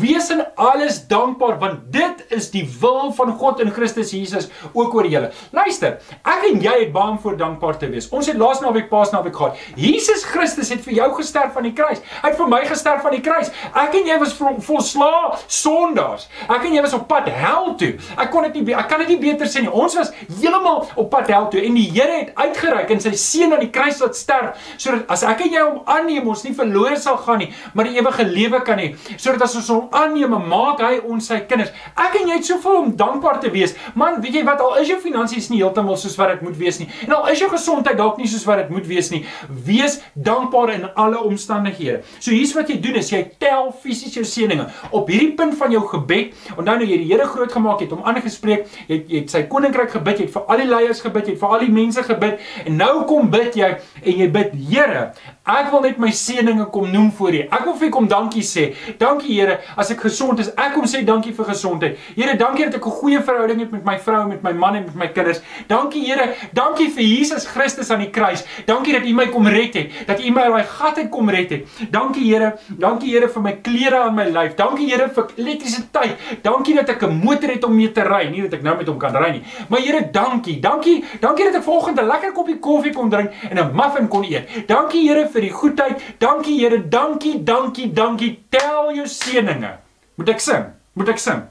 Wees 0.00 0.30
in 0.34 0.42
alles 0.60 1.02
dankbaar 1.10 1.58
want 1.62 1.86
dit 1.94 2.24
is 2.34 2.50
die 2.54 2.64
wil 2.80 3.12
van 3.16 3.34
God 3.40 3.62
in 3.64 3.72
Christus 3.74 4.12
Jesus 4.14 4.48
ook 4.72 4.94
oor 4.94 5.08
julle. 5.10 5.30
Luister, 5.54 5.98
ek 6.22 6.48
en 6.50 6.62
jy 6.64 6.74
het 6.84 6.92
baie 6.94 7.14
om 7.14 7.20
voor 7.22 7.38
dankbaar 7.40 7.78
te 7.80 7.90
wees. 7.92 8.08
Ons 8.14 8.30
het 8.30 8.38
laas 8.40 8.62
naweek 8.62 8.90
Paasnaweek 8.92 9.36
gehad. 9.36 9.60
Jesus 9.80 10.24
Christus 10.28 10.70
het 10.72 10.82
vir 10.86 10.98
jou 11.00 11.10
gesterf 11.18 11.56
aan 11.58 11.68
die 11.68 11.74
kruis. 11.76 12.02
Hy 12.22 12.30
het 12.30 12.38
vir 12.38 12.50
my 12.50 12.62
gesterf 12.68 13.06
aan 13.06 13.16
die 13.16 13.24
kruis. 13.24 13.50
Ek 13.72 13.96
en 13.98 14.08
jy 14.08 14.18
was 14.22 14.34
vol, 14.38 14.58
volslaa 14.64 15.34
sondaars. 15.46 16.28
Ek 16.48 16.68
en 16.68 16.76
jy 16.76 16.84
was 16.84 16.96
op 16.96 17.06
pad 17.10 17.30
hel 17.38 17.74
toe. 17.80 17.92
Ek 18.16 18.30
kon 18.32 18.46
dit 18.48 18.60
nie 18.60 18.74
ek 18.74 18.88
kan 18.90 19.02
dit 19.04 19.14
nie 19.14 19.20
beter 19.22 19.50
sê 19.50 19.64
nie. 19.64 19.72
Ons 19.72 19.96
was 19.98 20.12
heeltemal 20.40 20.84
op 20.94 21.10
pad 21.12 21.30
hel 21.32 21.48
toe 21.52 21.62
en 21.64 21.78
die 21.78 21.88
Here 21.94 22.20
het 22.20 22.32
uitgereik 22.34 22.90
en 22.90 23.02
sy 23.02 23.12
seun 23.20 23.54
aan 23.54 23.62
die 23.62 23.70
kruis 23.74 24.00
laat 24.02 24.16
sterf 24.18 24.62
sodat 24.80 25.10
as 25.12 25.22
ek 25.28 25.44
en 25.46 25.52
jy 25.52 25.62
hom 25.62 25.82
aanneem, 25.90 26.26
ons 26.28 26.42
nie 26.46 26.54
verlore 26.56 26.96
sal 27.00 27.18
gaan 27.22 27.42
nie, 27.42 27.50
maar 27.74 27.88
die 27.88 27.98
ewige 28.00 28.26
lewe 28.28 28.60
kan 28.66 28.80
hê. 28.80 28.92
Sodat 29.16 29.46
as 29.46 29.56
ons 29.60 29.70
hom 29.72 29.94
aanneem, 29.94 30.34
maak 30.48 30.82
hy 30.82 30.98
ons 31.06 31.28
sy 31.30 31.40
kinders. 31.48 31.72
Ek 32.00 32.16
en 32.20 32.30
jy 32.30 32.38
het 32.38 32.48
soveel 32.48 32.80
om 32.80 32.92
dankbaar 32.98 33.40
te 33.42 33.50
wees. 33.54 33.74
Man, 33.98 34.20
weet 34.24 34.40
jy 34.40 34.44
wat 34.46 34.62
al 34.64 34.80
is 34.82 34.90
jou 34.90 34.98
finansies 35.02 35.50
nie 35.52 35.60
heeltemal 35.62 35.98
soos 36.00 36.16
wat 36.20 36.34
dit 36.34 36.44
moet 36.46 36.56
wees 36.58 36.80
nie. 36.80 36.88
En 37.06 37.16
al 37.18 37.30
is 37.32 37.42
jou 37.42 37.50
gesondheid 37.52 37.98
dalk 38.00 38.18
nie 38.20 38.28
soos 38.30 38.46
wat 38.48 38.64
dit 38.64 38.72
moet 38.74 38.88
wees 38.88 39.10
nie, 39.12 39.22
wees 39.66 40.00
dankbaar 40.14 40.74
in 40.74 40.86
alle 41.00 41.20
omstandighede. 41.24 42.02
So 42.18 42.34
hier's 42.34 42.54
wat 42.56 42.70
jy 42.72 42.80
doen 42.82 42.98
is 43.00 43.10
jy 43.12 43.22
tel 43.42 43.70
fisies 43.84 44.16
jou 44.18 44.24
seënings 44.28 44.84
op 44.94 45.10
hierdie 45.12 45.34
punt 45.38 45.56
van 45.60 45.74
jou 45.74 45.84
gebed. 45.92 46.34
Onthou 46.56 46.78
nou 46.80 46.88
jy 46.88 47.00
die 47.02 47.10
Here 47.14 47.26
groot 47.30 47.52
gemaak 47.52 47.82
het, 47.84 47.92
hom 47.94 48.02
aangespreek, 48.10 48.64
jy 48.88 48.96
het, 48.96 49.10
jy 49.10 49.20
het 49.20 49.30
sy 49.30 49.44
koninkryk 49.50 49.92
gebid, 49.94 50.18
jy 50.18 50.24
het 50.26 50.34
vir 50.34 50.48
al 50.50 50.62
die 50.64 50.66
leiers 50.66 51.02
gebid, 51.04 51.28
jy 51.28 51.36
het 51.36 51.42
vir 51.44 51.52
al 51.54 51.62
die 51.62 51.74
mense 51.74 52.02
gebid. 52.08 52.40
En 52.64 52.80
nou 52.80 52.94
kom 53.06 53.30
bid 53.30 53.54
jy 53.60 53.68
en 54.02 54.18
jy 54.18 54.26
bid 54.34 54.56
Here, 54.64 55.04
ek 55.44 55.68
wil 55.70 55.82
net 55.84 55.98
my 56.00 56.08
seënings 56.08 56.70
kom 56.72 56.88
noem 56.88 57.10
voor 57.12 57.34
U. 57.36 57.40
Ek 57.52 57.64
wil 57.66 57.74
vir 57.76 57.88
U 57.88 57.90
kom 57.92 58.06
dankie 58.08 58.42
sê. 58.42 58.70
Dankie 58.98 59.34
Here 59.34 59.58
as 59.76 59.90
ek 59.92 60.00
gesond 60.06 60.40
is. 60.40 60.48
Ek 60.56 60.72
kom 60.72 60.86
sê 60.88 61.02
dankie 61.04 61.34
vir 61.36 61.48
gesondheid. 61.50 61.98
Here, 62.16 62.36
dankie 62.40 62.64
dat 62.64 62.78
ek 62.80 62.86
'n 62.86 62.96
goeie 63.00 63.20
verhouding 63.20 63.60
het 63.60 63.70
met 63.70 63.84
my 63.84 63.98
vrou, 63.98 64.28
met 64.28 64.42
my 64.42 64.52
man 64.52 64.76
en 64.76 64.84
met 64.84 64.94
my 64.94 65.08
kinders. 65.08 65.40
Dankie 65.68 66.04
Here, 66.06 66.34
dankie 66.52 66.88
vir 66.88 67.02
Jesus 67.04 67.44
Christus 67.46 67.90
aan 67.90 68.00
die 68.00 68.10
kruis. 68.10 68.44
Dankie 68.66 68.92
dat 68.92 69.04
U 69.04 69.12
my 69.12 69.26
kom 69.26 69.46
red 69.46 69.74
het, 69.74 69.90
dat 70.06 70.20
U 70.20 70.30
my 70.30 70.42
uit 70.42 70.52
daai 70.52 70.64
gat 70.64 70.98
uit 70.98 71.10
kom 71.10 71.28
red 71.28 71.50
het. 71.50 71.66
Dankie 71.90 72.24
Here, 72.32 72.56
dankie 72.78 73.12
Here 73.12 73.28
vir 73.28 73.42
my 73.42 73.52
klere 73.52 73.98
aan 74.04 74.14
my 74.14 74.24
lyf. 74.24 74.54
Dankie 74.56 74.88
Here 74.90 75.08
vir 75.08 75.28
elektrisiteit. 75.36 76.16
Dankie 76.42 76.74
dat 76.74 76.88
ek 76.88 77.02
'n 77.02 77.20
motor 77.24 77.50
het 77.50 77.64
om 77.64 77.76
mee 77.76 77.92
te 77.92 78.02
ry, 78.02 78.30
nie 78.30 78.42
dat 78.42 78.54
ek 78.54 78.62
nou 78.62 78.76
met 78.76 78.86
hom 78.86 78.98
kan 78.98 79.14
ry 79.14 79.30
nie. 79.30 79.42
Maar 79.68 79.80
Here, 79.80 80.10
dankie. 80.10 80.60
Dankie, 80.60 81.04
dankie 81.20 81.44
dat 81.44 81.54
ek 81.56 81.62
vanoggend 81.62 82.00
'n 82.00 82.06
lekker 82.06 82.32
koppie 82.32 82.58
koffie 82.58 82.92
kon 82.92 83.10
drink 83.10 83.30
en 83.50 83.58
'n 83.58 83.74
muffin 83.74 84.08
kon 84.08 84.24
eet. 84.24 84.48
Dankie 84.66 85.08
Here 85.08 85.28
vir 85.34 85.48
die 85.48 85.54
goedheid. 85.54 86.04
Dankie 86.22 86.58
Here, 86.60 86.78
dankie, 86.78 87.36
dankie, 87.44 87.90
dankie. 87.92 88.36
Tel 88.54 88.94
jou 88.96 89.06
seëninge. 89.10 89.74
Moet 90.18 90.34
ek 90.36 90.42
sing? 90.44 90.70
Moet 90.94 91.10
ek 91.14 91.22
sing? 91.22 91.42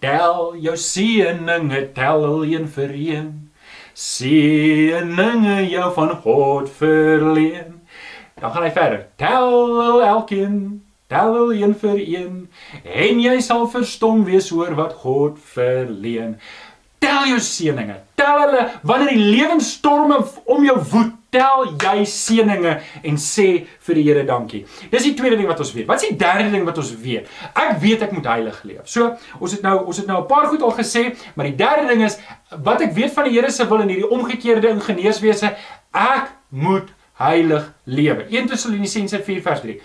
Tel 0.00 0.54
jou 0.62 0.76
seëninge, 0.78 1.82
tel 1.96 2.24
een 2.46 2.68
vir 2.70 2.94
een. 2.94 3.30
Seëninge 3.98 5.56
jou 5.68 5.88
van 5.96 6.14
God 6.22 6.70
verleen. 6.70 7.80
Dan 8.38 8.52
gaan 8.54 8.62
hy 8.62 8.70
verder. 8.70 9.00
Tel 9.18 10.02
elkeen, 10.06 10.58
tel 11.10 11.52
een 11.52 11.74
vir 11.80 11.98
een. 11.98 12.36
En 12.84 13.20
jy 13.20 13.40
sal 13.42 13.66
verstom 13.72 14.22
wees 14.28 14.52
oor 14.54 14.76
wat 14.78 14.94
God 15.02 15.40
verleen. 15.42 16.36
Tel 16.98 17.28
jou 17.30 17.38
seëninge. 17.40 18.00
Tel 18.18 18.40
hulle 18.42 18.64
wanneer 18.82 19.14
die 19.14 19.30
lewensstorme 19.36 20.18
om 20.44 20.64
jou 20.66 20.76
woed 20.92 21.14
tel 21.34 21.74
jy 21.76 22.04
seëninge 22.08 22.74
en 23.04 23.18
sê 23.20 23.46
vir 23.84 23.98
die 23.98 24.04
Here 24.06 24.24
dankie. 24.28 24.62
Dis 24.92 25.04
die 25.04 25.14
tweede 25.18 25.36
ding 25.36 25.48
wat 25.50 25.60
ons 25.60 25.74
weet. 25.76 25.86
Wat 25.88 26.00
is 26.00 26.08
die 26.08 26.18
derde 26.20 26.48
ding 26.54 26.64
wat 26.68 26.80
ons 26.80 26.94
weet? 27.02 27.28
Ek 27.52 27.76
weet 27.82 28.04
ek 28.06 28.14
moet 28.16 28.28
heilig 28.30 28.60
leef. 28.64 28.86
So, 28.88 29.10
ons 29.38 29.56
het 29.56 29.64
nou 29.66 29.76
ons 29.84 30.00
het 30.00 30.08
nou 30.08 30.22
'n 30.22 30.26
paar 30.26 30.48
goed 30.48 30.62
al 30.62 30.72
gesê, 30.72 31.14
maar 31.34 31.46
die 31.46 31.56
derde 31.56 31.88
ding 31.88 32.04
is 32.04 32.18
wat 32.64 32.80
ek 32.80 32.94
weet 32.94 33.12
van 33.12 33.24
die 33.24 33.34
Here 33.36 33.50
se 33.50 33.68
wil 33.68 33.80
in 33.80 33.88
hierdie 33.88 34.10
omgekeerde 34.10 34.68
in 34.68 34.80
geneeswese, 34.80 35.54
ek 35.92 36.32
moet 36.48 36.88
heilig 37.18 37.74
lewe. 37.84 38.26
1 38.30 38.46
Tessalonisense 38.46 39.22
4 39.22 39.42
vers 39.42 39.60
3. 39.60 39.80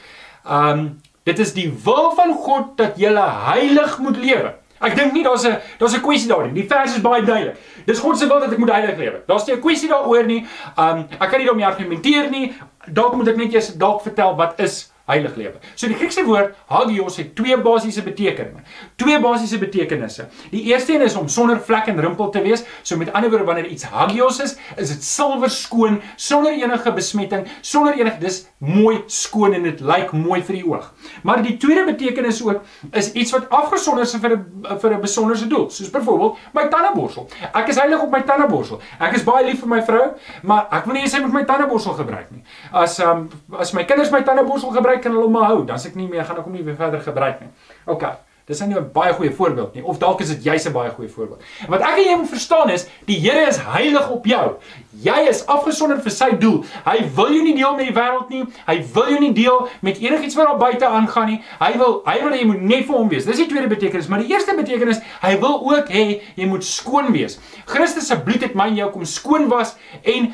Um 0.45 1.01
dit 1.23 1.39
is 1.39 1.53
die 1.53 1.71
wil 1.83 2.11
van 2.15 2.33
God 2.33 2.77
dat 2.77 2.97
jy 2.97 3.13
heilig 3.15 3.97
moet 3.99 4.17
lewe. 4.17 4.55
Ek 4.83 4.95
dink 4.95 5.13
nie 5.13 5.23
daar's 5.23 5.45
'n 5.45 5.57
daar's 5.79 5.95
'n 5.95 6.01
kwessie 6.01 6.29
daarin. 6.29 6.53
Die 6.53 6.67
vers 6.67 6.95
is 6.95 7.01
baie 7.01 7.23
duidelik. 7.23 7.57
Dis 7.85 7.99
God 7.99 8.17
se 8.17 8.27
wil 8.27 8.39
dat 8.39 8.51
ek 8.51 8.57
moet 8.57 8.71
heilig 8.71 8.97
lewe. 8.97 9.21
Daar's 9.27 9.45
nie 9.47 9.55
'n 9.55 9.61
kwessie 9.61 9.89
daaroor 9.89 10.25
nie. 10.25 10.45
Um 10.77 11.07
ek 11.19 11.29
kan 11.29 11.39
nie 11.39 11.47
daarmee 11.47 11.65
argumenteer 11.65 12.29
nie. 12.29 12.53
Dalk 12.87 13.15
moet 13.15 13.27
ek 13.27 13.37
net 13.37 13.53
eers 13.53 13.73
dalk 13.77 14.01
vertel 14.01 14.35
wat 14.35 14.59
is 14.59 14.92
heilig 15.05 15.35
lewe. 15.35 15.59
So 15.75 15.89
die 15.91 15.97
Griekse 15.99 16.23
woord 16.23 16.55
hagios 16.69 17.17
het 17.19 17.33
twee 17.35 17.57
basiese 17.59 18.03
betekenisse. 18.05 18.63
Twee 18.95 19.19
basiese 19.19 19.59
betekenisse. 19.59 20.27
Die 20.53 20.61
eerste 20.71 20.93
een 20.95 21.01
is 21.01 21.15
om 21.19 21.27
sonder 21.27 21.59
vlek 21.59 21.89
en 21.91 21.99
rimpel 21.99 22.29
te 22.31 22.41
wees. 22.45 22.63
So 22.83 22.97
met 22.97 23.11
ander 23.13 23.29
woorde 23.29 23.45
wanneer 23.45 23.67
iets 23.67 23.83
hagios 23.91 24.39
is, 24.43 24.55
is 24.77 24.93
dit 24.93 25.03
silwer 25.03 25.51
skoon, 25.51 25.99
sonder 26.15 26.55
enige 26.55 26.93
besmetting, 26.95 27.47
sonder 27.61 27.97
enige 27.99 28.21
dis 28.23 28.39
mooi 28.63 29.01
skoon 29.11 29.57
en 29.57 29.67
dit 29.67 29.83
lyk 29.83 30.13
mooi 30.15 30.39
vir 30.43 30.59
die 30.59 30.63
oog. 30.67 30.87
Maar 31.27 31.43
die 31.43 31.57
tweede 31.59 31.83
betekenis 31.89 32.39
ook 32.45 32.63
is 32.95 33.11
iets 33.11 33.35
wat 33.35 33.49
afgesonder 33.51 34.07
is 34.07 34.15
vir 34.15 34.37
'n 34.37 34.79
vir 34.79 34.93
'n 34.93 35.01
besonderse 35.01 35.47
doel. 35.47 35.69
Soos 35.69 35.89
byvoorbeeld 35.89 36.37
my 36.53 36.67
tandeborsel. 36.69 37.27
Ek 37.53 37.67
is 37.67 37.75
heilig 37.75 38.01
op 38.01 38.11
my 38.11 38.21
tandeborsel. 38.21 38.79
Ek 38.99 39.15
is 39.15 39.23
baie 39.23 39.45
lief 39.45 39.59
vir 39.59 39.69
my 39.69 39.81
vrou, 39.81 40.13
maar 40.43 40.67
ek 40.71 40.85
wil 40.85 40.93
nie 40.93 41.07
sy 41.07 41.19
moet 41.19 41.33
my 41.33 41.43
tandeborsel 41.43 41.93
gebruik 41.93 42.31
nie. 42.31 42.43
As 42.71 42.99
um 42.99 43.29
as 43.59 43.73
my 43.73 43.83
kinders 43.83 44.11
my 44.11 44.21
tandeborsel 44.21 44.71
gebruik 44.71 44.92
gebruik 44.93 45.01
kan 45.01 45.11
hulle 45.15 45.25
hom 45.25 45.41
hou, 45.43 45.65
dan 45.65 45.79
s'ek 45.79 45.95
nie 45.95 46.07
meer 46.07 46.25
gaan 46.25 46.37
ek 46.37 46.45
hom 46.45 46.53
nie 46.53 46.63
weer 46.63 46.77
verder 46.77 47.01
gebruik 47.01 47.41
nie. 47.41 47.49
OK. 47.87 48.05
Dis 48.45 48.59
nou 48.59 48.75
'n 48.75 48.91
baie 48.91 49.13
goeie 49.13 49.31
voorbeeld 49.31 49.73
nie 49.73 49.83
of 49.85 49.97
dalk 49.97 50.19
is 50.19 50.27
dit 50.27 50.43
jy's 50.43 50.67
'n 50.67 50.73
baie 50.73 50.89
goeie 50.91 51.09
voorbeeld. 51.09 51.41
Wat 51.69 51.79
ek 51.79 51.97
en 51.97 52.03
jy 52.03 52.15
moet 52.17 52.29
verstaan 52.29 52.69
is, 52.69 52.87
die 53.05 53.17
Here 53.19 53.47
is 53.47 53.57
heilig 53.57 54.09
op 54.09 54.25
jou. 54.25 54.57
Jy 55.01 55.29
is 55.29 55.45
afgesonder 55.47 56.01
vir 56.01 56.11
sy 56.11 56.29
doel. 56.37 56.65
Hy 56.83 57.07
wil 57.15 57.31
jou 57.31 57.43
nie 57.43 57.55
deel 57.55 57.75
met 57.75 57.87
die 57.87 57.95
wêreld 57.95 58.29
nie. 58.29 58.43
Hy 58.67 58.83
wil 58.93 59.09
jou 59.09 59.19
nie 59.19 59.33
deel 59.33 59.67
met 59.81 59.97
enigiets 59.97 60.35
wat 60.35 60.47
daar 60.47 60.57
buite 60.57 60.85
aangaan 60.85 61.27
nie. 61.27 61.41
Hy 61.59 61.77
wil 61.77 62.01
hy 62.05 62.19
wil 62.21 62.33
jy 62.33 62.45
moet 62.45 62.61
net 62.61 62.85
vir 62.85 62.95
hom 62.97 63.09
wees. 63.09 63.25
Dis 63.25 63.37
die 63.37 63.47
tweede 63.47 63.67
betekenis, 63.67 64.07
maar 64.07 64.19
die 64.19 64.33
eerste 64.33 64.55
betekenis, 64.55 64.99
hy 65.21 65.39
wil 65.39 65.63
ook 65.71 65.87
hê 65.87 66.21
jy 66.35 66.45
moet 66.45 66.63
skoon 66.63 67.13
wees. 67.13 67.39
Christus 67.65 68.07
se 68.07 68.19
bloed 68.19 68.41
het 68.41 68.55
my 68.55 68.67
en 68.67 68.75
jou 68.75 68.91
kom 68.91 69.05
skoon 69.05 69.47
was 69.47 69.75
en 70.03 70.33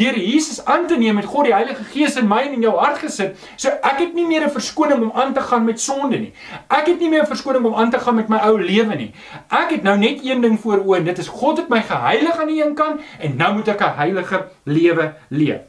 deur 0.00 0.16
Jesus 0.18 0.64
aan 0.64 0.86
te 0.88 0.96
neem 0.98 1.18
met 1.20 1.28
God 1.28 1.48
die 1.48 1.54
Heilige 1.54 1.84
Gees 1.92 2.16
in 2.20 2.28
my 2.28 2.40
en 2.46 2.56
in 2.56 2.66
jou 2.66 2.74
hart 2.78 3.00
gesit. 3.02 3.38
So 3.56 3.68
ek 3.68 4.00
het 4.04 4.14
nie 4.16 4.26
meer 4.26 4.46
'n 4.46 4.50
verskoning 4.50 5.02
om 5.02 5.12
aan 5.14 5.34
te 5.34 5.40
gaan 5.40 5.64
met 5.64 5.80
sonde 5.80 6.18
nie. 6.18 6.32
Ek 6.68 6.86
het 6.86 7.00
nie 7.00 7.08
meer 7.08 7.22
'n 7.22 7.32
verskoning 7.34 7.64
om 7.64 7.74
aan 7.74 7.90
te 7.90 7.98
gaan 7.98 8.14
met 8.14 8.28
my 8.28 8.38
ou 8.38 8.60
lewe 8.60 8.94
nie. 8.94 9.12
Ek 9.48 9.70
het 9.70 9.82
nou 9.82 9.98
net 9.98 10.24
een 10.24 10.40
ding 10.40 10.60
voor 10.60 10.78
oë 10.84 10.96
en 10.96 11.04
dit 11.04 11.18
is 11.18 11.28
God 11.28 11.56
het 11.56 11.68
my 11.68 11.82
geheilig 11.82 12.38
aan 12.40 12.48
die 12.48 12.64
een 12.64 12.74
kant 12.74 13.00
en 13.18 13.36
nou 13.36 13.54
moet 13.54 13.68
ek 13.68 13.80
'n 13.80 13.96
heilige 13.96 14.46
lewe 14.64 15.14
leef. 15.28 15.60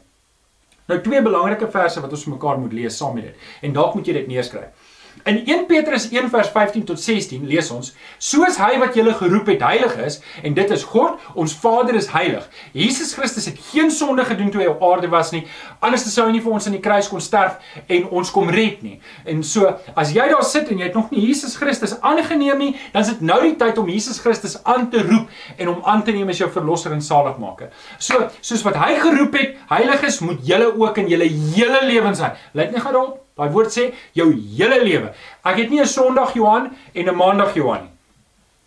Nou 0.88 1.00
twee 1.00 1.22
belangrike 1.22 1.68
verse 1.70 2.00
wat 2.00 2.10
ons 2.10 2.24
mekaar 2.26 2.58
moet 2.58 2.72
lees 2.72 2.96
saam 2.96 3.14
met 3.14 3.24
dit. 3.30 3.36
En 3.62 3.72
dalk 3.72 3.94
moet 3.94 4.06
jy 4.06 4.12
dit 4.12 4.26
neerskryf. 4.26 4.81
In 5.24 5.46
1 5.46 5.66
Petrus 5.66 6.08
1 6.10 6.30
vers 6.30 6.48
15 6.48 6.84
tot 6.84 7.00
16 7.00 7.46
lees 7.46 7.70
ons: 7.70 7.92
Soos 8.18 8.56
hy 8.58 8.74
wat 8.80 8.96
julle 8.98 9.12
geroep 9.14 9.52
het 9.52 9.60
heilig 9.62 9.94
is, 10.02 10.18
en 10.42 10.54
dit 10.56 10.72
is 10.74 10.82
God, 10.90 11.20
ons 11.38 11.54
Vader 11.62 11.94
is 11.94 12.08
heilig. 12.10 12.48
Jesus 12.74 13.12
Christus 13.14 13.46
het 13.46 13.60
geen 13.70 13.90
sonde 13.94 14.24
gedoen 14.26 14.50
toe 14.50 14.64
hy 14.64 14.66
op 14.72 14.82
aarde 14.82 15.10
was 15.12 15.30
nie, 15.30 15.44
anders 15.78 16.08
sou 16.10 16.26
hy 16.26 16.34
nie 16.34 16.42
vir 16.42 16.56
ons 16.56 16.66
aan 16.66 16.74
die 16.74 16.82
kruis 16.82 17.10
kon 17.12 17.22
sterf 17.22 17.62
en 17.86 18.10
ons 18.10 18.34
kom 18.34 18.50
red 18.50 18.82
nie. 18.82 18.98
En 19.28 19.46
so, 19.46 19.70
as 19.94 20.10
jy 20.16 20.26
daar 20.32 20.44
sit 20.48 20.74
en 20.74 20.82
jy 20.82 20.90
het 20.90 20.98
nog 20.98 21.14
nie 21.14 21.22
Jesus 21.28 21.54
Christus 21.60 21.94
aangeneem 22.00 22.58
nie, 22.58 22.72
dan 22.90 23.06
is 23.06 23.14
dit 23.14 23.24
nou 23.30 23.38
die 23.46 23.54
tyd 23.62 23.78
om 23.78 23.90
Jesus 23.94 24.18
Christus 24.24 24.58
aan 24.66 24.90
te 24.90 25.06
roep 25.06 25.30
en 25.56 25.70
hom 25.70 25.82
aan 25.86 26.02
te 26.02 26.14
neem 26.16 26.34
as 26.34 26.42
jou 26.42 26.50
verlosser 26.50 26.98
en 26.98 27.04
saligmaker. 27.04 27.70
So, 28.02 28.26
soos 28.42 28.66
wat 28.66 28.80
hy 28.82 28.96
geroep 28.98 29.38
het, 29.38 29.58
heilig 29.70 30.08
is, 30.10 30.22
moet 30.26 30.42
julle 30.46 30.74
ook 30.74 31.04
in 31.04 31.12
julle 31.14 31.30
hele 31.30 31.86
lewens 31.86 32.18
sein. 32.18 32.34
Lyk 32.58 32.74
net 32.74 32.82
gou 32.82 32.96
daarop 32.98 33.21
Daai 33.42 33.50
woord 33.50 33.74
sê 33.74 33.88
jou 34.14 34.28
hele 34.30 34.78
lewe. 34.84 35.10
Ek 35.44 35.56
het 35.58 35.70
nie 35.70 35.80
'n 35.80 35.86
Sondag 35.86 36.34
Johan 36.34 36.70
en 36.94 37.08
'n 37.08 37.16
Maandag 37.16 37.54
Johan 37.56 37.82
nie. 37.82 37.91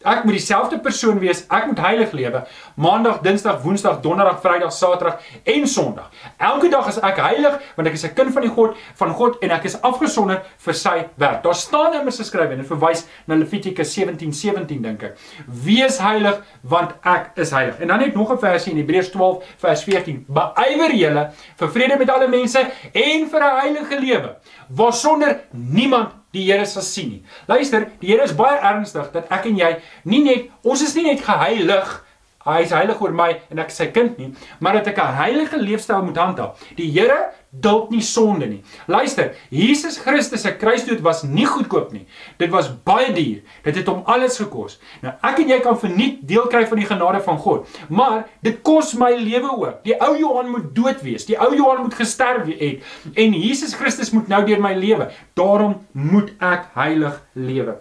Ek 0.05 0.23
moet 0.23 0.37
dieselfde 0.37 0.77
persoon 0.79 1.17
wees. 1.19 1.43
Ek 1.49 1.65
moet 1.65 1.79
heilig 1.81 2.11
lewe. 2.13 2.43
Maandag, 2.77 3.23
Dinsdag, 3.25 3.61
Woensdag, 3.63 4.01
Donderdag, 4.03 4.37
Vrydag, 4.43 4.73
Saterdag 4.73 5.21
en 5.43 5.67
Sondag. 5.67 6.11
Elke 6.37 6.69
dag 6.69 6.87
is 6.91 6.99
ek 7.01 7.17
heilig 7.25 7.57
want 7.75 7.89
ek 7.89 7.97
is 7.97 8.05
'n 8.05 8.13
kind 8.13 8.33
van 8.33 8.41
die 8.41 8.51
God, 8.51 8.77
van 8.95 9.13
God 9.13 9.41
en 9.41 9.51
ek 9.51 9.65
is 9.65 9.81
afgesonder 9.81 10.43
vir 10.57 10.73
sy 10.73 11.07
werk. 11.17 11.43
Daar 11.43 11.55
staan 11.55 11.93
immers 11.93 12.19
geskrywe 12.19 12.51
en 12.51 12.57
dit 12.57 12.67
verwys 12.67 13.05
na 13.27 13.35
Levitikus 13.35 13.93
17:17 13.97 14.31
17, 14.31 14.81
dink 14.81 15.03
ek. 15.03 15.17
Wees 15.47 15.97
heilig 15.97 16.41
want 16.61 16.93
ek 17.03 17.31
is 17.35 17.51
heilig. 17.51 17.79
En 17.79 17.87
dan 17.87 17.99
net 17.99 18.15
nog 18.15 18.31
'n 18.31 18.37
versie 18.37 18.71
in 18.71 18.77
Hebreërs 18.77 19.09
12 19.09 19.43
vers 19.57 19.83
14. 19.83 20.25
Beywer 20.27 20.93
julle 20.93 21.31
vir 21.57 21.69
vrede 21.69 21.97
met 21.97 22.09
alle 22.09 22.27
mense 22.27 22.59
en 22.93 23.29
vir 23.29 23.39
'n 23.39 23.59
heilige 23.59 23.99
lewe 23.99 24.35
waarsonder 24.69 25.39
niemand 25.51 26.09
die 26.35 26.45
Here 26.45 26.65
sal 26.69 26.85
sien 26.85 27.09
nie. 27.09 27.21
Luister, 27.47 27.87
die 28.01 28.11
Here 28.11 28.27
is 28.27 28.35
baie 28.35 28.59
ernstig 28.59 29.11
dat 29.15 29.31
ek 29.33 29.47
en 29.51 29.61
jy 29.61 29.75
nie 30.11 30.23
net 30.25 30.51
ons 30.63 30.83
is 30.85 30.95
nie 30.97 31.07
net 31.07 31.23
geheilig 31.25 32.01
Hy 32.45 32.59
is 32.61 32.73
heilig 32.75 32.99
oor 33.01 33.13
my 33.17 33.31
en 33.49 33.59
ek 33.63 33.71
is 33.73 33.79
sy 33.79 33.87
kind 33.89 34.19
nie, 34.21 34.27
maar 34.61 34.77
dat 34.77 34.91
ek 34.91 34.99
'n 35.01 35.17
heilige 35.17 35.57
leefstyl 35.57 36.03
moet 36.05 36.17
handhaaf. 36.21 36.61
Die 36.77 36.91
Here 36.93 37.33
duld 37.61 37.91
nie 37.93 38.01
sonde 38.03 38.47
nie. 38.49 38.61
Luister, 38.87 39.33
Jesus 39.49 39.97
Christus 40.01 40.43
se 40.45 40.51
kruisdood 40.57 41.01
was 41.05 41.23
nie 41.23 41.45
goedkoop 41.45 41.91
nie. 41.95 42.05
Dit 42.37 42.51
was 42.53 42.69
baie 42.87 43.13
duur. 43.15 43.41
Dit 43.63 43.79
het 43.79 43.89
hom 43.89 44.03
alles 44.11 44.37
gekos. 44.41 44.79
Nou 45.03 45.13
ek 45.25 45.41
en 45.43 45.53
jy 45.53 45.59
kan 45.63 45.79
verniet 45.79 46.21
deel 46.27 46.47
kry 46.51 46.65
van 46.69 46.81
die 46.81 46.87
genade 46.89 47.21
van 47.25 47.39
God, 47.41 47.77
maar 47.89 48.25
dit 48.45 48.61
kos 48.65 48.93
my 48.99 49.11
lewe 49.17 49.51
ook. 49.51 49.83
Die 49.85 49.95
ou 50.01 50.13
Johan 50.19 50.51
moet 50.51 50.71
dood 50.75 51.03
wees. 51.05 51.27
Die 51.29 51.37
ou 51.39 51.51
Johan 51.55 51.85
moet 51.85 51.97
gesterf 51.97 52.47
het 52.49 53.15
en 53.15 53.37
Jesus 53.39 53.75
Christus 53.77 54.11
moet 54.15 54.27
nou 54.31 54.43
deur 54.45 54.61
my 54.61 54.73
lewe. 54.77 55.09
Daarom 55.37 55.79
moet 55.91 56.33
ek 56.43 56.69
heilig 56.75 57.21
lewe. 57.33 57.79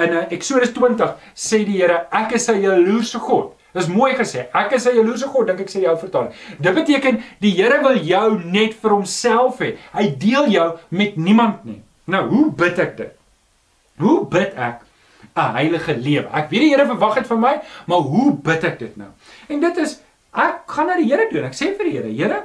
In 0.00 0.14
Eksodus 0.32 0.72
20 0.72 1.18
sê 1.36 1.64
die 1.68 1.82
Here, 1.82 2.06
ek 2.10 2.32
is 2.38 2.48
'n 2.48 2.62
jaloerse 2.62 3.18
God. 3.18 3.52
Dis 3.72 3.88
mooi 3.88 4.12
gesê. 4.16 4.46
Ek 4.52 4.72
is 4.76 4.86
'n 4.86 4.96
jaloerse 4.96 5.26
God, 5.26 5.46
dink 5.46 5.60
ek 5.60 5.70
sê 5.70 5.80
die 5.80 5.88
ou 5.88 5.96
vertaling. 5.96 6.32
Dit 6.60 6.74
beteken 6.74 7.22
die 7.40 7.54
Here 7.56 7.82
wil 7.82 7.96
jou 7.96 8.38
net 8.44 8.74
vir 8.74 8.90
homself 8.90 9.58
hê. 9.60 9.76
Hy 9.94 10.16
deel 10.18 10.48
jou 10.50 10.78
met 10.90 11.16
niemand 11.16 11.64
nie. 11.64 11.82
Nou, 12.04 12.28
hoe 12.28 12.50
bid 12.50 12.78
ek 12.78 12.96
dit? 12.96 13.12
Hoe 13.98 14.26
bid 14.26 14.54
ek 14.56 14.82
'n 15.36 15.52
heilige 15.54 15.96
lewe? 15.96 16.28
Ek 16.32 16.50
weet 16.50 16.60
die 16.60 16.70
Here 16.74 16.86
verwag 16.86 17.14
dit 17.14 17.26
van 17.26 17.40
my, 17.40 17.60
maar 17.86 17.98
hoe 18.00 18.32
bid 18.32 18.64
ek 18.64 18.78
dit 18.78 18.96
nou? 18.96 19.08
En 19.48 19.60
dit 19.60 19.76
is 19.78 20.00
ek 20.34 20.62
gaan 20.66 20.86
na 20.86 20.96
die 20.96 21.08
Here 21.08 21.28
toe 21.30 21.38
en 21.38 21.44
ek 21.44 21.54
sê 21.54 21.76
vir 21.76 21.84
die 21.84 21.96
Here, 21.96 22.08
Here, 22.08 22.42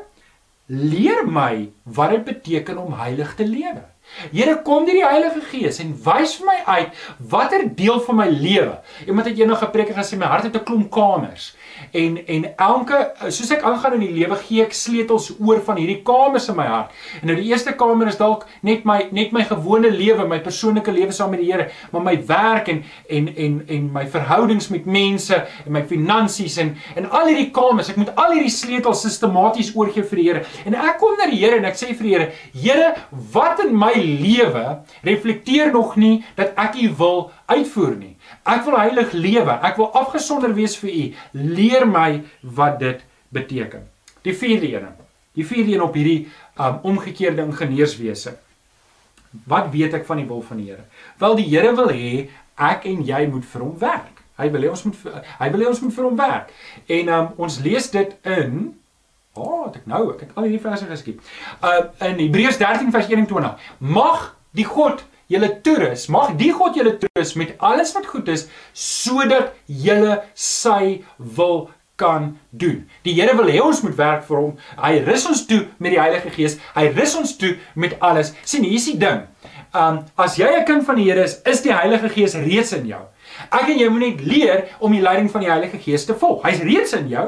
leer 0.68 1.26
my 1.26 1.70
wat 1.84 2.12
dit 2.12 2.26
beteken 2.26 2.78
om 2.78 2.94
heilig 2.94 3.36
te 3.36 3.46
lewe. 3.48 3.84
Here 4.32 4.62
kom 4.64 4.86
deur 4.86 4.98
die 4.98 5.06
Heilige 5.06 5.42
Gees 5.52 5.80
en 5.84 5.94
wys 6.06 6.38
vir 6.40 6.48
my 6.50 6.58
uit 6.66 7.02
watter 7.34 7.68
deel 7.76 8.00
van 8.06 8.16
my 8.16 8.28
lewe. 8.32 8.80
Iemand 9.06 9.28
het 9.28 9.38
eendag 9.40 9.60
gepreek 9.66 9.92
en 9.94 10.00
gesê 10.02 10.18
my 10.18 10.26
hart 10.26 10.50
het 10.50 10.56
'n 10.56 10.64
klomp 10.64 10.92
kamers. 10.92 11.56
En 11.92 12.18
en 12.28 12.48
elke 12.56 13.00
soos 13.30 13.52
ek 13.56 13.64
aangaan 13.68 13.98
in 13.98 14.06
die 14.08 14.16
lewe 14.20 14.38
gee 14.44 14.66
ek 14.66 14.76
sleutels 14.76 15.30
oor 15.40 15.62
van 15.66 15.80
hierdie 15.80 16.02
kamers 16.08 16.50
in 16.52 16.58
my 16.58 16.68
hart. 16.68 16.96
En 17.22 17.32
nou 17.32 17.38
die 17.40 17.48
eerste 17.52 17.74
kamer 17.78 18.12
is 18.12 18.20
dalk 18.20 18.46
net 18.66 18.86
my 18.88 19.00
net 19.16 19.34
my 19.36 19.44
gewone 19.48 19.92
lewe, 19.94 20.28
my 20.28 20.40
persoonlike 20.44 20.92
lewe 20.92 21.16
saam 21.16 21.32
met 21.34 21.44
die 21.44 21.48
Here, 21.48 21.70
maar 21.94 22.04
my 22.04 22.16
werk 22.28 22.68
en 22.74 22.84
en 23.10 23.30
en 23.36 23.62
en 23.78 23.88
my 23.94 24.04
verhoudings 24.12 24.68
met 24.74 24.86
mense 24.86 25.36
en 25.38 25.72
my 25.72 25.84
finansies 25.88 26.58
en 26.64 26.76
en 26.96 27.10
al 27.10 27.32
hierdie 27.32 27.52
kamers, 27.56 27.92
ek 27.94 28.02
moet 28.02 28.12
al 28.20 28.36
hierdie 28.36 28.54
sleutels 28.54 29.06
sistematies 29.06 29.72
oorgee 29.76 30.04
vir 30.04 30.22
die 30.22 30.28
Here. 30.28 30.44
En 30.66 30.76
ek 30.76 31.00
kom 31.02 31.16
na 31.20 31.30
die 31.32 31.40
Here 31.40 31.62
en 31.62 31.70
ek 31.70 31.80
sê 31.80 31.94
vir 31.94 32.10
die 32.10 32.16
Here, 32.16 32.30
Here, 32.58 32.92
wat 33.34 33.64
in 33.64 33.76
my 33.78 33.94
lewe 33.96 34.66
reflekteer 35.08 35.72
nog 35.74 35.96
nie 35.98 36.22
dat 36.36 36.58
ek 36.58 36.80
U 36.84 36.92
wil 37.00 37.20
uitvoer 37.48 37.96
nie. 37.96 38.17
Ek 38.48 38.64
wil 38.66 38.78
heilig 38.80 39.14
lewe. 39.16 39.58
Ek 39.68 39.78
wil 39.80 39.92
afgesonder 39.98 40.54
wees 40.56 40.78
vir 40.80 40.92
U. 40.94 41.06
Leer 41.58 41.88
my 41.90 42.24
wat 42.42 42.80
dit 42.80 43.04
beteken. 43.36 43.88
Die 44.24 44.36
vierde 44.36 44.72
een. 44.72 44.88
Die 45.38 45.46
vierde 45.46 45.76
een 45.76 45.84
op 45.84 45.96
hierdie 45.98 46.28
um, 46.58 46.80
omgekeerde 46.94 47.46
ingenieurswese. 47.46 48.38
Wat 49.46 49.70
weet 49.74 49.94
ek 50.00 50.08
van 50.08 50.22
die 50.22 50.28
wil 50.30 50.42
van 50.42 50.62
die 50.62 50.72
Here? 50.72 50.88
Wel 51.22 51.36
die 51.42 51.50
Here 51.52 51.76
wil 51.78 51.92
hê 51.92 52.28
ek 52.56 52.88
en 52.90 53.04
jy 53.06 53.28
moet 53.30 53.46
vir 53.46 53.66
hom 53.66 53.76
werk. 53.84 54.24
Hy 54.38 54.50
wil 54.54 54.66
hê 54.66 54.72
ons 54.72 54.84
moet 54.88 55.06
hy 55.42 55.52
wil 55.54 55.64
hê 55.64 55.70
ons 55.70 55.84
moet 55.84 55.94
vir 55.94 56.08
hom 56.08 56.18
werk. 56.18 56.52
En 56.98 57.14
um, 57.14 57.32
ons 57.46 57.60
lees 57.66 57.92
dit 57.94 58.20
in 58.38 58.68
O, 59.38 59.44
oh, 59.46 59.66
ek 59.70 59.84
nou, 59.86 60.00
ek 60.16 60.24
het 60.24 60.32
al 60.34 60.48
hierdie 60.48 60.64
verse 60.64 60.88
geskiep. 60.90 61.20
Uh 61.62 61.84
in 62.08 62.18
Hebreërs 62.24 62.58
13 62.58 62.90
vers 62.90 63.10
21. 63.12 63.68
Mag 63.78 64.32
die 64.58 64.66
God 64.66 65.04
julle 65.32 65.50
toerus, 65.62 66.08
mag 66.14 66.36
die 66.40 66.52
God 66.56 66.78
julle 66.80 66.98
toerus 67.02 67.34
met 67.40 67.56
alles 67.60 67.94
wat 67.96 68.08
goed 68.08 68.30
is 68.32 68.48
sodat 68.74 69.54
julle 69.66 70.22
sy 70.34 71.04
wil 71.18 71.68
kan 71.98 72.38
doen. 72.50 72.84
Die 73.04 73.16
Here 73.18 73.34
wil 73.38 73.50
hê 73.50 73.60
ons 73.64 73.82
moet 73.82 73.98
werk 73.98 74.26
vir 74.28 74.38
hom. 74.38 74.54
Hy 74.78 75.00
rus 75.08 75.26
ons 75.30 75.44
toe 75.50 75.64
met 75.82 75.96
die 75.96 76.02
Heilige 76.02 76.30
Gees. 76.36 76.60
Hy 76.76 76.92
rus 76.94 77.16
ons 77.18 77.34
toe 77.42 77.56
met 77.76 77.98
alles. 78.00 78.34
sien, 78.46 78.64
hier 78.64 78.78
is 78.78 78.86
die 78.86 79.00
ding. 79.02 79.26
Um 79.74 80.06
as 80.16 80.38
jy 80.38 80.48
'n 80.48 80.66
kind 80.66 80.86
van 80.86 80.96
die 80.96 81.10
Here 81.10 81.24
is, 81.24 81.42
is 81.46 81.62
die 81.62 81.74
Heilige 81.74 82.10
Gees 82.10 82.36
reeds 82.36 82.74
in 82.74 82.86
jou. 82.86 83.02
Ek 83.50 83.70
en 83.70 83.80
jy 83.80 83.90
moet 83.90 84.04
net 84.04 84.22
leer 84.26 84.64
om 84.80 84.92
die 84.92 85.02
leiding 85.02 85.30
van 85.32 85.44
die 85.44 85.50
Heilige 85.52 85.78
Gees 85.82 86.06
te 86.06 86.16
volg. 86.18 86.44
Hy's 86.46 86.62
reeds 86.66 86.94
in 86.98 87.08
jou, 87.12 87.26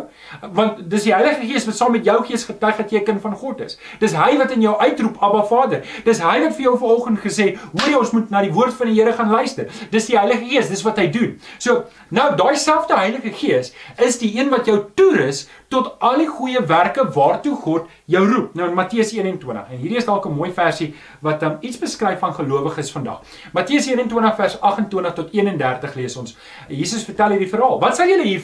want 0.55 0.81
dis 0.91 1.07
die 1.07 1.13
Heilige 1.13 1.47
Gees 1.47 1.67
wat 1.69 1.77
saam 1.77 1.93
met 1.95 2.05
jou 2.07 2.17
gees 2.27 2.45
getuig 2.47 2.77
dat 2.81 2.91
jy 2.91 2.99
'n 2.99 3.05
kind 3.05 3.21
van 3.21 3.35
God 3.35 3.61
is. 3.61 3.77
Dis 3.99 4.13
hy 4.13 4.37
wat 4.37 4.51
in 4.51 4.61
jou 4.61 4.75
uitroep 4.77 5.17
Abba 5.21 5.43
Vader. 5.43 5.83
Dis 6.05 6.19
hy 6.19 6.39
wat 6.43 6.55
vir 6.55 6.63
jou 6.63 6.77
vanoggend 6.77 7.19
gesê, 7.19 7.57
hoor 7.73 7.89
jy 7.89 7.97
ons 7.97 8.11
moet 8.11 8.29
na 8.29 8.41
die 8.41 8.53
woord 8.53 8.73
van 8.73 8.87
die 8.87 8.99
Here 8.99 9.13
gaan 9.13 9.29
luister. 9.29 9.67
Dis 9.91 10.05
die 10.05 10.17
Heilige 10.17 10.45
Gees, 10.45 10.69
dis 10.69 10.83
wat 10.83 10.97
hy 10.97 11.07
doen. 11.07 11.39
So, 11.57 11.85
nou 12.09 12.35
daai 12.35 12.55
selfde 12.55 12.95
Heilige 12.95 13.31
Gees 13.31 13.73
is 13.97 14.17
die 14.17 14.39
een 14.39 14.49
wat 14.49 14.65
jou 14.65 14.85
toerus 14.95 15.47
tot 15.69 15.95
al 15.99 16.17
die 16.17 16.27
goeie 16.27 16.61
werke 16.65 17.05
waartoe 17.13 17.55
God 17.55 17.89
jou 18.09 18.23
roep. 18.27 18.53
Nou 18.57 18.69
in 18.69 18.75
Matteus 18.77 19.11
21. 19.13 19.69
En 19.69 19.77
hierdie 19.77 19.97
is 19.97 20.05
dalk 20.05 20.25
'n 20.25 20.35
mooi 20.35 20.51
versie 20.53 20.93
wat 21.21 21.43
um, 21.43 21.57
iets 21.61 21.77
beskryf 21.77 22.19
van 22.19 22.33
gelowiges 22.33 22.91
vandag. 22.91 23.21
Matteus 23.53 23.87
21 23.87 24.35
vers 24.35 24.61
28 24.61 25.13
tot 25.13 25.33
31 25.33 25.95
lees 25.95 26.17
ons. 26.17 26.37
Jesus 26.67 27.03
vertel 27.03 27.29
hierdie 27.29 27.49
verhaal. 27.49 27.79
Wat 27.79 27.99
sê 27.99 28.09
julle 28.09 28.25
hier? 28.25 28.43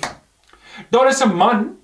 Daar 0.89 1.07
is 1.07 1.23
'n 1.23 1.33
man 1.35 1.77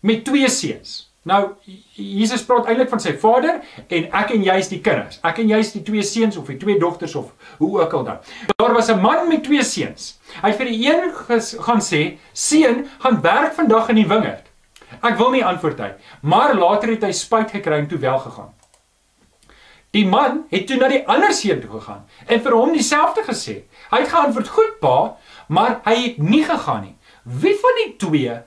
met 0.00 0.24
twee 0.24 0.48
seuns. 0.48 1.09
Nou 1.30 1.54
Jesus 1.94 2.42
praat 2.42 2.66
eintlik 2.66 2.90
van 2.90 3.02
sy 3.02 3.12
vader 3.22 3.60
en 3.86 4.06
ek 4.18 4.32
en 4.34 4.44
jy 4.46 4.56
is 4.58 4.70
die 4.72 4.80
kinders. 4.82 5.20
Ek 5.26 5.38
en 5.42 5.50
jy 5.52 5.60
is 5.62 5.72
die 5.76 5.82
twee 5.86 6.02
seuns 6.06 6.38
of 6.40 6.48
die 6.50 6.58
twee 6.58 6.78
dogters 6.80 7.14
of 7.18 7.30
hoe 7.60 7.70
ook 7.78 7.94
al 7.98 8.06
dan. 8.08 8.22
Daar 8.58 8.74
was 8.74 8.90
'n 8.90 9.00
man 9.00 9.28
met 9.28 9.44
twee 9.44 9.62
seuns. 9.62 10.18
Hy 10.42 10.48
het 10.48 10.56
vir 10.58 10.66
die 10.66 10.86
een 10.90 11.12
gaan 11.66 11.80
sê: 11.80 12.18
"Seun, 12.32 12.88
gaan 12.98 13.20
werk 13.20 13.52
vandag 13.54 13.88
in 13.88 13.94
die 13.94 14.06
wingerd." 14.06 14.46
Ek 15.02 15.16
wil 15.18 15.30
nie 15.30 15.44
antwoord 15.44 15.78
hy, 15.78 15.92
maar 16.22 16.54
later 16.54 16.88
het 16.88 17.02
hy 17.02 17.12
spyt 17.12 17.50
gekry 17.50 17.78
en 17.78 17.86
toe 17.86 17.98
wel 17.98 18.18
gegaan. 18.18 18.54
Die 19.90 20.06
man 20.06 20.44
het 20.50 20.66
toe 20.66 20.76
na 20.76 20.88
die 20.88 21.06
ander 21.06 21.32
seun 21.32 21.60
toe 21.60 21.70
gegaan 21.70 22.04
en 22.26 22.40
vir 22.40 22.52
hom 22.52 22.72
dieselfde 22.72 23.22
gesê. 23.22 23.62
Hy 23.90 23.98
het 24.00 24.08
geantwoord: 24.08 24.48
"Goed 24.48 24.78
pa, 24.80 25.16
maar 25.48 25.80
hy 25.84 25.94
het 26.02 26.18
nie 26.18 26.44
gegaan 26.44 26.82
nie." 26.82 26.96
Wie 27.22 27.56
van 27.60 27.74
die 27.84 27.96
twee 27.96 28.40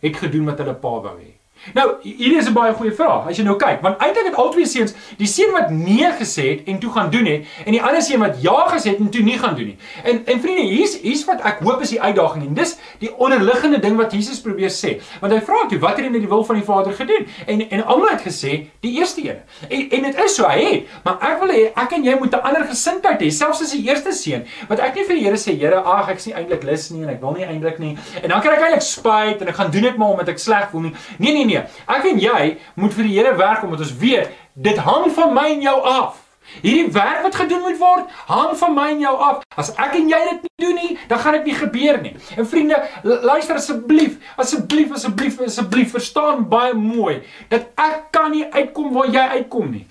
het 0.00 0.16
gedoen 0.16 0.44
wat 0.44 0.58
hulle 0.58 0.74
pa 0.74 0.88
wou 0.88 1.18
hê? 1.18 1.39
Nou, 1.74 1.86
hierdie 2.02 2.38
is 2.38 2.48
'n 2.48 2.52
baie 2.52 2.72
goeie 2.72 2.92
vraag. 2.92 3.28
As 3.28 3.36
jy 3.36 3.44
nou 3.44 3.56
kyk, 3.56 3.82
want 3.82 3.98
eintlik 3.98 4.24
het 4.24 4.34
albei 4.34 4.66
seuns, 4.66 4.94
die 5.18 5.26
seun 5.26 5.52
wat 5.52 5.70
nee 5.70 6.08
gesê 6.18 6.48
het 6.50 6.60
en 6.66 6.78
toe 6.78 6.90
gaan 6.92 7.10
doen 7.10 7.26
het, 7.26 7.44
en 7.66 7.72
die 7.72 7.82
ander 7.82 8.02
seun 8.02 8.20
wat 8.20 8.42
ja 8.42 8.68
gesê 8.68 8.90
het 8.90 8.98
en 8.98 9.10
toe 9.10 9.22
nie 9.22 9.38
gaan 9.38 9.54
doen 9.54 9.66
nie. 9.66 9.76
En 10.04 10.22
en 10.26 10.40
vriende, 10.40 10.62
hier's 10.62 10.98
hier's 11.00 11.24
wat 11.24 11.40
ek 11.44 11.58
hoop 11.60 11.80
is 11.80 11.90
die 11.90 12.00
uitdaging 12.00 12.46
en 12.46 12.54
dis 12.54 12.76
die 12.98 13.16
onderliggende 13.16 13.78
ding 13.78 13.96
wat 13.96 14.12
Jesus 14.12 14.40
probeer 14.40 14.70
sê. 14.70 15.00
Want 15.20 15.32
hy 15.32 15.40
vra 15.40 15.66
toe, 15.68 15.78
wat 15.78 15.96
het 15.96 16.04
hy 16.04 16.10
met 16.10 16.20
die 16.20 16.28
wil 16.28 16.44
van 16.44 16.56
die 16.56 16.64
Vader 16.64 16.92
gedoen? 16.92 17.26
En 17.46 17.70
en 17.70 17.84
almal 17.84 18.08
het 18.08 18.22
gesê, 18.22 18.66
die 18.80 18.98
eerste 18.98 19.20
een. 19.28 19.36
En 19.68 19.90
en 19.90 20.02
dit 20.02 20.24
is 20.24 20.34
so, 20.34 20.48
hy 20.48 20.64
het, 20.64 20.82
maar 21.04 21.18
ek 21.20 21.40
wil 21.40 21.48
hê 21.48 21.72
ek 21.76 21.92
en 21.92 22.04
jy 22.04 22.16
moet 22.18 22.34
'n 22.34 22.40
ander 22.40 22.64
gesindheid 22.64 23.20
hê, 23.20 23.30
selfs 23.30 23.62
as 23.62 23.72
die 23.72 23.84
eerste 23.88 24.12
seun. 24.12 24.44
Want 24.68 24.80
ek 24.80 24.94
nie 24.94 25.04
vir 25.04 25.16
die 25.16 25.24
Here 25.24 25.36
sê, 25.36 25.58
Here, 25.58 25.76
ag, 25.76 26.08
ek 26.08 26.16
is 26.16 26.26
nie 26.26 26.34
eintlik 26.34 26.62
lus 26.62 26.90
nie 26.90 27.02
en 27.02 27.08
ek 27.08 27.20
wil 27.20 27.32
nie 27.32 27.44
eintlik 27.44 27.78
nie. 27.78 27.98
En 28.22 28.28
dan 28.28 28.40
kry 28.40 28.50
ek 28.52 28.62
eintlik 28.62 28.82
spyt 28.82 29.40
en 29.42 29.48
ek 29.48 29.54
gaan 29.54 29.70
doen 29.70 29.82
dit 29.82 29.96
maar 29.96 30.08
omdat 30.10 30.28
ek 30.28 30.38
sleg 30.38 30.70
voel 30.70 30.80
nie. 30.80 30.94
Nee, 31.18 31.32
nee, 31.32 31.44
nee. 31.50 31.66
Ek 31.90 32.08
en 32.12 32.20
jy 32.22 32.56
moet 32.80 32.96
vir 32.96 33.08
die 33.08 33.18
Here 33.18 33.36
werk 33.38 33.66
omdat 33.66 33.84
ons 33.86 33.94
weet 34.00 34.34
dit 34.54 34.82
hang 34.86 35.10
van 35.14 35.34
my 35.36 35.46
en 35.54 35.64
jou 35.68 35.76
af. 35.88 36.19
Hierdie 36.60 36.90
werk 36.92 37.22
wat 37.22 37.36
gedoen 37.38 37.62
moet 37.62 37.78
word, 37.78 38.10
hang 38.26 38.56
van 38.58 38.74
my 38.74 38.86
en 38.94 39.02
jou 39.04 39.12
af. 39.22 39.44
As 39.60 39.70
ek 39.78 39.94
en 40.00 40.08
jy 40.10 40.18
dit 40.26 40.42
nie 40.46 40.64
doen 40.64 40.78
nie, 40.80 40.96
dan 41.08 41.22
gaan 41.22 41.36
dit 41.38 41.50
nie 41.50 41.56
gebeur 41.56 42.00
nie. 42.02 42.12
En 42.36 42.48
vriende, 42.48 42.80
luister 43.04 43.60
asseblief, 43.60 44.16
asseblief, 44.40 44.92
asseblief, 44.96 45.38
asseblief, 45.46 45.94
verstaan 45.94 46.44
baie 46.50 46.74
mooi 46.76 47.20
dat 47.52 47.70
ek 47.80 48.10
kan 48.14 48.30
nie 48.34 48.44
uitkom 48.50 48.90
waar 48.94 49.10
jy 49.14 49.24
uitkom 49.36 49.70
nie. 49.72 49.84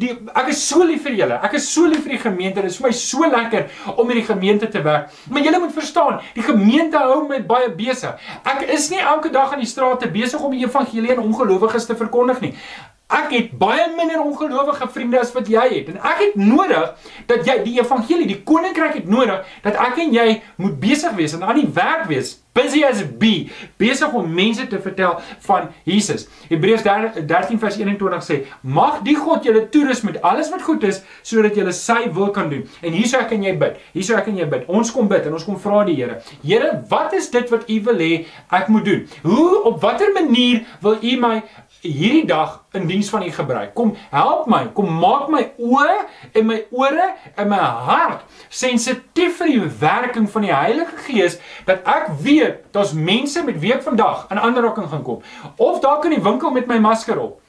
Die, 0.00 0.12
ek 0.32 0.50
is 0.54 0.62
so 0.68 0.86
lief 0.86 1.04
vir 1.06 1.18
julle. 1.20 1.40
Ek 1.46 1.58
is 1.58 1.68
so 1.72 1.86
lief 1.90 2.04
vir 2.06 2.16
die 2.16 2.22
gemeente. 2.22 2.62
Dit 2.62 2.72
is 2.72 2.80
vir 2.80 2.88
my 2.88 2.96
so 2.96 3.30
lekker 3.36 3.68
om 3.96 4.06
met 4.06 4.20
die 4.20 4.26
gemeente 4.30 4.70
te 4.72 4.82
werk. 4.86 5.12
Maar 5.30 5.48
julle 5.48 5.62
moet 5.66 5.76
verstaan, 5.76 6.20
die 6.36 6.46
gemeente 6.46 7.02
hou 7.02 7.22
my 7.28 7.42
baie 7.46 7.70
besig. 7.76 8.28
Ek 8.46 8.66
is 8.72 8.88
nie 8.94 9.02
elke 9.02 9.32
dag 9.34 9.56
in 9.56 9.64
die 9.64 9.70
strate 9.70 10.10
besig 10.12 10.42
om 10.42 10.54
die 10.54 10.64
evangelie 10.64 11.16
aan 11.16 11.24
ongelowiges 11.26 11.90
te 11.90 11.98
verkondig 11.98 12.42
nie. 12.44 12.54
Ek 13.06 13.30
het 13.30 13.52
baie 13.58 13.84
minder 13.94 14.18
ongelowige 14.18 14.88
vriende 14.90 15.20
as 15.20 15.30
wat 15.30 15.46
jy 15.46 15.62
het 15.70 15.92
en 15.92 16.00
ek 16.02 16.22
het 16.24 16.32
nodig 16.40 17.12
dat 17.30 17.46
jy 17.46 17.54
die 17.62 17.76
evangelie, 17.78 18.26
die 18.26 18.40
koninkryk 18.42 18.96
het 18.98 19.06
nodig 19.06 19.46
dat 19.62 19.78
ek 19.78 20.00
en 20.02 20.10
jy 20.16 20.26
moet 20.58 20.74
besig 20.82 21.14
wees 21.14 21.36
en 21.36 21.46
aan 21.46 21.60
die 21.60 21.68
werk 21.76 22.08
wees, 22.10 22.32
busy 22.56 22.82
as 22.88 23.02
be, 23.20 23.48
besig 23.80 24.14
om 24.16 24.26
mense 24.34 24.64
te 24.70 24.80
vertel 24.82 25.18
van 25.46 25.68
Jesus. 25.88 26.26
Hebreërs 26.48 26.84
13 26.86 27.60
vers 27.60 27.76
21 27.78 28.24
sê: 28.24 28.38
"Mag 28.62 29.02
die 29.04 29.16
God 29.16 29.44
julle 29.44 29.68
toerus 29.68 30.02
met 30.02 30.22
alles 30.22 30.50
wat 30.50 30.62
goed 30.62 30.82
is 30.82 31.02
sodat 31.22 31.54
julle 31.54 31.72
sy 31.72 32.10
wil 32.12 32.30
kan 32.30 32.48
doen." 32.50 32.64
En 32.82 32.92
hierso 32.92 33.18
ek 33.18 33.32
en 33.32 33.42
jy 33.42 33.56
bid. 33.58 33.76
Hierso 33.92 34.16
ek 34.16 34.26
en 34.32 34.36
jy 34.36 34.48
bid. 34.48 34.64
Ons 34.68 34.90
kom 34.90 35.08
bid 35.08 35.26
en 35.26 35.32
ons 35.32 35.44
kom 35.44 35.58
vra 35.58 35.84
die 35.84 35.96
Here. 35.96 36.20
Here, 36.42 36.82
wat 36.88 37.12
is 37.12 37.30
dit 37.30 37.48
wat 37.50 37.68
U 37.70 37.80
wil 37.80 37.98
hê 37.98 38.26
ek 38.50 38.68
moet 38.68 38.84
doen? 38.84 39.06
Hoe 39.22 39.62
op 39.64 39.80
watter 39.80 40.12
manier 40.12 40.64
wil 40.80 40.98
U 41.02 41.16
my 41.16 41.42
hierdie 41.86 42.26
dag 42.28 42.58
in 42.76 42.86
diens 42.86 43.08
van 43.12 43.22
U 43.22 43.30
gebruik. 43.30 43.74
Kom 43.74 43.94
help 44.10 44.46
my, 44.50 44.64
kom 44.76 44.90
maak 45.00 45.30
my 45.32 45.42
oë 45.58 45.94
en 46.32 46.46
my 46.50 46.58
ore 46.70 47.08
en 47.34 47.48
my 47.50 47.62
hart 47.88 48.26
sensitief 48.48 49.40
vir 49.40 49.52
die 49.52 49.72
werking 49.80 50.28
van 50.30 50.46
die 50.46 50.54
Heilige 50.54 51.00
Gees 51.06 51.38
dat 51.68 51.86
ek 51.88 52.12
weet 52.22 52.66
daar's 52.76 52.92
mense 52.92 53.42
met 53.46 53.60
wie 53.62 53.74
ek 53.74 53.84
vandag 53.86 54.26
in 54.30 54.42
aanraking 54.42 54.90
gaan 54.90 55.04
kom. 55.06 55.24
Of 55.56 55.80
dalk 55.84 56.04
in 56.08 56.18
die 56.18 56.24
winkel 56.24 56.54
met 56.54 56.70
my 56.70 56.78
masker 56.82 57.18
op. 57.20 57.40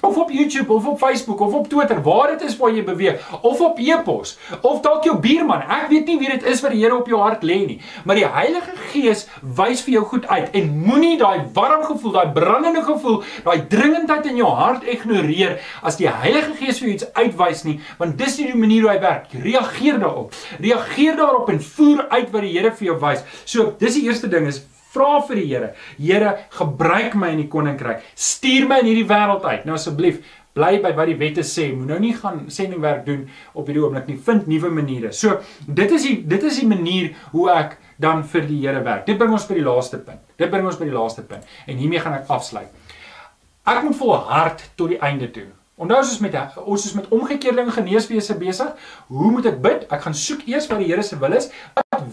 of 0.00 0.16
op 0.16 0.30
YouTube 0.30 0.72
of 0.72 0.86
op 0.86 0.98
Facebook 0.98 1.40
of 1.40 1.54
op 1.54 1.68
Twitter, 1.68 2.02
waar 2.02 2.28
dit 2.36 2.48
is 2.48 2.56
waar 2.56 2.74
jy 2.74 2.84
beweeg, 2.84 3.22
of 3.40 3.60
op 3.60 3.78
e-pos, 3.78 4.36
of 4.60 4.80
dalk 4.84 5.04
jou 5.04 5.16
buurman. 5.20 5.62
Ek 5.62 5.88
weet 5.92 6.06
nie 6.10 6.18
wie 6.20 6.30
dit 6.30 6.46
is 6.46 6.62
wat 6.64 6.74
die 6.74 6.82
Here 6.82 6.96
op 6.96 7.08
jou 7.08 7.20
hart 7.20 7.42
lê 7.46 7.58
nie, 7.66 7.78
maar 8.04 8.18
die 8.18 8.26
Heilige 8.28 8.76
Gees 8.92 9.26
wys 9.40 9.82
vir 9.86 9.96
jou 9.98 10.04
goed 10.12 10.26
uit 10.28 10.54
en 10.60 10.70
moenie 10.86 11.16
daai 11.18 11.48
warm 11.56 11.84
gevoel, 11.88 12.12
daai 12.18 12.34
brandende 12.36 12.84
gevoel, 12.86 13.22
daai 13.46 13.66
dringendheid 13.72 14.28
in 14.30 14.40
jou 14.42 14.52
hart 14.54 14.86
ignoreer 14.86 15.58
as 15.82 15.98
die 16.00 16.08
Heilige 16.10 16.54
Gees 16.60 16.80
vir 16.82 16.90
jou 16.90 16.96
iets 16.98 17.10
uitwys 17.16 17.64
nie, 17.66 17.78
want 17.98 18.18
dis 18.20 18.38
nie 18.38 18.52
die 18.52 18.60
manier 18.60 18.86
hoe 18.86 18.92
hy 18.94 19.00
werk. 19.02 19.34
Reageer 19.46 20.00
daarop. 20.02 20.36
Reageer 20.62 21.18
daarop 21.18 21.50
en 21.52 21.60
voer 21.62 22.06
uit 22.08 22.30
wat 22.32 22.42
die 22.42 22.54
Here 22.56 22.72
vir 22.72 22.92
jou 22.92 22.96
wys. 23.02 23.24
So, 23.44 23.72
dis 23.80 23.98
die 23.98 24.06
eerste 24.06 24.30
ding 24.32 24.46
is 24.48 24.62
vra 24.96 25.20
vir 25.28 25.42
die 25.42 25.46
Here. 25.50 25.70
Here, 26.00 26.32
gebruik 26.56 27.14
my 27.20 27.34
in 27.36 27.44
die 27.44 27.52
koninkryk. 27.52 28.02
Stuur 28.16 28.68
my 28.70 28.80
in 28.82 28.90
hierdie 28.90 29.08
wêreld 29.08 29.44
uit. 29.46 29.66
Nou 29.68 29.76
asseblief, 29.76 30.22
bly 30.56 30.78
by 30.84 30.92
wat 30.96 31.10
die 31.10 31.18
wette 31.20 31.44
sê. 31.46 31.68
Moet 31.76 31.92
nou 31.92 31.98
nie 32.02 32.14
gaan 32.16 32.46
sendingwerk 32.52 33.04
doen 33.08 33.26
op 33.54 33.68
hierdie 33.68 33.84
oomblik 33.84 34.08
nie. 34.10 34.16
Vind 34.28 34.48
nuwe 34.50 34.72
maniere. 34.72 35.12
So, 35.12 35.40
dit 35.66 35.92
is 35.98 36.08
die 36.08 36.16
dit 36.28 36.48
is 36.48 36.62
die 36.62 36.70
manier 36.70 37.12
hoe 37.34 37.50
ek 37.54 37.76
dan 38.02 38.24
vir 38.32 38.48
die 38.48 38.62
Here 38.64 38.82
werk. 38.84 39.04
Dit 39.08 39.20
bring 39.20 39.36
ons 39.36 39.46
by 39.48 39.58
die 39.58 39.66
laaste 39.66 40.00
punt. 40.04 40.22
Dit 40.40 40.52
bring 40.52 40.66
ons 40.68 40.80
by 40.80 40.88
die 40.88 40.96
laaste 40.96 41.24
punt. 41.28 41.44
En 41.66 41.78
hiermee 41.80 42.02
gaan 42.02 42.18
ek 42.18 42.32
afsluit. 42.32 42.72
Ek 43.66 43.82
moet 43.82 43.96
volhard 43.98 44.62
tot 44.78 44.92
die 44.92 45.00
einde 45.02 45.30
toe. 45.34 45.48
Onthou 45.76 45.98
ons 46.00 46.20
met 46.24 46.36
ons 46.64 46.84
is 46.88 46.94
met 46.96 47.08
omgekeerde 47.12 47.66
geneeswese 47.74 48.36
besig, 48.40 48.86
hoe 49.12 49.32
moet 49.32 49.50
ek 49.50 49.58
bid? 49.60 49.82
Ek 49.92 50.06
gaan 50.06 50.16
soek 50.16 50.46
eers 50.48 50.68
wat 50.70 50.80
die 50.80 50.88
Here 50.88 51.04
se 51.04 51.18
wil 51.20 51.36
is. 51.36 51.50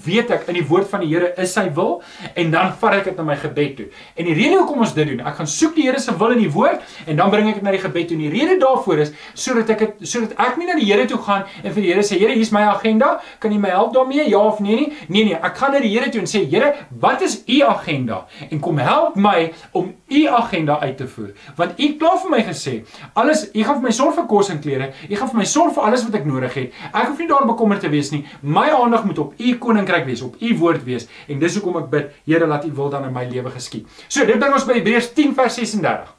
Weet 0.06 0.32
ek 0.36 0.48
in 0.52 0.58
die 0.60 0.66
woord 0.68 0.90
van 0.92 1.04
die 1.04 1.10
Here 1.14 1.34
is 1.42 1.54
sy 1.54 1.66
wil 1.76 2.02
en 2.36 2.52
dan 2.54 2.74
vat 2.82 2.98
ek 3.00 3.10
dit 3.12 3.20
na 3.20 3.26
my 3.28 3.38
gebed 3.40 3.76
toe. 3.78 3.88
En 4.18 4.28
die 4.30 4.36
rede 4.38 4.58
hoekom 4.60 4.84
ons 4.86 4.94
dit 4.98 5.08
doen, 5.12 5.22
ek 5.28 5.40
gaan 5.40 5.50
soek 5.50 5.76
die 5.78 5.88
Here 5.88 6.02
se 6.02 6.16
wil 6.20 6.36
in 6.36 6.44
die 6.44 6.52
woord 6.52 6.82
en 7.08 7.20
dan 7.22 7.32
bring 7.34 7.50
ek 7.52 7.62
dit 7.62 7.68
na 7.68 7.74
die 7.76 7.82
gebed 7.84 8.10
toe. 8.10 8.18
En 8.18 8.26
die 8.26 8.34
rede 8.34 8.58
daarvoor 8.62 9.04
is 9.06 9.14
sodat 9.34 9.72
ek 9.76 9.86
het 9.86 10.04
sodat 10.14 10.36
ek 10.48 10.60
nie 10.62 10.70
na 10.70 10.78
die 10.80 10.90
Here 10.90 11.08
toe 11.10 11.22
gaan 11.24 11.48
en 11.64 11.70
vir 11.70 11.82
die 11.82 11.90
Here 11.92 12.06
sê 12.06 12.20
Here, 12.20 12.36
hier's 12.36 12.54
my 12.56 12.66
agenda, 12.72 13.16
kan 13.40 13.54
jy 13.54 13.62
my 13.62 13.74
help 13.74 13.94
daarmee? 13.96 14.28
Ja 14.30 14.44
of 14.50 14.60
nee 14.64 14.76
nie? 14.82 14.90
Nee 15.08 15.30
nee, 15.32 15.40
ek 15.40 15.58
gaan 15.62 15.76
na 15.78 15.82
die 15.84 15.94
Here 15.94 16.12
toe 16.14 16.24
en 16.24 16.30
sê 16.30 16.44
Here, 16.50 16.74
wat 17.04 17.24
is 17.26 17.42
u 17.48 17.62
agenda? 17.68 18.24
En 18.50 18.62
kom 18.64 18.82
help 18.82 19.16
my 19.16 19.52
om 19.72 19.94
u 20.10 20.28
agenda 20.28 20.80
uit 20.84 20.98
te 20.98 21.08
voer. 21.08 21.34
Want 21.56 21.80
u 21.80 21.92
klaar 21.98 22.20
vir 22.22 22.34
my 22.34 22.44
gesê, 22.46 22.80
alles 23.14 23.48
U 23.54 23.64
gaan 23.64 23.80
vir 23.80 23.86
my 23.88 23.94
sorg 23.94 24.16
vir 24.18 24.26
kos 24.30 24.50
en 24.50 24.60
klere. 24.64 24.90
U 25.10 25.18
gaan 25.20 25.30
vir 25.30 25.40
my 25.42 25.46
sorg 25.50 25.76
vir 25.76 25.86
alles 25.88 26.04
wat 26.08 26.16
ek 26.18 26.26
nodig 26.26 26.56
het. 26.58 26.78
Ek 26.90 27.10
hoef 27.12 27.20
nie 27.22 27.28
daaroor 27.30 27.52
bekommerd 27.52 27.84
te 27.86 27.92
wees 27.94 28.10
nie. 28.14 28.24
My 28.42 28.66
aandag 28.74 29.06
moet 29.06 29.20
op 29.22 29.34
U 29.38 29.52
koninkryk 29.74 30.06
wees, 30.06 30.22
op 30.22 30.38
U 30.40 30.54
woord 30.62 30.86
wees. 30.86 31.10
En 31.28 31.42
dis 31.42 31.58
hoekom 31.58 31.82
ek 31.82 31.92
bid, 31.92 32.16
Here, 32.30 32.48
laat 32.48 32.66
U 32.70 32.72
wil 32.78 32.94
dan 32.94 33.10
in 33.10 33.14
my 33.16 33.26
lewe 33.30 33.52
geskied. 33.54 33.90
So, 34.08 34.26
dit 34.26 34.40
bring 34.40 34.54
ons 34.54 34.68
by 34.70 34.78
Hebreërs 34.80 35.12
10 35.18 35.36
vers 35.38 35.60
36. 35.60 36.16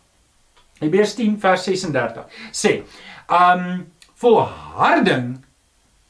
Hebreërs 0.82 1.14
10 1.16 1.40
vers 1.40 1.64
36 1.70 2.40
sê: 2.52 2.82
"Um 3.30 3.86
volharding 4.20 5.38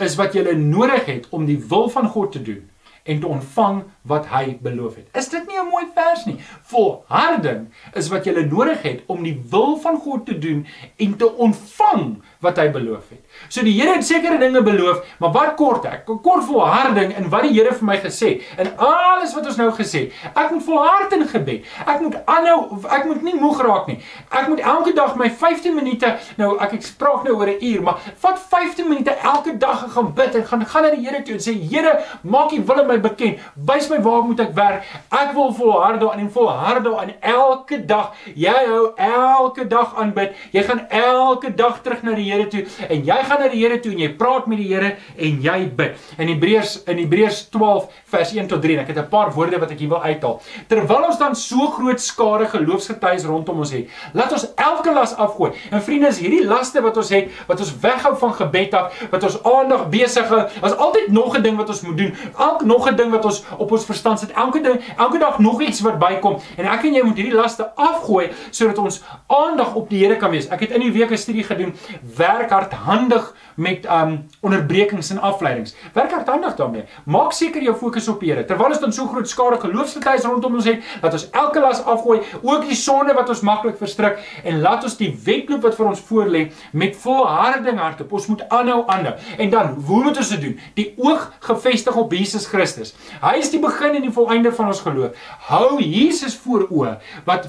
is 0.03 0.17
wat 0.17 0.35
jy 0.35 0.55
nodig 0.57 1.05
het 1.07 1.27
om 1.31 1.45
die 1.47 1.61
wil 1.69 1.89
van 1.89 2.09
God 2.09 2.33
te 2.33 2.43
doen." 2.43 2.71
en 3.05 3.21
te 3.21 3.27
ontvang 3.27 3.83
wat 4.05 4.27
hy 4.29 4.59
beloof 4.61 4.99
het. 5.01 5.09
Is 5.17 5.29
dit 5.33 5.47
nie 5.49 5.59
'n 5.59 5.69
mooi 5.71 5.87
vers 5.95 6.25
nie? 6.27 6.37
Volharding 6.63 7.69
is 7.95 8.09
wat 8.09 8.25
jy 8.25 8.33
nodig 8.45 8.83
het 8.83 9.03
om 9.07 9.23
die 9.23 9.43
wil 9.51 9.77
van 9.77 9.97
God 9.97 10.27
te 10.27 10.39
doen 10.39 10.67
en 10.97 11.17
te 11.17 11.37
ontvang 11.37 12.23
wat 12.41 12.57
hy 12.57 12.69
beloof 12.71 13.09
het. 13.09 13.23
So 13.49 13.63
die 13.63 13.73
Here 13.75 13.95
het 13.97 14.07
sekere 14.07 14.39
dinge 14.39 14.63
beloof, 14.63 15.05
maar 15.19 15.33
wat 15.33 15.55
kort 15.57 15.85
ek? 15.85 16.05
Kort 16.05 16.45
volharding 16.45 17.17
in 17.17 17.29
wat 17.33 17.43
die 17.43 17.53
Here 17.53 17.73
vir 17.75 17.85
my 17.85 17.97
gesê 18.03 18.43
en 18.57 18.77
alles 18.77 19.35
wat 19.35 19.47
ons 19.47 19.57
nou 19.57 19.71
gesê. 19.73 20.13
Ek 20.35 20.51
moet 20.51 20.63
volhard 20.63 21.13
in 21.13 21.27
gebed. 21.29 21.65
Ek 21.87 22.01
moet 22.01 22.17
aanhou, 22.25 22.79
ek 22.91 23.05
moet 23.05 23.23
nie 23.23 23.35
moeg 23.41 23.63
raak 23.65 23.87
nie. 23.87 23.99
Ek 24.31 24.49
moet 24.49 24.61
elke 24.61 24.93
dag 24.93 25.17
my 25.17 25.31
15 25.31 25.75
minute, 25.75 26.19
nou 26.37 26.59
ek 26.59 26.73
ek 26.79 26.83
spraak 26.83 27.25
nou 27.25 27.37
oor 27.39 27.49
'n 27.49 27.59
uur, 27.61 27.83
maar 27.83 27.99
vat 28.17 28.39
15 28.39 28.89
minute 28.89 29.11
elke 29.11 29.57
dag 29.59 29.93
gaan 29.93 30.13
bid 30.15 30.35
en 30.35 30.47
gaan 30.47 30.67
gaan 30.67 30.83
na 30.83 30.91
die 30.91 31.05
Here 31.05 31.23
toe 31.23 31.35
en 31.35 31.41
sê 31.41 31.55
Here, 31.55 32.05
maak 32.23 32.53
U 32.53 32.63
wil 32.65 32.81
in 32.81 32.87
my 32.87 32.99
bekend. 33.01 33.39
Wys 33.57 33.89
my 33.95 34.03
waar 34.03 34.23
moet 34.27 34.41
ek 34.43 34.53
werk? 34.57 34.87
Ek 35.15 35.33
wil 35.37 35.53
volhard 35.55 36.01
daarin 36.03 36.25
en 36.25 36.31
volhard 36.33 36.85
daarin 36.85 37.13
elke 37.21 37.79
dag. 37.87 38.13
Jy 38.35 38.55
hou 38.69 38.85
elke 38.97 39.67
dag 39.71 39.95
aanbid. 40.01 40.35
Jy 40.55 40.65
gaan 40.67 40.85
elke 40.89 41.53
dag 41.55 41.81
terug 41.83 42.03
na 42.07 42.15
die 42.19 42.27
Here 42.31 42.47
toe 42.51 42.65
en 42.89 43.05
jy 43.07 43.19
gaan 43.29 43.43
na 43.43 43.51
die 43.53 43.61
Here 43.63 43.79
toe 43.83 43.93
en 43.95 44.03
jy 44.05 44.11
praat 44.19 44.49
met 44.51 44.61
die 44.63 44.69
Here 44.73 44.95
en 45.17 45.41
jy 45.45 45.59
bid. 45.77 45.99
In 46.19 46.33
Hebreërs 46.33 46.77
in 46.91 47.03
Hebreërs 47.03 47.45
12 47.55 47.89
vers 48.15 48.35
1 48.35 48.51
tot 48.51 48.63
3 48.65 48.79
en 48.79 48.85
ek 48.85 48.93
het 48.95 49.03
'n 49.05 49.09
paar 49.13 49.33
woorde 49.35 49.59
wat 49.61 49.71
ek 49.71 49.79
hier 49.79 49.89
wil 49.89 50.03
uithaal. 50.03 50.41
Terwyl 50.69 51.07
ons 51.09 51.19
dan 51.19 51.37
so 51.37 51.69
groot 51.77 52.01
skare 52.01 52.47
geloofsgetuies 52.49 53.25
rondom 53.25 53.59
ons 53.59 53.71
het, 53.71 53.89
laat 54.13 54.33
ons 54.33 54.47
elke 54.57 54.93
las 54.93 55.15
afgooi. 55.17 55.53
En 55.71 55.83
vriende, 55.83 56.09
is 56.09 56.19
hierdie 56.19 56.45
laste 56.47 56.81
wat 56.81 56.97
ons 56.97 57.11
het, 57.11 57.31
wat 57.47 57.61
ons 57.61 57.73
weghou 57.81 58.17
van 58.17 58.35
gebed 58.35 58.75
af, 58.75 58.93
wat 59.11 59.23
ons 59.23 59.43
aandag 59.43 59.89
besig 59.89 60.29
hou, 60.29 60.43
is 60.63 60.77
altyd 60.77 61.09
nog 61.09 61.37
'n 61.37 61.43
ding 61.43 61.57
wat 61.57 61.69
ons 61.69 61.81
moet 61.81 61.97
doen. 61.97 62.15
Elk 62.39 62.65
nog 62.65 62.89
'n 62.89 62.97
ding 62.97 63.11
wat 63.11 63.25
ons 63.25 63.45
op 63.59 63.73
ons 63.73 63.84
verstand 63.85 64.19
sit. 64.19 64.33
Elke 64.33 64.61
ding, 64.61 64.81
elke 64.97 65.19
dag 65.19 65.39
nog 65.39 65.63
iets 65.63 65.81
wat 65.81 65.99
bykom 65.99 66.41
en 66.57 66.67
ek 66.67 66.85
en 66.85 66.95
jy 66.95 67.03
moet 67.05 67.17
hierdie 67.17 67.35
laste 67.35 67.71
afgooi 67.75 68.31
sodat 68.51 68.79
ons 68.79 69.03
aandag 69.27 69.75
op 69.75 69.89
die 69.91 70.03
Here 70.05 70.17
kan 70.17 70.31
wees. 70.31 70.49
Ek 70.53 70.61
het 70.67 70.75
in 70.77 70.81
die 70.81 70.93
week 70.93 71.11
'n 71.11 71.17
studie 71.17 71.45
gedoen, 71.45 71.75
werk 72.17 72.51
hardhandig 72.51 73.35
met 73.55 73.87
um 73.87 74.27
onderbrekings 74.41 75.11
en 75.11 75.21
afleidings. 75.21 75.75
Werk 75.93 76.11
hardhandig 76.11 76.57
daarmee. 76.57 76.85
Maak 77.05 77.33
seker 77.33 77.63
jou 77.63 77.75
fokus 77.77 78.09
op 78.09 78.21
die 78.21 78.33
Here. 78.33 78.45
Terwyl 78.45 78.67
ons 78.75 78.81
dan 78.81 78.93
so 78.93 79.07
groot 79.07 79.29
skare 79.29 79.61
geloofsgetuies 79.61 80.25
rondom 80.25 80.55
ons 80.55 80.65
het, 80.65 80.83
dat 81.01 81.13
ons 81.13 81.29
elke 81.31 81.61
las 81.61 81.83
afgooi, 81.85 82.21
ook 82.43 82.67
die 82.69 82.75
sonde 82.79 83.15
wat 83.15 83.29
ons 83.29 83.41
maklik 83.41 83.79
verstrik 83.79 84.19
en 84.45 84.61
laat 84.61 84.85
ons 84.85 84.97
die 84.97 85.11
wedloop 85.25 85.63
wat 85.63 85.77
vir 85.79 85.87
ons 85.87 86.03
voorlê 86.09 86.45
met 86.73 86.97
volharding 86.97 87.79
hardop. 87.79 88.13
Ons 88.13 88.27
moet 88.33 88.43
aanhou 88.49 88.83
aanhou. 88.87 89.15
En 89.39 89.51
dan, 89.51 89.75
hoe 89.87 90.03
moet 90.03 90.17
ons 90.17 90.33
dit 90.35 90.41
doen? 90.41 90.59
Die 90.75 90.89
oog 90.97 91.31
gefestig 91.41 91.97
op 91.97 92.13
Jesus 92.13 92.47
Christus. 92.51 92.95
Hy 93.23 93.37
is 93.39 93.51
die 93.53 93.61
begin 93.75 93.99
en 93.99 94.07
die 94.07 94.15
volëinde 94.15 94.53
van 94.55 94.71
ons 94.71 94.83
geloof. 94.87 95.25
Hou 95.51 95.83
Jesus 95.83 96.37
voor 96.39 96.69
oë 96.71 96.97
wat 97.27 97.49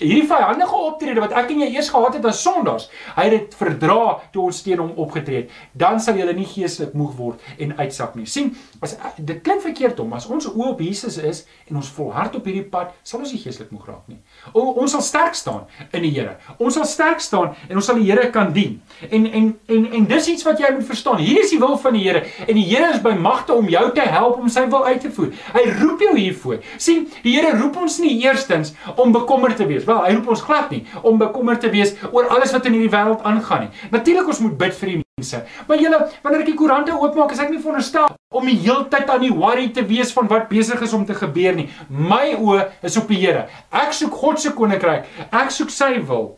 hierdie 0.00 0.26
vyandige 0.28 0.80
optrede 0.90 1.22
wat 1.22 1.34
ek 1.36 1.52
en 1.54 1.62
jy 1.64 1.70
eers 1.74 1.90
gehad 1.92 2.16
het 2.18 2.26
as 2.30 2.42
sondaars, 2.44 2.88
hy 3.16 3.26
het 3.28 3.36
dit 3.36 3.56
verdra 3.60 4.18
toe 4.34 4.46
ons 4.48 4.62
teen 4.64 4.80
hom 4.82 4.92
opgetree 5.00 5.44
het. 5.44 5.54
Dan 5.72 6.00
sal 6.02 6.18
jy 6.18 6.28
nie 6.36 6.48
geestelik 6.48 6.94
moeg 6.98 7.14
word 7.18 7.52
en 7.58 7.76
uitsak 7.78 8.16
nie. 8.16 8.26
sien, 8.26 8.52
as 8.80 8.96
dit 9.18 9.42
klink 9.44 9.62
verkeerd 9.62 10.00
om 10.00 10.12
as 10.16 10.26
ons 10.30 10.46
oë 10.50 10.70
op 10.72 10.80
Jesus 10.80 11.18
is 11.18 11.44
en 11.68 11.76
ons 11.80 11.90
volhard 11.96 12.36
op 12.36 12.46
hierdie 12.46 12.66
pad, 12.70 12.94
sal 13.02 13.20
ons 13.20 13.32
nie 13.32 13.40
geestelik 13.42 13.70
moeg 13.74 13.86
raak 13.88 14.08
nie. 14.08 14.18
O, 14.52 14.72
ons 14.80 14.92
sal 14.96 15.02
sterk 15.04 15.34
staan 15.34 15.66
in 15.92 16.02
die 16.06 16.10
Here. 16.10 16.36
Ons 16.58 16.74
sal 16.78 16.86
sterk 16.88 17.20
staan 17.22 17.54
en 17.68 17.78
ons 17.78 17.86
sal 17.86 18.00
die 18.00 18.08
Here 18.08 18.30
kan 18.34 18.52
dien. 18.56 18.80
En 19.10 19.26
en 19.26 19.50
en 19.68 19.86
en 20.00 20.08
dis 20.10 20.28
iets 20.34 20.46
wat 20.46 20.60
jy 20.60 20.72
moet 20.74 20.86
verstaan. 20.86 21.20
Hier 21.22 21.42
is 21.44 21.52
die 21.54 21.60
wil 21.60 21.76
van 21.78 21.96
die 21.96 22.04
Here 22.06 22.24
en 22.46 22.54
die 22.58 22.66
Here 22.66 22.90
is 22.94 23.02
by 23.02 23.14
magte 23.18 23.54
om 23.54 23.68
jou 23.70 23.86
te 23.94 24.06
help 24.06 24.40
om 24.40 24.48
sy 24.52 24.66
wil 24.72 24.86
uit 24.88 25.00
te 25.04 25.12
voer. 25.14 25.32
Hy 25.54 25.64
roep 25.82 26.04
jou 26.06 26.16
hiervoor. 26.16 26.58
sien, 26.76 27.06
die 27.24 27.36
Here 27.36 27.56
roep 27.58 27.76
ons 27.76 27.98
nie 28.02 28.16
eerstens 28.24 28.74
om 28.96 29.12
bekommerd 29.12 29.56
te 29.60 29.66
wees. 29.66 29.86
Wel, 29.90 30.02
hy 30.06 30.14
roep 30.14 30.28
ons 30.36 30.42
glad 30.46 30.70
nie 30.70 30.84
om 31.02 31.18
bekommerd 31.18 31.62
te 31.64 31.70
wees 31.72 31.96
oor 32.12 32.28
alles 32.30 32.52
wat 32.54 32.66
in 32.68 32.76
hierdie 32.76 32.92
wêreld 32.92 33.24
aangaan 33.26 33.66
nie. 33.66 33.70
Natuurlik 33.90 34.28
ons 34.30 34.42
moet 34.44 34.56
bid 34.60 34.76
vir 34.78 34.92
die 34.92 34.98
mense. 35.02 35.40
Maar 35.66 35.82
julle, 35.82 35.98
wanneer 36.22 36.44
ek 36.44 36.50
die 36.52 36.58
koerante 36.60 36.94
oopmaak, 36.94 37.34
is 37.34 37.42
ek 37.42 37.50
nie 37.50 37.62
veronderstel 37.62 38.12
om 38.30 38.46
die 38.46 38.58
heeltyd 38.62 39.10
aan 39.10 39.24
die 39.24 39.32
worry 39.34 39.66
te 39.74 39.82
wees 39.88 40.12
van 40.14 40.30
wat 40.30 40.46
besig 40.52 40.82
is 40.86 40.94
om 40.94 41.06
te 41.08 41.16
gebeur 41.18 41.58
nie. 41.58 41.66
My 41.90 42.36
oë 42.36 42.68
is 42.86 42.98
op 43.00 43.10
die 43.10 43.18
Here. 43.20 43.48
Ek 43.74 43.96
soek 43.96 44.14
God 44.22 44.38
se 44.40 44.54
koninkryk. 44.54 45.10
Ek 45.26 45.50
soek 45.54 45.74
sy 45.74 45.96
wil. 46.06 46.36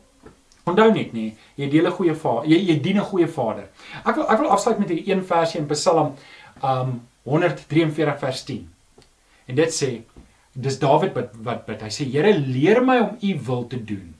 Onthou 0.64 0.88
net 0.94 1.12
nie, 1.12 1.32
jy 1.58 1.68
deel 1.68 1.86
'n 1.90 1.96
goeie 1.98 2.14
vader. 2.14 2.48
Jy 2.48 2.58
jy 2.70 2.80
dien 2.80 2.98
'n 2.98 3.04
goeie 3.04 3.28
vader. 3.28 3.68
Ek 4.06 4.16
wil 4.16 4.30
ek 4.30 4.38
wil 4.38 4.50
afsluit 4.50 4.78
met 4.78 4.88
hierdie 4.88 5.12
een 5.12 5.24
versie 5.24 5.60
in 5.60 5.66
Psalm 5.66 6.14
um 6.62 7.02
143 7.24 8.18
vers 8.18 8.44
10. 8.44 8.68
En 9.46 9.54
dit 9.54 9.68
sê 9.68 10.02
dis 10.52 10.78
Dawid 10.78 11.14
wat 11.16 11.36
wat 11.44 11.66
bid. 11.66 11.82
Hy 11.82 11.90
sê 11.92 12.06
Here 12.12 12.32
leer 12.36 12.82
my 12.84 12.98
om 13.06 13.16
u 13.20 13.32
wil 13.46 13.66
te 13.66 13.80
doen. 13.84 14.14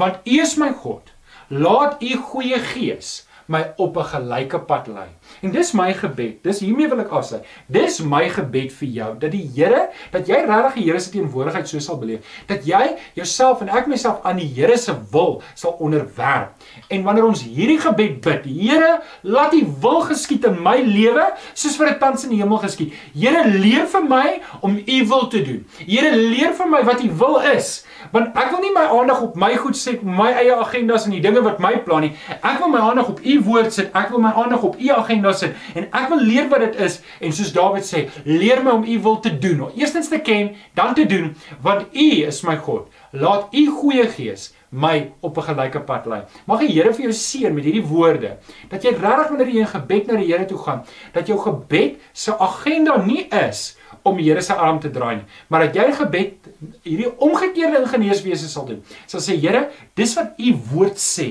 Want 0.00 0.22
u 0.24 0.40
is 0.40 0.56
my 0.60 0.72
God. 0.72 1.10
Laat 1.48 2.02
u 2.02 2.16
goeie 2.30 2.58
gees 2.72 3.24
my 3.46 3.72
op 3.76 3.96
'n 3.96 4.04
gelyke 4.04 4.58
pad 4.58 4.86
lei. 4.86 5.08
En 5.42 5.50
dis 5.50 5.72
my 5.72 5.92
gebed. 5.94 6.42
Dis 6.42 6.60
hiermee 6.60 6.88
wil 6.88 7.00
ek 7.00 7.08
afsluit. 7.08 7.44
Dis 7.66 8.00
my 8.00 8.28
gebed 8.28 8.72
vir 8.72 8.88
jou 8.88 9.18
dat 9.18 9.30
die 9.30 9.50
Here, 9.54 9.88
dat 10.10 10.26
jy 10.26 10.44
regtig 10.46 10.74
die 10.74 10.84
Here 10.84 11.00
se 11.00 11.10
teenwoordigheid 11.10 11.68
so 11.68 11.78
sal 11.78 11.98
beleef, 11.98 12.20
dat 12.46 12.64
jy 12.66 12.96
jouself 13.14 13.60
en 13.60 13.68
ek 13.68 13.86
myself 13.86 14.20
aan 14.22 14.36
die 14.36 14.48
Here 14.54 14.76
se 14.76 14.94
wil 15.10 15.42
sal 15.54 15.76
onderwerp. 15.78 16.50
En 16.88 17.02
wanneer 17.02 17.24
ons 17.24 17.42
hierdie 17.42 17.80
gebed 17.80 18.20
bid, 18.20 18.44
Here, 18.44 19.00
laat 19.22 19.54
U 19.54 19.62
wil 19.80 20.00
geskied 20.00 20.44
in 20.44 20.62
my 20.62 20.76
lewe 20.80 21.32
soos 21.52 21.76
vir 21.76 21.90
'n 21.90 21.98
tans 21.98 22.24
in 22.24 22.30
die 22.30 22.40
hemel 22.42 22.58
geskied. 22.58 22.92
Here, 23.14 23.44
leer 23.48 23.86
vir 23.86 24.04
my 24.04 24.40
om 24.60 24.76
U 24.86 25.06
wil 25.06 25.28
te 25.28 25.42
doen. 25.42 25.66
Here, 25.86 26.16
leer 26.16 26.54
vir 26.54 26.68
my 26.68 26.82
wat 26.84 27.02
U 27.02 27.10
wil 27.10 27.40
is, 27.40 27.84
want 28.12 28.36
ek 28.36 28.50
wil 28.50 28.60
nie 28.60 28.72
my 28.74 28.84
aandag 28.84 29.22
op 29.22 29.36
my 29.36 29.54
goed 29.56 29.76
sit, 29.76 30.02
my 30.02 30.30
eie 30.32 30.54
agendas 30.54 31.04
en 31.06 31.16
die 31.16 31.22
dinge 31.24 31.40
wat 31.42 31.58
my 31.58 31.76
plan 31.86 32.00
nie. 32.00 32.12
Ek 32.40 32.58
wil 32.58 32.68
my 32.68 32.78
aandag 32.78 33.08
op 33.08 33.20
U 33.24 33.40
woord 33.40 33.72
sit. 33.72 33.92
Ek 33.94 34.10
wil 34.10 34.20
my 34.20 34.32
aandag 34.34 34.62
op 34.62 34.76
u 34.80 34.90
agenda 34.90 35.32
sit 35.32 35.54
en 35.74 35.86
ek 35.90 36.08
wil 36.10 36.22
leer 36.24 36.48
wat 36.52 36.64
dit 36.66 36.80
is 36.86 36.98
en 37.20 37.32
soos 37.34 37.52
Dawid 37.54 37.86
sê, 37.86 38.06
leer 38.26 38.62
my 38.64 38.74
om 38.80 38.84
u 38.84 38.98
wil 39.06 39.20
te 39.22 39.32
doen. 39.38 39.64
Eerstens 39.78 40.10
te 40.10 40.20
ken, 40.24 40.54
dan 40.74 40.94
te 40.94 41.06
doen, 41.06 41.32
want 41.62 41.86
u 41.92 42.08
is 42.26 42.42
my 42.46 42.56
God. 42.56 42.90
Laat 43.14 43.54
u 43.54 43.64
goeie 43.70 44.06
gees 44.10 44.52
my 44.74 45.12
op 45.22 45.38
'n 45.38 45.46
gelyke 45.48 45.80
pad 45.80 46.06
lei. 46.06 46.22
Mag 46.46 46.60
die 46.60 46.72
Here 46.74 46.92
vir 46.92 47.02
jou 47.02 47.12
seën 47.12 47.54
met 47.54 47.64
hierdie 47.64 47.86
woorde 47.86 48.38
dat 48.68 48.82
jy 48.82 48.90
regtig 48.90 49.28
wanneer 49.28 49.48
jy 49.48 49.60
in 49.60 49.66
gebed 49.66 50.06
na 50.06 50.16
die 50.16 50.32
Here 50.32 50.44
toe 50.44 50.58
gaan, 50.58 50.84
dat 51.12 51.26
jou 51.26 51.38
gebed 51.38 52.00
se 52.12 52.38
agenda 52.38 52.96
nie 52.96 53.28
is 53.28 53.76
om 54.04 54.18
die 54.20 54.28
Here 54.28 54.42
se 54.44 54.54
arm 54.54 54.78
te 54.80 54.90
draai 54.92 55.16
nie, 55.16 55.26
maar 55.48 55.66
dat 55.66 55.78
jy 55.78 55.86
gebed 55.96 56.48
hierdie 56.84 57.10
omgekeerde 57.24 57.80
ingenieurswese 57.82 58.48
sal 58.52 58.68
doen. 58.68 58.82
Sal 59.10 59.22
sê 59.24 59.36
Here, 59.40 59.68
dis 59.98 60.14
wat 60.18 60.38
u 60.38 60.54
woord 60.72 61.00
sê, 61.00 61.28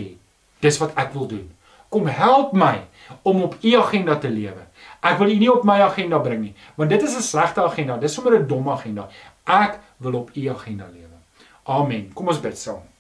dis 0.66 0.80
wat 0.82 0.96
ek 1.00 1.14
wil 1.14 1.28
doen. 1.30 1.48
Kom 1.94 2.10
help 2.10 2.56
my 2.58 2.80
om 3.22 3.44
op 3.46 3.58
u 3.62 3.76
agenda 3.78 4.18
te 4.18 4.32
lewe. 4.34 4.66
Ek 5.04 5.20
wil 5.20 5.30
u 5.30 5.38
nie 5.38 5.52
op 5.52 5.66
my 5.68 5.82
agenda 5.86 6.18
bring 6.24 6.42
nie, 6.48 6.56
want 6.80 6.90
dit 6.90 7.02
is 7.04 7.16
'n 7.16 7.22
slegte 7.22 7.62
agenda, 7.62 7.98
dis 7.98 8.14
sommer 8.14 8.40
'n 8.40 8.48
dom 8.48 8.70
agenda. 8.70 9.10
Ek 9.46 9.80
wil 10.00 10.16
op 10.16 10.32
u 10.34 10.50
agenda 10.50 10.88
lewe. 10.92 11.18
Amen. 11.64 12.12
Kom 12.14 12.28
ons 12.28 12.40
bid 12.40 12.58
saam. 12.58 12.93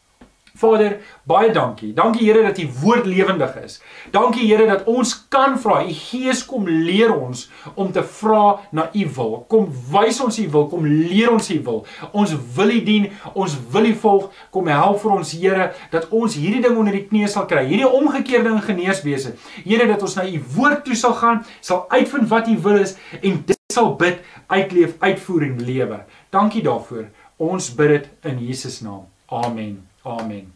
Vader, 0.54 1.00
baie 1.26 1.50
dankie. 1.50 1.94
Dankie 1.98 2.28
Here 2.28 2.44
dat 2.46 2.60
U 2.62 2.68
woord 2.84 3.06
lewendig 3.10 3.56
is. 3.64 3.80
Dankie 4.12 4.46
Here 4.46 4.68
dat 4.70 4.84
ons 4.86 5.14
kan 5.34 5.56
vra. 5.60 5.80
U 5.82 5.94
Gees 5.98 6.44
kom 6.46 6.68
leer 6.68 7.10
ons 7.10 7.48
om 7.74 7.90
te 7.92 8.04
vra 8.06 8.60
na 8.70 8.86
U 8.94 9.08
wil. 9.16 9.32
Kom 9.50 9.72
wys 9.90 10.20
ons 10.22 10.38
U 10.38 10.46
wil, 10.54 10.68
kom 10.70 10.86
leer 10.86 11.32
ons 11.34 11.50
U 11.50 11.58
wil. 11.66 11.80
Ons 12.12 12.36
wil 12.54 12.70
U 12.70 12.82
dien, 12.86 13.08
ons 13.34 13.56
wil 13.74 13.90
U 13.90 13.94
volg. 14.04 14.28
Kom 14.54 14.70
help 14.70 15.00
vir 15.02 15.16
ons 15.16 15.32
Here 15.34 15.66
dat 15.96 16.06
ons 16.14 16.36
hierdie 16.38 16.62
ding 16.62 16.78
onder 16.78 16.94
die 17.00 17.08
knie 17.08 17.26
sal 17.34 17.48
kry. 17.50 17.64
Hierdie 17.72 17.90
omgekeerde 17.90 18.54
geneeswese. 18.68 19.34
Here 19.64 19.88
dat 19.90 20.06
ons 20.06 20.20
na 20.20 20.28
U 20.30 20.42
woord 20.54 20.84
toe 20.86 20.98
sal 21.00 21.16
gaan, 21.18 21.42
sal 21.66 21.88
uitvind 21.90 22.30
wat 22.30 22.52
U 22.52 22.60
wil 22.68 22.78
is 22.84 22.94
en 23.24 23.42
dit 23.42 23.58
sal 23.74 23.96
bid, 23.98 24.22
uitleef, 24.54 24.94
uitvoer 25.02 25.48
en 25.50 25.58
lewe. 25.66 26.00
Dankie 26.30 26.62
daarvoor. 26.62 27.10
Ons 27.42 27.72
bid 27.74 27.96
dit 27.96 28.30
in 28.30 28.46
Jesus 28.46 28.84
naam. 28.86 29.10
Amen. 29.34 29.82
Amen. 30.04 30.54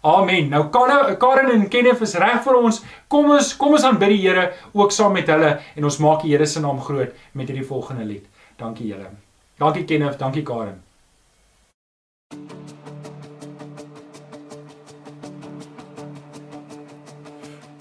Amen. 0.00 0.48
Nou 0.48 0.68
Karen, 0.70 1.50
en 1.50 1.68
Kenneth 1.68 2.00
is 2.00 2.14
reg 2.14 2.42
vir 2.44 2.56
ons. 2.56 2.82
Kom 3.08 3.30
ons 3.34 3.54
kom 3.56 3.74
ons 3.76 3.84
aanbid 3.84 4.14
die 4.14 4.20
Here 4.22 4.52
ook 4.72 4.92
saam 4.94 5.12
met 5.18 5.28
hulle 5.28 5.58
en 5.74 5.84
ons 5.84 5.98
maak 5.98 6.22
die 6.22 6.32
Here 6.32 6.46
se 6.46 6.60
naam 6.60 6.80
groot 6.80 7.14
met 7.32 7.48
hierdie 7.50 7.66
volgende 7.66 8.04
lied. 8.06 8.26
Dankie 8.56 8.86
julle. 8.92 9.10
Dankie 9.58 9.84
Kenneth, 9.84 10.18
dankie 10.18 10.44
Karen. 10.46 10.82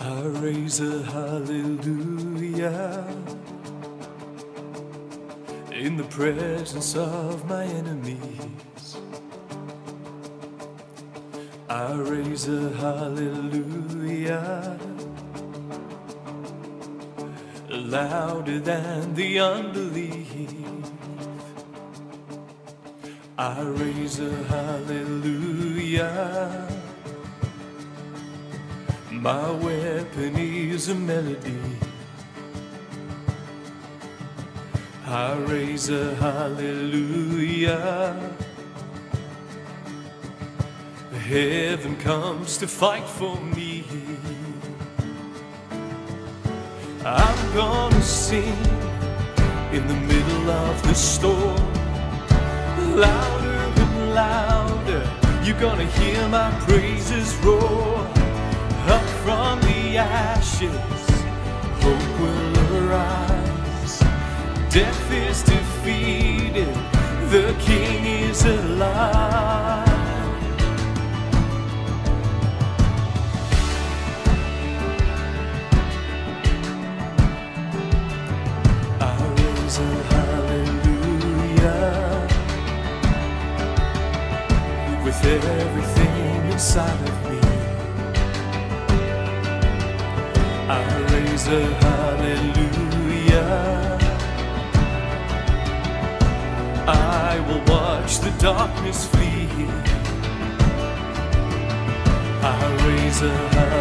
I 0.08 0.22
raise 0.42 0.80
a 0.80 1.04
hallelujah 1.12 3.06
in 5.72 5.98
the 5.98 6.04
presence 6.06 6.96
of 6.96 7.48
my 7.48 7.64
enemies. 7.64 8.77
I 11.70 11.94
raise 11.94 12.48
a 12.48 12.70
hallelujah 12.78 13.58
louder 17.70 18.60
than 18.60 19.14
the 19.14 19.40
unbelief. 19.40 20.34
I 23.38 23.62
raise 23.62 24.20
a 24.20 24.34
hallelujah. 24.46 26.08
My 29.12 29.52
weapon 29.52 30.38
is 30.38 30.88
a 30.90 30.96
melody. 30.96 31.60
I 35.06 35.36
raise 35.40 35.90
a 35.90 36.16
hallelujah. 36.16 37.78
Heaven 41.28 41.98
comes 41.98 42.58
to 42.60 42.68
fight 42.68 43.04
for 43.04 43.36
me. 43.42 43.84
I'm 47.04 47.54
gonna 47.54 48.02
sing 48.02 48.58
in 49.74 49.86
the 49.90 50.00
middle 50.08 50.50
of 50.50 50.82
the 50.84 50.94
storm. 50.94 51.74
Louder 52.96 53.60
and 53.84 54.14
louder, 54.16 55.04
you're 55.44 55.60
gonna 55.60 55.88
hear 56.00 56.30
my 56.30 56.50
praises 56.62 57.36
roar. 57.44 58.08
Up 58.88 59.04
from 59.26 59.60
the 59.60 59.98
ashes, 59.98 61.10
hope 61.84 62.22
will 62.22 62.88
arise. 62.88 64.00
Death 64.70 65.12
is 65.12 65.44
defeated, 65.44 66.74
the 67.32 67.54
King 67.60 68.06
is 68.06 68.46
alive. 68.46 69.87
Everything 85.30 86.52
inside 86.52 87.02
of 87.10 87.30
me. 87.30 87.40
I 90.70 90.82
raise 91.12 91.48
a 91.48 91.66
hallelujah. 91.86 93.48
I 96.88 97.40
will 97.48 97.64
watch 97.74 98.20
the 98.20 98.32
darkness 98.40 99.06
flee. 99.08 99.50
I 102.42 102.56
raise 102.88 103.22
a 103.22 103.36
hallelujah 103.36 103.77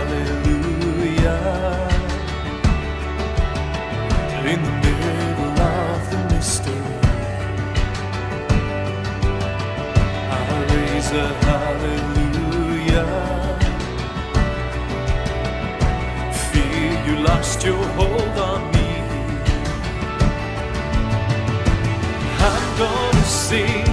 a 11.12 11.28
hallelujah. 11.44 13.06
Fear 16.50 17.06
you 17.06 17.14
lost 17.22 17.64
your 17.64 17.84
hold 17.98 18.38
on 18.50 18.62
me. 18.72 18.88
I'm 22.48 22.78
gonna 22.78 23.24
sing 23.24 23.86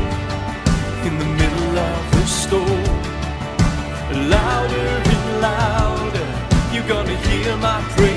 in 1.08 1.20
the 1.20 1.26
middle 1.26 1.78
of 1.78 2.12
the 2.12 2.26
storm. 2.26 3.02
Louder 4.30 4.90
and 5.14 5.42
louder, 5.42 6.28
you're 6.74 6.88
gonna 6.88 7.18
hear 7.28 7.56
my 7.58 7.82
praises 7.96 8.13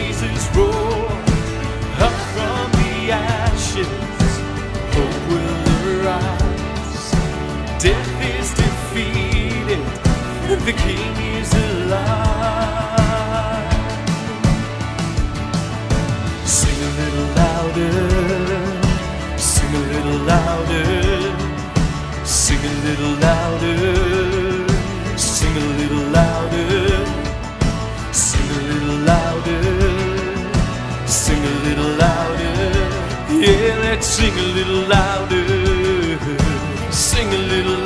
the 10.66 10.72
King 10.72 11.16
is 11.38 11.54
alive. 11.54 12.02
Sing 16.44 16.78
a 16.88 16.90
little 17.00 17.28
louder, 17.40 17.94
sing 19.38 19.72
a 19.76 19.82
little 19.92 20.20
louder, 20.32 20.86
sing 22.24 22.58
a 22.58 22.72
little 22.86 23.14
louder, 23.26 23.76
sing 25.16 25.54
a 25.56 25.66
little 25.78 26.06
louder, 26.18 26.66
sing 28.12 28.48
a 28.50 28.60
little 28.70 28.98
louder. 29.10 29.62
Sing 31.06 31.42
a 31.44 31.54
little 31.66 31.92
louder. 32.02 32.54
Yeah, 33.30 33.78
let's 33.84 34.06
sing 34.08 34.34
a 34.34 34.46
little 34.56 34.82
louder. 34.88 35.46
Sing 36.90 37.28
a 37.28 37.38
little 37.38 37.74
louder. 37.74 37.85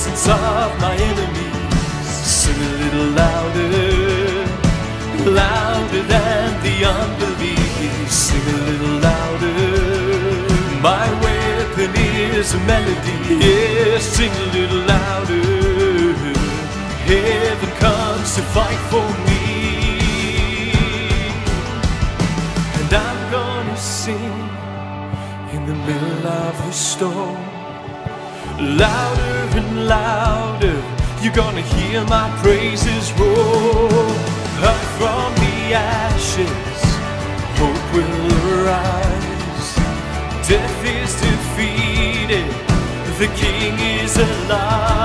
Presence 0.00 0.28
of 0.28 0.80
my 0.80 0.94
enemies. 0.94 2.08
Sing 2.08 2.56
a 2.56 2.72
little 2.82 3.10
louder. 3.22 4.46
Louder 5.30 6.02
than 6.14 6.62
the 6.62 6.76
unbelief. 6.98 8.10
Sing 8.10 8.40
a 8.40 8.58
little 8.68 8.96
louder. 9.08 9.58
My 10.80 11.06
weapon 11.24 11.90
is 11.96 12.54
a 12.54 12.60
melody. 12.60 13.16
Yeah, 13.44 13.98
sing 13.98 14.32
a 14.32 14.46
little 14.56 14.84
louder. 14.86 16.14
Heaven 17.10 17.70
comes 17.76 18.36
to 18.36 18.42
fight 18.56 18.80
for 18.90 19.06
me. 19.28 20.72
And 22.78 22.94
I'm 22.94 23.30
gonna 23.30 23.76
sing 23.76 24.32
in 25.52 25.66
the 25.66 25.74
middle 25.74 26.26
of 26.26 26.56
the 26.64 26.72
storm. 26.72 27.49
Louder 28.60 29.58
and 29.58 29.88
louder, 29.88 30.82
you're 31.22 31.32
gonna 31.32 31.62
hear 31.62 32.04
my 32.04 32.28
praises 32.42 33.12
roar. 33.14 33.88
Up 34.70 34.80
from 34.98 35.34
the 35.42 35.74
ashes, 35.74 36.80
hope 37.58 37.86
will 37.94 38.26
arise. 38.44 39.68
Death 40.46 40.84
is 40.84 41.12
defeated. 41.20 41.40
defeated, 41.60 42.46
the 43.18 43.26
King 43.36 43.78
is 43.78 44.16
alive. 44.16 44.99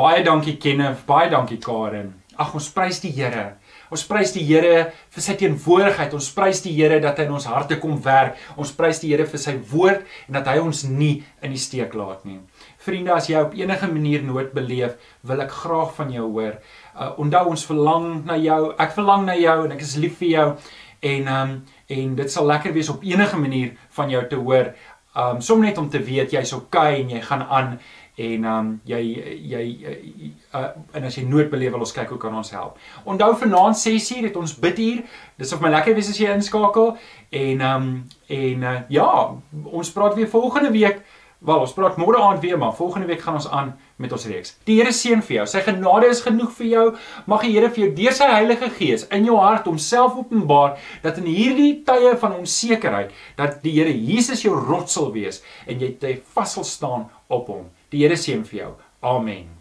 Baie 0.00 0.22
dankie 0.24 0.54
Kenneth, 0.56 1.02
baie 1.04 1.28
dankie 1.28 1.58
Karen. 1.60 2.14
Ag 2.40 2.54
ons 2.56 2.70
prys 2.72 3.02
die 3.02 3.10
Here. 3.12 3.58
Ons 3.92 4.06
prys 4.08 4.30
die 4.32 4.46
Here 4.48 4.86
vir 5.12 5.24
sy 5.24 5.34
teenwoordigheid. 5.36 6.14
Ons 6.16 6.30
prys 6.32 6.62
die 6.64 6.72
Here 6.72 7.02
dat 7.04 7.18
hy 7.20 7.26
in 7.28 7.34
ons 7.36 7.44
harte 7.50 7.76
kom 7.82 7.98
werk. 8.06 8.38
Ons 8.56 8.72
prys 8.72 9.02
die 9.02 9.10
Here 9.10 9.26
vir 9.28 9.42
sy 9.42 9.58
woord 9.72 10.06
en 10.24 10.38
dat 10.38 10.48
hy 10.48 10.54
ons 10.62 10.86
nie 10.88 11.18
in 11.44 11.52
die 11.52 11.60
steek 11.60 11.92
laat 11.98 12.24
nie. 12.24 12.38
Vriende, 12.80 13.12
as 13.12 13.28
jy 13.28 13.42
op 13.44 13.52
enige 13.58 13.90
manier 13.92 14.24
nood 14.24 14.54
beleef, 14.56 14.94
wil 15.28 15.44
ek 15.44 15.52
graag 15.58 15.92
van 15.98 16.14
jou 16.16 16.30
hoor. 16.30 16.56
Uh 16.96 17.10
onthou 17.20 17.50
ons 17.52 17.66
verlang 17.68 18.06
na 18.30 18.38
jou. 18.40 18.60
Ek 18.80 18.96
verlang 18.96 19.28
na 19.28 19.36
jou 19.36 19.58
en 19.66 19.76
ek 19.76 19.84
is 19.84 19.98
lief 20.00 20.16
vir 20.22 20.32
jou 20.32 20.46
en 21.10 21.34
um 21.34 21.52
en 21.92 22.16
dit 22.22 22.32
sal 22.32 22.48
lekker 22.48 22.72
wees 22.72 22.88
op 22.88 23.04
enige 23.04 23.36
manier 23.42 23.76
van 23.98 24.16
jou 24.16 24.24
te 24.32 24.40
hoor. 24.40 24.72
Um 25.12 25.44
som 25.44 25.60
net 25.60 25.76
om 25.76 25.92
te 25.92 26.00
weet 26.00 26.32
jy's 26.32 26.56
okay 26.56 27.02
en 27.02 27.18
jy 27.18 27.20
gaan 27.26 27.44
aan 27.44 27.80
en 28.20 28.44
um 28.44 28.72
jy 28.88 29.00
jy 29.52 29.62
uh, 30.54 30.66
en 30.96 31.06
as 31.08 31.16
jy 31.16 31.24
nood 31.28 31.50
beleef 31.52 31.72
wil 31.74 31.84
ons 31.86 31.94
kyk 31.96 32.12
hoe 32.12 32.20
kan 32.20 32.34
ons 32.36 32.52
help. 32.54 32.76
Onthou 33.08 33.32
vanaand 33.44 33.78
6uur 33.80 34.28
het 34.28 34.36
ons 34.40 34.56
biduur. 34.60 35.04
Dis 35.40 35.54
of 35.56 35.62
my 35.64 35.72
lekker 35.72 35.96
wees 35.96 36.10
as 36.12 36.20
jy 36.20 36.32
inskakel 36.34 36.96
en 37.30 37.64
um 37.70 37.88
en 38.30 38.68
uh, 38.72 38.76
ja, 38.92 39.08
ons 39.64 39.94
praat 39.96 40.18
weer 40.18 40.30
volgende 40.30 40.72
week. 40.74 41.00
Wel, 41.40 41.62
ons 41.64 41.72
praat 41.72 41.96
môre 41.96 42.18
aand 42.20 42.42
weer, 42.44 42.58
maar 42.60 42.74
volgende 42.76 43.06
week 43.08 43.22
gaan 43.24 43.38
ons 43.38 43.46
aan 43.48 43.70
met 43.96 44.12
ons 44.12 44.26
reeks. 44.28 44.50
Die 44.68 44.74
Here 44.76 44.92
seën 44.92 45.22
vir 45.24 45.38
jou. 45.38 45.46
Sy 45.48 45.62
genade 45.64 46.10
is 46.12 46.20
genoeg 46.20 46.50
vir 46.58 46.66
jou. 46.68 46.82
Mag 47.32 47.46
die 47.46 47.54
Here 47.54 47.70
vir 47.72 47.86
jou 47.86 47.94
deur 47.96 48.16
sy 48.18 48.28
Heilige 48.28 48.68
Gees 48.76 49.06
in 49.16 49.24
jou 49.24 49.38
hart 49.40 49.64
homself 49.70 50.18
openbaar 50.20 50.76
dat 51.00 51.22
in 51.22 51.30
hierdie 51.30 51.78
tye 51.88 52.12
van 52.20 52.36
onsekerheid 52.42 53.16
dat 53.40 53.62
die 53.64 53.72
Here 53.78 53.96
Jesus 53.96 54.44
jou 54.44 54.52
rots 54.52 54.98
sal 54.98 55.08
wees 55.16 55.40
en 55.64 55.80
jy 55.80 55.94
te 56.02 56.18
vas 56.36 56.58
sal 56.58 56.68
staan 56.68 57.08
op 57.32 57.48
hom. 57.48 57.70
Die 57.90 58.04
Here 58.04 58.16
seën 58.16 58.44
vir 58.46 58.58
jou. 58.60 58.74
Amen. 59.02 59.59